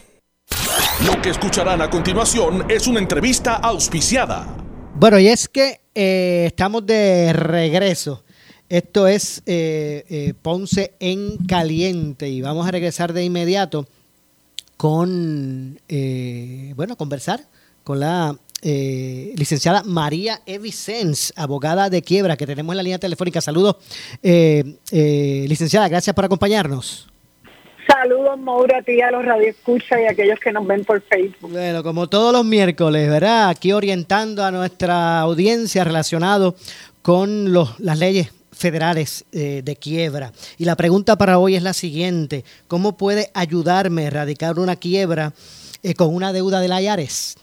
Que 1.21 1.29
escucharán 1.29 1.79
a 1.83 1.89
continuación 1.89 2.65
es 2.67 2.87
una 2.87 2.99
entrevista 2.99 3.57
auspiciada. 3.57 4.47
Bueno, 4.95 5.19
y 5.19 5.27
es 5.27 5.47
que 5.47 5.81
eh, 5.93 6.45
estamos 6.47 6.83
de 6.83 7.31
regreso. 7.31 8.23
Esto 8.67 9.05
es 9.05 9.43
eh, 9.45 10.03
eh, 10.09 10.33
Ponce 10.41 10.95
en 10.99 11.37
Caliente 11.45 12.27
y 12.27 12.41
vamos 12.41 12.67
a 12.67 12.71
regresar 12.71 13.13
de 13.13 13.23
inmediato 13.23 13.87
con, 14.77 15.79
eh, 15.87 16.73
bueno, 16.75 16.97
conversar 16.97 17.47
con 17.83 17.99
la 17.99 18.35
eh, 18.63 19.33
licenciada 19.35 19.83
María 19.83 20.41
Evicens, 20.47 21.33
abogada 21.35 21.91
de 21.91 22.01
quiebra, 22.01 22.35
que 22.35 22.47
tenemos 22.47 22.73
en 22.73 22.77
la 22.77 22.83
línea 22.83 22.99
telefónica. 22.99 23.41
Saludos, 23.41 23.75
eh, 24.23 24.77
eh, 24.89 25.45
licenciada, 25.47 25.87
gracias 25.87 26.15
por 26.15 26.25
acompañarnos. 26.25 27.10
Saludos, 27.87 28.39
Maura, 28.39 28.79
a 28.79 28.81
ti, 28.81 29.01
a 29.01 29.11
los 29.11 29.25
radioescuchas 29.25 29.99
y 29.99 30.05
a 30.05 30.11
aquellos 30.11 30.39
que 30.39 30.51
nos 30.51 30.65
ven 30.67 30.83
por 30.83 31.01
Facebook. 31.01 31.51
Bueno, 31.51 31.83
como 31.83 32.07
todos 32.07 32.33
los 32.33 32.45
miércoles, 32.45 33.09
¿verdad? 33.09 33.49
Aquí 33.49 33.71
orientando 33.71 34.43
a 34.43 34.51
nuestra 34.51 35.19
audiencia 35.19 35.83
relacionado 35.83 36.55
con 37.01 37.51
los, 37.51 37.79
las 37.79 37.97
leyes 37.97 38.33
federales 38.51 39.25
eh, 39.31 39.61
de 39.63 39.75
quiebra. 39.75 40.31
Y 40.57 40.65
la 40.65 40.75
pregunta 40.75 41.17
para 41.17 41.39
hoy 41.39 41.55
es 41.55 41.63
la 41.63 41.73
siguiente. 41.73 42.45
¿Cómo 42.67 42.97
puede 42.97 43.31
ayudarme 43.33 44.03
a 44.03 44.07
erradicar 44.07 44.59
una 44.59 44.75
quiebra 44.75 45.33
eh, 45.81 45.95
con 45.95 46.13
una 46.13 46.31
deuda 46.31 46.59
del 46.59 46.71
IARES? 46.71 47.37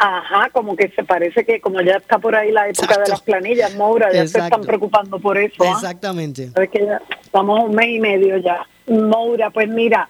Ajá, 0.00 0.48
como 0.50 0.76
que 0.76 0.90
se 0.90 1.02
parece 1.02 1.44
que 1.44 1.60
como 1.60 1.80
ya 1.80 1.96
está 1.96 2.20
por 2.20 2.36
ahí 2.36 2.52
la 2.52 2.68
época 2.68 2.98
de 2.98 3.08
las 3.08 3.20
planillas, 3.20 3.74
Maura, 3.74 4.06
ya 4.12 4.20
se 4.20 4.26
Exacto. 4.26 4.44
están 4.44 4.60
preocupando 4.60 5.18
por 5.18 5.36
eso. 5.36 5.64
¿ah? 5.64 5.72
Exactamente. 5.72 6.50
Sabes 6.50 6.70
que 6.70 6.86
ya 6.86 7.02
estamos 7.20 7.64
un 7.64 7.74
mes 7.74 7.88
y 7.88 7.98
medio 7.98 8.36
ya. 8.36 8.64
Maura, 8.86 9.50
pues 9.50 9.68
mira, 9.68 10.08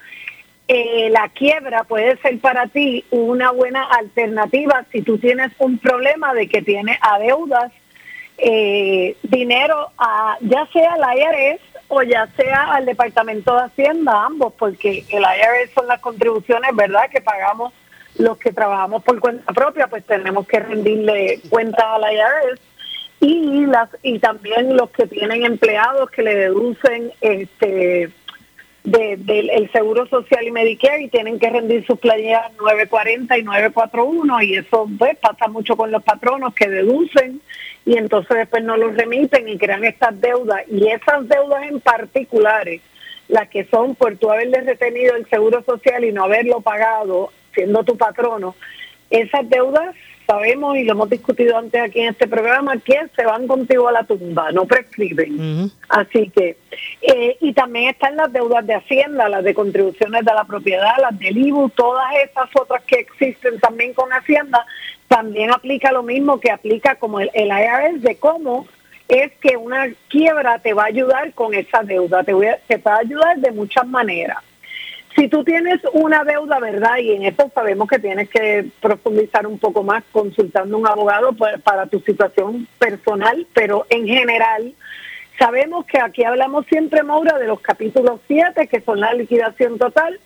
eh, 0.68 1.08
la 1.10 1.30
quiebra 1.30 1.84
puede 1.84 2.18
ser 2.18 2.38
para 2.38 2.66
ti 2.66 3.02
una 3.10 3.50
buena 3.50 3.84
alternativa 3.84 4.84
si 4.92 5.00
tú 5.00 5.16
tienes 5.16 5.52
un 5.58 5.78
problema 5.78 6.34
de 6.34 6.50
que 6.50 6.60
tienes 6.60 6.98
adeudas 7.00 7.72
eh, 8.36 9.16
dinero 9.22 9.90
a 9.96 10.36
ya 10.42 10.66
sea 10.70 10.92
al 10.92 11.18
IRS 11.18 11.62
o 11.88 12.02
ya 12.02 12.28
sea 12.36 12.74
al 12.74 12.84
Departamento 12.84 13.56
de 13.56 13.62
Hacienda, 13.62 14.26
ambos, 14.26 14.52
porque 14.58 15.06
el 15.08 15.22
IRS 15.22 15.72
son 15.74 15.86
las 15.86 16.00
contribuciones, 16.00 16.76
¿verdad?, 16.76 17.08
que 17.10 17.22
pagamos 17.22 17.72
los 18.18 18.36
que 18.38 18.52
trabajamos 18.52 19.02
por 19.02 19.20
cuenta 19.20 19.52
propia, 19.52 19.86
pues 19.86 20.04
tenemos 20.04 20.46
que 20.46 20.60
rendirle 20.60 21.40
cuenta 21.48 21.94
a 21.94 21.98
la 21.98 22.12
IRS 22.12 22.60
y 23.20 23.66
las 23.66 23.88
y 24.02 24.18
también 24.18 24.76
los 24.76 24.90
que 24.90 25.06
tienen 25.06 25.44
empleados 25.44 26.10
que 26.10 26.22
le 26.22 26.34
deducen 26.34 27.12
este 27.20 28.10
del 28.84 29.50
el 29.50 29.70
seguro 29.72 30.06
social 30.06 30.46
y 30.46 30.52
Medicare 30.52 31.02
y 31.02 31.08
tienen 31.08 31.38
que 31.38 31.50
rendir 31.50 31.84
sus 31.84 31.98
planillas 31.98 32.52
940 32.58 33.38
y 33.38 33.42
941 33.42 34.42
y 34.42 34.56
eso 34.56 34.88
pues 34.98 35.18
pasa 35.18 35.48
mucho 35.48 35.76
con 35.76 35.90
los 35.90 36.02
patronos 36.02 36.54
que 36.54 36.68
deducen 36.68 37.40
y 37.84 37.96
entonces 37.96 38.36
después 38.36 38.62
no 38.62 38.76
los 38.76 38.96
remiten 38.96 39.48
y 39.48 39.58
crean 39.58 39.84
estas 39.84 40.18
deudas 40.20 40.62
y 40.68 40.86
esas 40.88 41.28
deudas 41.28 41.64
en 41.64 41.80
particulares 41.80 42.80
las 43.26 43.48
que 43.48 43.64
son 43.64 43.94
por 43.94 44.16
tú 44.16 44.30
haberle 44.30 44.60
retenido 44.60 45.16
el 45.16 45.28
seguro 45.28 45.62
social 45.64 46.04
y 46.04 46.12
no 46.12 46.24
haberlo 46.24 46.60
pagado 46.60 47.30
siendo 47.58 47.82
tu 47.82 47.96
patrono 47.96 48.54
esas 49.10 49.48
deudas 49.48 49.94
sabemos 50.26 50.76
y 50.76 50.84
lo 50.84 50.92
hemos 50.92 51.08
discutido 51.08 51.56
antes 51.56 51.80
aquí 51.80 52.00
en 52.00 52.10
este 52.10 52.28
programa 52.28 52.76
que 52.76 53.00
se 53.16 53.24
van 53.24 53.46
contigo 53.46 53.88
a 53.88 53.92
la 53.92 54.04
tumba, 54.04 54.52
no 54.52 54.66
prescriben. 54.66 55.72
Así 55.88 56.28
que, 56.28 56.58
eh, 57.00 57.38
y 57.40 57.54
también 57.54 57.88
están 57.88 58.16
las 58.16 58.30
deudas 58.30 58.66
de 58.66 58.74
Hacienda, 58.74 59.30
las 59.30 59.42
de 59.42 59.54
contribuciones 59.54 60.26
de 60.26 60.34
la 60.34 60.44
propiedad, 60.44 60.92
las 61.00 61.18
del 61.18 61.38
IBU, 61.38 61.70
todas 61.70 62.12
esas 62.22 62.50
otras 62.60 62.82
que 62.84 62.96
existen 62.96 63.58
también 63.58 63.94
con 63.94 64.12
Hacienda, 64.12 64.66
también 65.08 65.50
aplica 65.50 65.90
lo 65.92 66.02
mismo 66.02 66.38
que 66.38 66.50
aplica 66.50 66.96
como 66.96 67.20
el, 67.20 67.30
el 67.32 67.48
IRS 67.48 68.02
de 68.02 68.16
cómo 68.16 68.66
es 69.08 69.32
que 69.40 69.56
una 69.56 69.88
quiebra 70.08 70.58
te 70.58 70.74
va 70.74 70.82
a 70.82 70.88
ayudar 70.88 71.32
con 71.32 71.54
esa 71.54 71.82
deuda, 71.82 72.22
te, 72.22 72.34
voy 72.34 72.48
a, 72.48 72.58
te 72.68 72.76
va 72.76 72.96
a 72.96 72.98
ayudar 72.98 73.38
de 73.38 73.50
muchas 73.52 73.86
maneras. 73.86 74.44
Si 75.16 75.28
tú 75.28 75.42
tienes 75.42 75.80
una 75.92 76.22
deuda, 76.24 76.60
¿verdad? 76.60 76.98
Y 76.98 77.12
en 77.12 77.24
esto 77.24 77.50
sabemos 77.54 77.88
que 77.88 77.98
tienes 77.98 78.28
que 78.28 78.66
profundizar 78.80 79.46
un 79.46 79.58
poco 79.58 79.82
más 79.82 80.04
consultando 80.12 80.78
un 80.78 80.86
abogado 80.86 81.34
para 81.64 81.86
tu 81.86 82.00
situación 82.00 82.68
personal, 82.78 83.46
pero 83.52 83.86
en 83.90 84.06
general, 84.06 84.74
sabemos 85.38 85.86
que 85.86 86.00
aquí 86.00 86.24
hablamos 86.24 86.66
siempre, 86.66 87.02
Maura, 87.02 87.38
de 87.38 87.46
los 87.46 87.60
capítulos 87.60 88.20
7, 88.28 88.68
que 88.68 88.80
son 88.80 89.00
la 89.00 89.12
liquidación 89.14 89.78
total, 89.78 90.20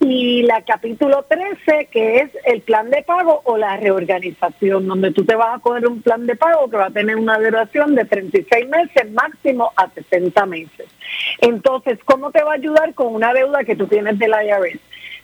y 0.00 0.42
la 0.42 0.62
capítulo 0.62 1.26
13, 1.28 1.88
que 1.92 2.16
es 2.16 2.30
el 2.46 2.62
plan 2.62 2.90
de 2.90 3.02
pago 3.02 3.42
o 3.44 3.58
la 3.58 3.76
reorganización, 3.76 4.88
donde 4.88 5.12
tú 5.12 5.26
te 5.26 5.36
vas 5.36 5.56
a 5.56 5.58
coger 5.60 5.86
un 5.86 6.00
plan 6.00 6.26
de 6.26 6.36
pago 6.36 6.70
que 6.70 6.78
va 6.78 6.86
a 6.86 6.90
tener 6.90 7.16
una 7.16 7.38
duración 7.38 7.94
de 7.94 8.06
36 8.06 8.68
meses, 8.68 9.12
máximo 9.12 9.70
a 9.76 9.90
60 9.90 10.46
meses. 10.46 10.86
Entonces, 11.40 11.98
¿cómo 12.06 12.30
te 12.30 12.42
va 12.42 12.52
a 12.52 12.54
ayudar 12.54 12.94
con 12.94 13.14
una 13.14 13.34
deuda 13.34 13.62
que 13.64 13.76
tú 13.76 13.86
tienes 13.86 14.18
del 14.18 14.30
IRS? 14.32 14.80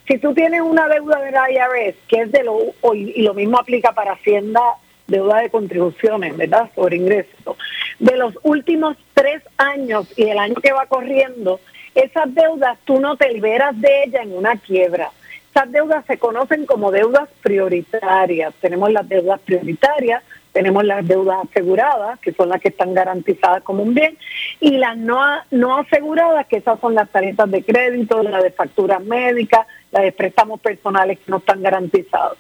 Si 0.07 0.19
tú 0.19 0.35
tienes 0.35 0.61
una 0.61 0.89
deuda 0.89 1.21
del 1.21 1.35
IRS, 1.35 1.97
que 2.07 2.21
es 2.21 2.33
de 2.33 2.45
lo, 2.45 2.59
y 2.95 3.23
lo 3.23 3.33
mismo 3.33 3.59
aplica 3.59 3.93
para 3.93 4.13
Hacienda, 4.13 4.61
deuda 5.07 5.39
de 5.39 5.51
contribuciones, 5.51 6.37
¿verdad? 6.37 6.71
Sobre 6.75 6.97
ingresos. 6.97 7.57
De 7.99 8.17
los 8.17 8.35
últimos 8.43 8.97
tres 9.15 9.43
años 9.57 10.07
y 10.17 10.25
el 10.25 10.39
año 10.39 10.57
que 10.57 10.73
va 10.73 10.85
corriendo, 10.87 11.61
esas 11.97 12.33
deudas 12.35 12.79
tú 12.85 13.01
no 13.01 13.17
te 13.17 13.33
liberas 13.33 13.79
de 13.81 14.05
ellas 14.05 14.23
en 14.23 14.37
una 14.37 14.57
quiebra. 14.57 15.11
Esas 15.51 15.73
deudas 15.73 16.05
se 16.07 16.19
conocen 16.19 16.67
como 16.67 16.91
deudas 16.91 17.29
prioritarias. 17.43 18.53
Tenemos 18.61 18.93
las 18.93 19.09
deudas 19.09 19.41
prioritarias, 19.41 20.23
tenemos 20.53 20.85
las 20.85 21.07
deudas 21.09 21.39
aseguradas, 21.51 22.19
que 22.21 22.33
son 22.33 22.51
las 22.51 22.61
que 22.61 22.69
están 22.69 22.93
garantizadas 22.93 23.63
como 23.63 23.83
un 23.83 23.95
bien, 23.95 24.19
y 24.61 24.73
las 24.73 24.99
no, 24.99 25.19
no 25.51 25.79
aseguradas, 25.79 26.47
que 26.47 26.59
esas 26.59 26.79
son 26.81 26.95
las 26.95 27.09
tarjetas 27.09 27.51
de 27.51 27.65
crédito, 27.65 28.23
las 28.23 28.43
de 28.43 28.51
facturas 28.51 29.03
médicas, 29.03 29.67
las 29.93 30.03
de 30.03 30.13
préstamos 30.13 30.61
personales 30.61 31.19
que 31.19 31.31
no 31.31 31.39
están 31.39 31.63
garantizados. 31.63 32.37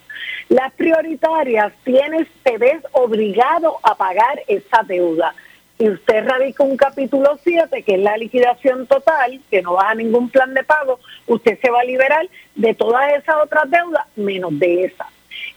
Las 0.50 0.72
prioritarias 0.74 1.72
tienes, 1.84 2.28
te 2.42 2.58
ves 2.58 2.82
obligado 2.92 3.78
a 3.82 3.94
pagar 3.94 4.42
esa 4.46 4.82
deuda 4.82 5.34
y 5.78 5.90
usted 5.90 6.26
radica 6.26 6.62
un 6.62 6.76
capítulo 6.76 7.38
7, 7.42 7.82
que 7.82 7.94
es 7.94 8.00
la 8.00 8.16
liquidación 8.16 8.86
total, 8.86 9.40
que 9.50 9.60
no 9.60 9.74
va 9.74 9.90
a 9.90 9.94
ningún 9.94 10.30
plan 10.30 10.54
de 10.54 10.64
pago, 10.64 10.98
usted 11.26 11.58
se 11.60 11.70
va 11.70 11.80
a 11.80 11.84
liberar 11.84 12.26
de 12.54 12.74
todas 12.74 13.12
esas 13.12 13.36
otras 13.42 13.70
deudas 13.70 14.06
menos 14.16 14.58
de 14.58 14.84
esa. 14.84 15.06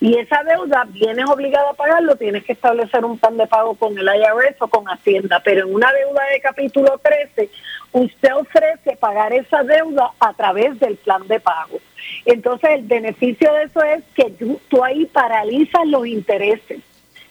Y 0.02 0.18
esa 0.18 0.44
deuda 0.44 0.86
vienes 0.90 1.26
obligado 1.30 1.70
a 1.70 1.74
pagarlo, 1.74 2.18
tienes 2.18 2.44
que 2.44 2.54
establecer 2.54 3.04
un 3.06 3.18
plan 3.18 3.38
de 3.38 3.48
pago 3.48 3.76
con 3.76 3.98
el 3.98 4.06
IRS 4.06 4.62
o 4.62 4.68
con 4.68 4.86
Hacienda, 4.86 5.42
pero 5.44 5.66
en 5.66 5.74
una 5.74 5.92
deuda 5.92 6.22
de 6.34 6.42
capítulo 6.42 7.00
13, 7.02 7.50
usted 7.94 8.36
ofrece 8.36 8.98
pagar 8.98 9.32
esa 9.34 9.64
deuda 9.64 10.12
a 10.20 10.34
través 10.34 10.78
del 10.80 10.98
plan 10.98 11.26
de 11.28 11.40
pago. 11.40 11.80
Entonces 12.26 12.70
el 12.72 12.84
beneficio 12.84 13.54
de 13.54 13.64
eso 13.64 13.82
es 13.84 14.04
que 14.16 14.32
tú, 14.32 14.60
tú 14.68 14.84
ahí 14.84 15.06
paralizas 15.06 15.86
los 15.88 16.06
intereses 16.08 16.82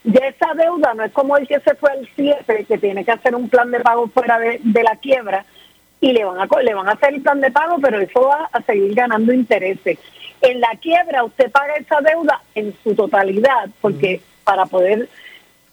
ya 0.04 0.26
esa 0.26 0.54
deuda 0.54 0.94
no 0.94 1.04
es 1.04 1.12
como 1.12 1.36
el 1.36 1.46
que 1.46 1.60
se 1.60 1.74
fue 1.74 1.90
al 1.90 2.08
7, 2.14 2.64
que 2.66 2.78
tiene 2.78 3.04
que 3.04 3.12
hacer 3.12 3.34
un 3.34 3.48
plan 3.48 3.70
de 3.70 3.80
pago 3.80 4.08
fuera 4.08 4.38
de, 4.38 4.60
la 4.82 4.96
quiebra 4.96 5.44
y 6.00 6.12
le 6.12 6.24
van, 6.24 6.38
a, 6.40 6.62
le 6.62 6.74
van 6.74 6.88
a 6.88 6.92
hacer 6.92 7.14
el 7.14 7.22
plan 7.22 7.40
de 7.40 7.50
pago, 7.50 7.78
pero 7.80 8.00
eso 8.00 8.22
va 8.22 8.48
a 8.52 8.62
seguir 8.62 8.94
ganando 8.94 9.32
intereses. 9.32 9.98
En 10.40 10.60
la 10.60 10.70
quiebra 10.80 11.24
usted 11.24 11.50
paga 11.50 11.74
esa 11.76 12.00
deuda 12.00 12.40
en 12.54 12.74
su 12.82 12.94
totalidad, 12.94 13.68
porque 13.80 14.20
para 14.44 14.66
poder 14.66 15.08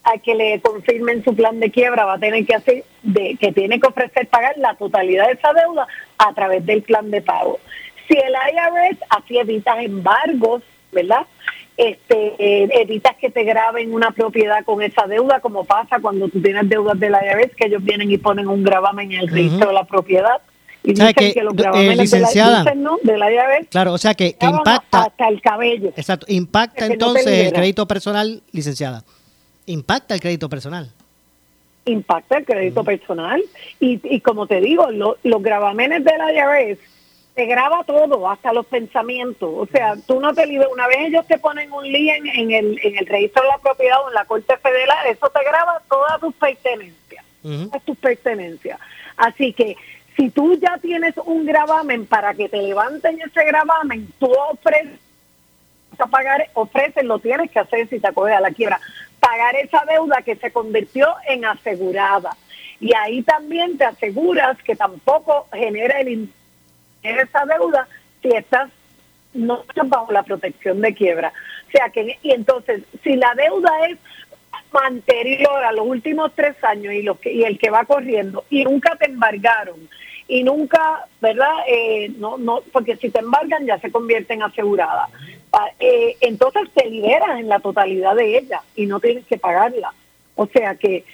a 0.05 0.19
que 0.19 0.35
le 0.35 0.61
confirmen 0.61 1.23
su 1.23 1.35
plan 1.35 1.59
de 1.59 1.71
quiebra 1.71 2.05
va 2.05 2.13
a 2.13 2.19
tener 2.19 2.45
que 2.45 2.55
hacer 2.55 2.83
de 3.01 3.35
que 3.39 3.51
tiene 3.51 3.79
que 3.79 3.87
ofrecer 3.87 4.27
pagar 4.27 4.55
la 4.57 4.75
totalidad 4.75 5.25
de 5.27 5.33
esa 5.33 5.51
deuda 5.53 5.87
a 6.17 6.33
través 6.33 6.65
del 6.65 6.83
plan 6.83 7.09
de 7.09 7.21
pago. 7.21 7.59
Si 8.07 8.15
el 8.15 8.33
IRS 8.33 8.99
así 9.09 9.37
evita 9.37 9.81
embargos, 9.81 10.61
¿verdad? 10.91 11.25
Este, 11.77 12.35
eh, 12.39 12.69
evitas 12.81 13.15
que 13.17 13.29
te 13.29 13.43
graben 13.43 13.93
una 13.93 14.11
propiedad 14.11 14.63
con 14.63 14.81
esa 14.81 15.07
deuda, 15.07 15.41
como 15.41 15.65
pasa 15.65 15.99
cuando 15.99 16.29
tú 16.29 16.41
tienes 16.41 16.69
deudas 16.69 16.99
de 16.99 17.09
la 17.09 17.25
IRS, 17.25 17.55
que 17.55 17.67
ellos 17.67 17.83
vienen 17.83 18.09
y 18.11 18.17
ponen 18.17 18.47
un 18.47 18.63
gravamen 18.63 19.11
en 19.11 19.21
el 19.21 19.27
registro 19.27 19.67
de 19.67 19.73
la 19.73 19.83
propiedad. 19.83 20.41
Y 20.83 20.93
dicen 20.93 21.13
que, 21.13 21.41
los 21.41 21.53
eh, 21.75 21.95
licenciada, 21.95 22.63
de 22.63 23.17
la, 23.17 23.31
IRS 23.31 23.67
claro, 23.69 23.93
o 23.93 23.97
sea 23.97 24.13
que, 24.13 24.37
impacta. 24.39 25.03
hasta 25.03 25.27
el 25.27 25.41
cabello. 25.41 25.91
Exacto, 25.95 26.27
impacta 26.29 26.85
entonces 26.85 27.47
el 27.47 27.53
crédito 27.53 27.87
personal, 27.87 28.41
licenciada. 28.51 29.03
Impacta 29.65 30.13
el 30.13 30.21
crédito 30.21 30.47
personal. 30.47 30.91
Impacta 31.85 32.37
el 32.37 32.45
crédito 32.45 32.83
personal. 32.83 33.43
Y, 33.79 33.99
y 34.03 34.21
como 34.21 34.47
te 34.47 34.61
digo, 34.61 34.89
los 34.91 35.41
gravamenes 35.41 36.03
de 36.03 36.17
la 36.17 36.31
IRS 36.31 36.79
te 37.35 37.45
graba 37.45 37.83
todo, 37.83 38.29
hasta 38.29 38.53
los 38.53 38.65
pensamientos. 38.65 39.49
O 39.53 39.67
sea, 39.67 39.95
tú 40.07 40.21
no 40.21 40.33
te 40.33 40.45
liberas. 40.45 40.71
Una 40.71 40.87
vez 40.87 40.97
ellos 41.01 41.27
te 41.27 41.37
ponen 41.37 41.71
un 41.71 41.83
lien 41.83 42.25
en 42.27 42.51
el, 42.51 42.79
en 42.81 42.97
el 42.97 43.05
registro 43.05 43.43
de 43.43 43.49
la 43.49 43.57
propiedad 43.57 44.01
o 44.03 44.07
en 44.07 44.13
la 44.13 44.25
Corte 44.25 44.57
Federal, 44.57 45.05
eso 45.07 45.29
te 45.29 45.43
graba 45.43 45.81
todas 45.89 46.19
tus 46.21 46.33
pertenencias. 46.35 47.25
Todas 47.43 47.83
tus 47.83 47.97
pertenencias. 47.97 48.79
Así 49.17 49.53
que 49.53 49.75
si 50.15 50.29
tú 50.29 50.57
ya 50.59 50.77
tienes 50.77 51.13
un 51.25 51.45
gravamen 51.45 52.05
para 52.05 52.33
que 52.33 52.49
te 52.49 52.61
levanten 52.61 53.19
ese 53.21 53.43
gravamen, 53.43 54.11
tú 54.17 54.31
ofreces 54.49 54.99
a 55.99 56.07
pagar, 56.07 56.49
ofreces, 56.53 57.03
lo 57.03 57.19
tienes 57.19 57.51
que 57.51 57.59
hacer 57.59 57.87
si 57.89 57.99
te 57.99 58.07
acoges 58.07 58.35
a 58.35 58.41
la 58.41 58.51
quiebra, 58.51 58.79
pagar 59.19 59.55
esa 59.57 59.83
deuda 59.85 60.21
que 60.23 60.35
se 60.37 60.51
convirtió 60.51 61.07
en 61.27 61.45
asegurada. 61.45 62.35
Y 62.79 62.93
ahí 62.95 63.21
también 63.23 63.77
te 63.77 63.85
aseguras 63.85 64.57
que 64.63 64.75
tampoco 64.75 65.47
genera 65.53 65.99
el 65.99 66.29
esa 67.05 67.45
deuda 67.45 67.87
si 68.21 68.29
estás 68.29 68.69
no 69.33 69.63
estás 69.67 69.89
bajo 69.89 70.11
la 70.11 70.23
protección 70.23 70.81
de 70.81 70.93
quiebra. 70.93 71.33
O 71.67 71.71
sea 71.71 71.89
que, 71.89 72.17
y 72.23 72.31
entonces, 72.31 72.83
si 73.03 73.15
la 73.17 73.33
deuda 73.35 73.69
es 73.89 73.97
anterior 74.83 75.63
a 75.63 75.71
los 75.71 75.85
últimos 75.87 76.31
tres 76.35 76.61
años 76.63 76.93
y, 76.93 77.01
lo 77.01 77.19
que, 77.19 77.31
y 77.31 77.43
el 77.43 77.57
que 77.57 77.69
va 77.69 77.85
corriendo 77.85 78.43
y 78.49 78.63
nunca 78.63 78.95
te 78.97 79.05
embargaron 79.05 79.89
y 80.27 80.43
nunca, 80.43 81.05
¿verdad? 81.21 81.53
Eh, 81.67 82.11
no, 82.17 82.37
no, 82.37 82.61
porque 82.71 82.95
si 82.97 83.09
te 83.09 83.19
embargan 83.19 83.65
ya 83.65 83.77
se 83.79 83.91
convierte 83.91 84.33
en 84.33 84.43
asegurada. 84.43 85.07
Ah, 85.53 85.69
eh, 85.79 86.17
entonces 86.21 86.69
te 86.73 86.89
liberas 86.89 87.39
en 87.39 87.47
la 87.47 87.59
totalidad 87.59 88.15
de 88.15 88.37
ella 88.37 88.61
y 88.75 88.87
no 88.87 88.99
tienes 88.99 89.25
que 89.25 89.37
pagarla. 89.37 89.93
O 90.35 90.47
sea 90.47 90.75
que 90.75 91.05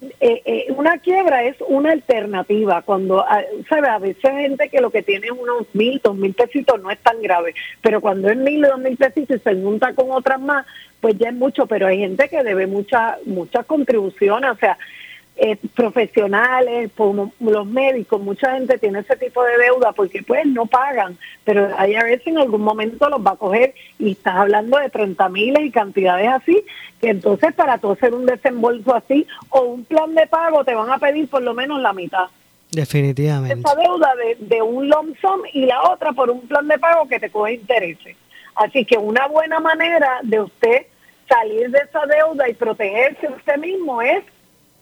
eh, 0.00 0.42
eh, 0.44 0.66
una 0.76 0.98
quiebra 0.98 1.42
es 1.44 1.56
una 1.66 1.92
alternativa. 1.92 2.82
Cuando, 2.82 3.24
ah, 3.24 3.42
¿sabes? 3.68 3.90
A 3.90 3.98
veces 3.98 4.30
gente 4.30 4.68
que 4.68 4.80
lo 4.80 4.90
que 4.90 5.02
tiene 5.02 5.30
unos 5.30 5.66
mil, 5.72 6.00
dos 6.02 6.16
mil 6.16 6.34
pesitos 6.34 6.80
no 6.80 6.90
es 6.90 6.98
tan 6.98 7.20
grave, 7.20 7.54
pero 7.82 8.00
cuando 8.00 8.28
es 8.28 8.36
mil, 8.36 8.62
dos 8.62 8.78
mil 8.78 8.96
pesitos 8.96 9.36
y 9.36 9.40
se 9.40 9.54
junta 9.60 9.94
con 9.94 10.10
otras 10.10 10.40
más, 10.40 10.66
pues 11.00 11.16
ya 11.18 11.30
es 11.30 11.34
mucho, 11.34 11.66
pero 11.66 11.86
hay 11.86 11.98
gente 11.98 12.28
que 12.28 12.42
debe 12.42 12.66
muchas 12.66 13.24
muchas 13.26 13.66
contribuciones, 13.66 14.50
o 14.50 14.56
sea, 14.56 14.78
eh, 15.40 15.56
profesionales, 15.76 16.90
como 16.96 17.32
los 17.38 17.64
médicos, 17.64 18.20
mucha 18.20 18.54
gente 18.54 18.76
tiene 18.76 18.98
ese 18.98 19.14
tipo 19.14 19.40
de 19.44 19.56
deuda 19.56 19.92
porque 19.92 20.20
pues 20.24 20.44
no 20.46 20.66
pagan, 20.66 21.16
pero 21.44 21.68
hay 21.78 21.94
a 21.94 22.02
veces 22.02 22.26
en 22.26 22.38
algún 22.38 22.62
momento 22.62 23.08
los 23.08 23.24
va 23.24 23.32
a 23.32 23.36
coger 23.36 23.72
y 24.00 24.12
estás 24.12 24.34
hablando 24.34 24.78
de 24.78 24.90
30 24.90 25.28
miles 25.28 25.64
y 25.64 25.70
cantidades 25.70 26.28
así, 26.28 26.64
que 27.00 27.10
entonces 27.10 27.54
para 27.54 27.78
tú 27.78 27.92
hacer 27.92 28.14
un 28.14 28.26
desembolso 28.26 28.92
así 28.96 29.28
o 29.50 29.60
un 29.60 29.84
plan 29.84 30.12
de 30.16 30.26
pago 30.26 30.64
te 30.64 30.74
van 30.74 30.90
a 30.90 30.98
pedir 30.98 31.28
por 31.28 31.42
lo 31.42 31.54
menos 31.54 31.80
la 31.80 31.92
mitad. 31.92 32.26
Definitivamente. 32.72 33.60
Esa 33.60 33.76
deuda 33.76 34.14
de, 34.16 34.36
de 34.40 34.60
un 34.60 34.88
lump 34.88 35.16
sum 35.20 35.42
y 35.52 35.66
la 35.66 35.82
otra 35.84 36.12
por 36.14 36.30
un 36.30 36.48
plan 36.48 36.66
de 36.66 36.80
pago 36.80 37.06
que 37.06 37.20
te 37.20 37.30
coge 37.30 37.54
intereses. 37.54 38.16
Así 38.56 38.84
que 38.84 38.98
una 38.98 39.28
buena 39.28 39.60
manera 39.60 40.18
de 40.24 40.40
usted 40.40 40.86
salir 41.28 41.70
de 41.70 41.78
esa 41.78 42.04
deuda 42.06 42.48
y 42.48 42.54
protegerse 42.54 43.28
usted 43.28 43.56
mismo 43.58 44.02
es 44.02 44.24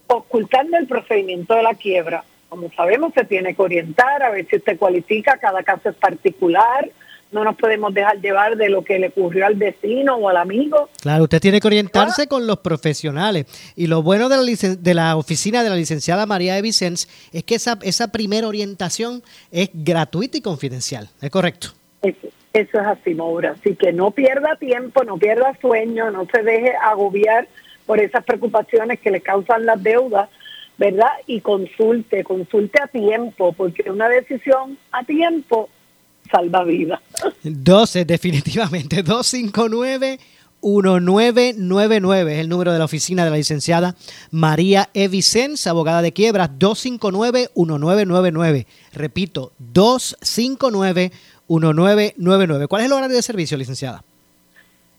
ocultando 0.07 0.77
el 0.77 0.87
procedimiento 0.87 1.55
de 1.55 1.63
la 1.63 1.75
quiebra. 1.75 2.25
Como 2.49 2.71
sabemos, 2.73 3.13
se 3.15 3.25
tiene 3.25 3.55
que 3.55 3.63
orientar 3.63 4.23
a 4.23 4.31
ver 4.31 4.47
si 4.49 4.57
usted 4.57 4.79
cualifica, 4.79 5.39
cada 5.39 5.63
caso 5.63 5.89
es 5.89 5.97
particular, 5.97 6.89
no 7.33 7.45
nos 7.45 7.57
podemos 7.57 7.93
dejar 7.93 8.21
llevar 8.21 8.57
de 8.57 8.69
lo 8.69 8.83
que 8.83 8.99
le 8.99 9.09
ocurrió 9.09 9.47
al 9.47 9.57
vecino 9.57 10.15
o 10.15 10.29
al 10.29 10.37
amigo. 10.37 10.89
Claro, 11.03 11.25
usted 11.25 11.41
tiene 11.41 11.61
que 11.61 11.67
orientarse 11.67 12.29
con 12.29 12.47
los 12.47 12.59
profesionales. 12.59 13.47
Y 13.75 13.89
lo 13.89 14.03
bueno 14.03 14.29
de 14.29 14.37
la, 14.37 14.77
de 14.79 14.95
la 14.95 15.17
oficina 15.17 15.63
de 15.63 15.71
la 15.71 15.77
licenciada 15.77 16.25
María 16.27 16.55
de 16.55 16.63
Vicens 16.63 17.09
es 17.33 17.43
que 17.45 17.57
esa, 17.57 17.79
esa 17.83 18.13
primera 18.13 18.47
orientación 18.47 19.23
es 19.51 19.71
gratuita 19.75 20.39
y 20.39 20.41
confidencial. 20.41 21.09
¿Es 21.21 21.31
correcto? 21.31 21.69
Eso, 22.03 22.29
eso 22.53 22.81
es 22.81 22.87
así, 22.87 23.15
Maura. 23.15 23.57
Así 23.59 23.75
que 23.75 23.93
no 23.93 24.13
pierda 24.13 24.57
tiempo, 24.57 25.05
no 25.05 25.19
pierda 25.19 25.57
sueño, 25.61 26.11
no 26.11 26.27
se 26.33 26.43
deje 26.43 26.73
agobiar 26.83 27.49
por 27.87 28.01
esas 28.01 28.25
preocupaciones 28.25 29.01
que 29.01 29.11
le 29.11 29.21
causan 29.21 29.65
las 29.65 29.83
deudas, 29.83 30.29
¿verdad? 30.77 31.09
Y 31.27 31.41
consulte, 31.41 32.25
consulte 32.25 32.83
a 32.83 32.89
tiempo, 32.89 33.53
porque 33.53 33.91
una 33.91 34.09
decisión 34.09 34.77
a 34.93 35.05
tiempo 35.05 35.71
salva 36.31 36.65
vida. 36.65 37.01
12, 37.43 38.05
definitivamente. 38.05 39.03
259 39.03 40.19
1999 40.63 42.35
es 42.35 42.41
el 42.41 42.49
número 42.49 42.73
de 42.73 42.79
la 42.79 42.87
oficina 42.87 43.25
de 43.25 43.31
la 43.31 43.37
licenciada 43.37 43.95
María 44.31 44.89
Evicens, 44.95 45.67
abogada 45.67 46.01
de 46.03 46.13
quiebras, 46.13 46.51
259-1999. 46.59 48.67
Repito, 48.93 49.53
259-1999. 49.73 52.69
¿Cuál 52.69 52.83
es 52.83 52.87
el 52.87 52.93
horario 52.93 53.15
de 53.15 53.23
servicio, 53.23 53.57
licenciada? 53.57 54.03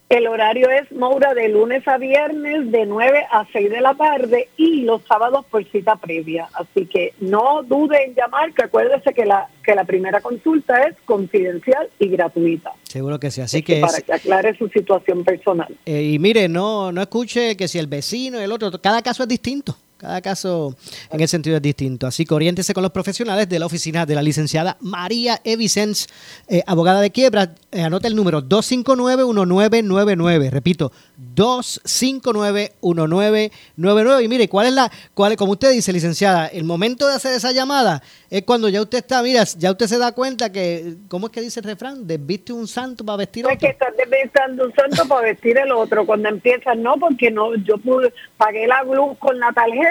El 0.09 0.25
horario 0.27 0.69
es, 0.69 0.89
Maura, 0.93 1.33
de 1.33 1.49
lunes 1.49 1.85
a 1.85 1.97
viernes 1.97 2.71
de 2.71 2.85
9 2.85 3.25
a 3.29 3.45
6 3.51 3.69
de 3.69 3.81
la 3.81 3.93
tarde 3.93 4.47
y 4.55 4.83
los 4.83 5.01
sábados 5.03 5.45
por 5.51 5.65
cita 5.69 5.97
previa. 5.97 6.47
Así 6.53 6.85
que 6.85 7.13
no 7.19 7.61
dude 7.63 8.05
en 8.05 8.15
llamar, 8.15 8.53
que 8.53 8.63
acuérdese 8.63 9.13
que 9.13 9.25
la, 9.25 9.49
que 9.65 9.75
la 9.75 9.83
primera 9.83 10.21
consulta 10.21 10.83
es 10.83 10.95
confidencial 11.03 11.89
y 11.99 12.07
gratuita. 12.07 12.71
Seguro 12.83 13.19
que 13.19 13.31
sí, 13.31 13.41
así 13.41 13.61
que... 13.61 13.81
Para 13.81 13.99
que 13.99 14.13
aclare 14.13 14.57
su 14.57 14.69
situación 14.69 15.25
personal. 15.25 15.77
Eh, 15.85 16.03
y 16.03 16.19
mire, 16.19 16.47
no, 16.47 16.93
no 16.93 17.01
escuche 17.01 17.57
que 17.57 17.67
si 17.67 17.77
el 17.77 17.87
vecino 17.87 18.39
y 18.39 18.43
el 18.43 18.51
otro, 18.53 18.71
cada 18.81 19.01
caso 19.01 19.23
es 19.23 19.29
distinto. 19.29 19.75
Cada 19.97 20.21
caso 20.21 20.73
en 21.11 21.19
ese 21.21 21.31
sentido 21.31 21.55
es 21.55 21.61
distinto. 21.63 22.05
Así 22.05 22.23
que 22.23 22.35
oriéntese 22.35 22.75
con 22.75 22.83
los 22.83 22.91
profesionales 22.91 23.49
de 23.49 23.57
la 23.57 23.65
oficina 23.65 24.05
de 24.05 24.13
la 24.13 24.21
licenciada 24.21 24.77
María 24.79 25.41
Evicens, 25.43 26.07
eh, 26.47 26.61
abogada 26.67 27.01
de 27.01 27.09
quiebra. 27.09 27.55
Eh, 27.71 27.81
anota 27.81 28.07
el 28.07 28.15
número 28.15 28.43
259-1999. 28.43 30.51
Repito, 30.51 30.91
259-1999. 31.35 34.23
Y 34.23 34.27
mire, 34.27 34.47
¿cuál 34.47 34.67
es 34.67 34.73
la, 34.73 34.91
cuál, 35.15 35.35
como 35.35 35.53
usted 35.53 35.71
dice, 35.71 35.91
licenciada, 35.91 36.45
el 36.45 36.63
momento 36.63 37.07
de 37.07 37.15
hacer 37.15 37.33
esa 37.33 37.51
llamada 37.51 38.03
es 38.29 38.43
cuando 38.43 38.69
ya 38.69 38.83
usted 38.83 38.99
está, 38.99 39.23
mira, 39.23 39.45
ya 39.57 39.71
usted 39.71 39.87
se 39.87 39.97
da 39.97 40.11
cuenta 40.11 40.51
que, 40.51 40.97
¿cómo 41.07 41.25
es 41.25 41.33
que 41.33 41.41
dice 41.41 41.61
el 41.61 41.65
refrán? 41.65 42.05
Desviste 42.05 42.53
un 42.53 42.67
santo 42.67 43.03
para 43.03 43.17
vestir 43.17 43.45
otro. 43.45 43.55
Es 43.55 43.59
que 43.59 43.69
estás 43.69 43.95
desvistando 43.97 44.65
un 44.65 44.75
santo 44.75 45.07
para 45.07 45.21
vestir 45.21 45.57
el 45.57 45.71
otro. 45.71 46.05
Cuando 46.05 46.29
empiezas, 46.29 46.77
no, 46.77 46.97
porque 46.97 47.31
no, 47.31 47.55
yo 47.55 47.79
pude, 47.79 48.13
pagué 48.37 48.67
la 48.67 48.83
luz 48.83 49.17
con 49.17 49.39
la 49.39 49.51
tarjeta 49.53 49.86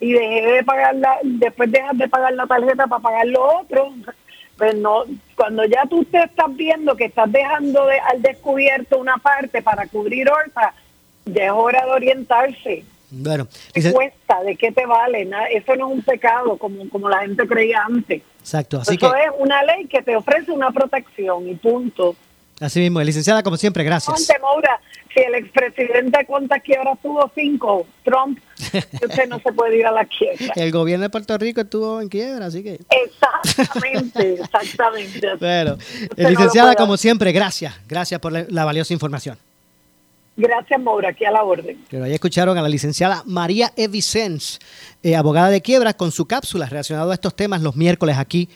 y 0.00 0.12
dejé 0.12 0.46
de 0.52 0.64
pagarla, 0.64 1.18
después 1.22 1.70
dejas 1.70 1.96
de 1.98 2.08
pagar 2.08 2.32
la 2.34 2.46
tarjeta 2.46 2.86
para 2.86 3.02
pagar 3.02 3.26
lo 3.26 3.60
otro. 3.60 3.92
Pues 4.56 4.74
no, 4.74 5.04
cuando 5.36 5.64
ya 5.64 5.84
tú 5.88 6.04
te 6.04 6.18
estás 6.18 6.54
viendo 6.56 6.96
que 6.96 7.04
estás 7.06 7.30
dejando 7.30 7.86
de, 7.86 7.98
al 8.00 8.20
descubierto 8.20 8.98
una 8.98 9.16
parte 9.16 9.62
para 9.62 9.86
cubrir 9.86 10.28
otra, 10.30 10.74
ya 11.24 11.44
es 11.44 11.52
hora 11.52 11.84
de 11.84 11.92
orientarse. 11.92 12.84
Bueno, 13.10 13.48
¿Qué 13.72 13.92
cuesta? 13.92 14.42
¿De 14.42 14.56
qué 14.56 14.70
te 14.70 14.84
vale? 14.84 15.28
Eso 15.52 15.76
no 15.76 15.88
es 15.88 15.94
un 15.94 16.02
pecado 16.02 16.58
como, 16.58 16.88
como 16.90 17.08
la 17.08 17.20
gente 17.20 17.46
creía 17.46 17.82
antes. 17.84 18.22
Exacto. 18.40 18.80
Así 18.80 18.96
Eso 18.96 19.12
que, 19.12 19.18
es 19.24 19.30
una 19.38 19.62
ley 19.62 19.86
que 19.86 20.02
te 20.02 20.14
ofrece 20.14 20.50
una 20.50 20.70
protección 20.70 21.48
y 21.48 21.54
punto. 21.54 22.16
así 22.60 22.80
mismo, 22.80 23.00
licenciada, 23.00 23.42
como 23.42 23.56
siempre, 23.56 23.84
gracias. 23.84 24.28
Si 25.18 25.24
el 25.24 25.34
expresidente 25.34 26.24
cuántas 26.26 26.62
quiebras 26.62 26.98
tuvo 27.02 27.30
cinco, 27.34 27.86
Trump, 28.04 28.38
usted 28.72 29.28
no 29.28 29.38
se 29.40 29.52
puede 29.52 29.78
ir 29.78 29.86
a 29.86 29.92
la 29.92 30.04
quiebra. 30.04 30.52
El 30.56 30.70
gobierno 30.70 31.04
de 31.04 31.10
Puerto 31.10 31.36
Rico 31.38 31.60
estuvo 31.60 32.00
en 32.00 32.08
quiebra, 32.08 32.46
así 32.46 32.62
que... 32.62 32.80
Exactamente, 32.90 34.34
exactamente. 34.34 35.28
Bueno, 35.38 35.76
eh, 36.16 36.30
licenciada, 36.30 36.74
como 36.74 36.96
siempre, 36.96 37.32
gracias. 37.32 37.74
Gracias 37.88 38.20
por 38.20 38.32
la, 38.32 38.44
la 38.48 38.64
valiosa 38.64 38.92
información. 38.92 39.38
Gracias, 40.36 40.80
Maura, 40.80 41.10
aquí 41.10 41.24
a 41.24 41.32
la 41.32 41.42
orden. 41.42 41.84
Pero 41.90 42.04
ahí 42.04 42.12
escucharon 42.12 42.56
a 42.56 42.62
la 42.62 42.68
licenciada 42.68 43.22
María 43.26 43.72
Evicens, 43.76 44.60
eh, 45.02 45.16
abogada 45.16 45.50
de 45.50 45.60
quiebras, 45.60 45.94
con 45.94 46.12
su 46.12 46.26
cápsula 46.26 46.66
relacionada 46.66 47.10
a 47.10 47.14
estos 47.14 47.34
temas 47.34 47.60
los 47.60 47.74
miércoles 47.74 48.16
aquí 48.18 48.48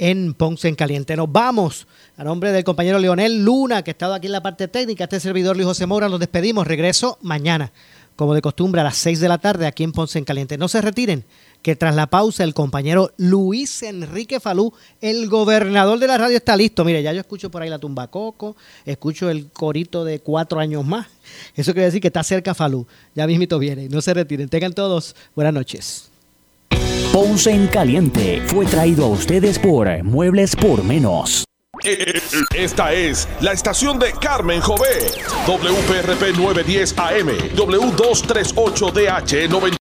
en 0.00 0.32
Ponce 0.32 0.66
en 0.66 0.74
Caliente. 0.74 1.14
Nos 1.14 1.30
vamos. 1.30 1.86
A 2.16 2.24
nombre 2.24 2.52
del 2.52 2.64
compañero 2.64 2.98
Leonel 2.98 3.44
Luna, 3.44 3.82
que 3.82 3.90
ha 3.90 3.92
estado 3.92 4.14
aquí 4.14 4.26
en 4.26 4.32
la 4.32 4.42
parte 4.42 4.66
técnica, 4.66 5.04
este 5.04 5.20
servidor 5.20 5.56
Luis 5.56 5.66
José 5.66 5.84
Moura, 5.86 6.08
nos 6.08 6.18
despedimos. 6.18 6.66
Regreso 6.66 7.18
mañana, 7.20 7.70
como 8.16 8.34
de 8.34 8.40
costumbre, 8.40 8.80
a 8.80 8.84
las 8.84 8.96
6 8.96 9.20
de 9.20 9.28
la 9.28 9.36
tarde 9.36 9.66
aquí 9.66 9.84
en 9.84 9.92
Ponce 9.92 10.18
en 10.18 10.24
Caliente. 10.24 10.56
No 10.56 10.68
se 10.68 10.80
retiren, 10.80 11.26
que 11.60 11.76
tras 11.76 11.94
la 11.94 12.06
pausa 12.06 12.44
el 12.44 12.54
compañero 12.54 13.12
Luis 13.18 13.82
Enrique 13.82 14.40
Falú, 14.40 14.72
el 15.02 15.28
gobernador 15.28 15.98
de 15.98 16.06
la 16.06 16.16
radio, 16.16 16.38
está 16.38 16.56
listo. 16.56 16.82
Mire, 16.82 17.02
ya 17.02 17.12
yo 17.12 17.20
escucho 17.20 17.50
por 17.50 17.60
ahí 17.60 17.68
la 17.68 17.78
tumba 17.78 18.08
coco, 18.08 18.56
escucho 18.86 19.28
el 19.28 19.50
corito 19.50 20.06
de 20.06 20.20
cuatro 20.20 20.60
años 20.60 20.82
más. 20.82 21.08
Eso 21.54 21.72
quiere 21.72 21.86
decir 21.86 22.00
que 22.00 22.08
está 22.08 22.24
cerca 22.24 22.54
Falú. 22.54 22.86
Ya 23.14 23.26
mismito 23.26 23.58
viene. 23.58 23.90
No 23.90 24.00
se 24.00 24.14
retiren. 24.14 24.48
Tengan 24.48 24.72
todos 24.72 25.14
buenas 25.34 25.52
noches. 25.52 26.09
Ponce 27.12 27.50
en 27.50 27.66
Caliente 27.66 28.40
fue 28.46 28.66
traído 28.66 29.04
a 29.06 29.08
ustedes 29.08 29.58
por 29.58 29.88
Muebles 30.04 30.54
por 30.54 30.84
Menos. 30.84 31.44
Esta 32.54 32.92
es 32.92 33.26
la 33.40 33.50
estación 33.52 33.98
de 33.98 34.12
Carmen 34.12 34.60
Jové. 34.60 35.10
WPRP 35.44 36.36
910 36.36 36.94
AM, 36.98 37.30
W238DH 37.56 39.48
90. 39.48 39.76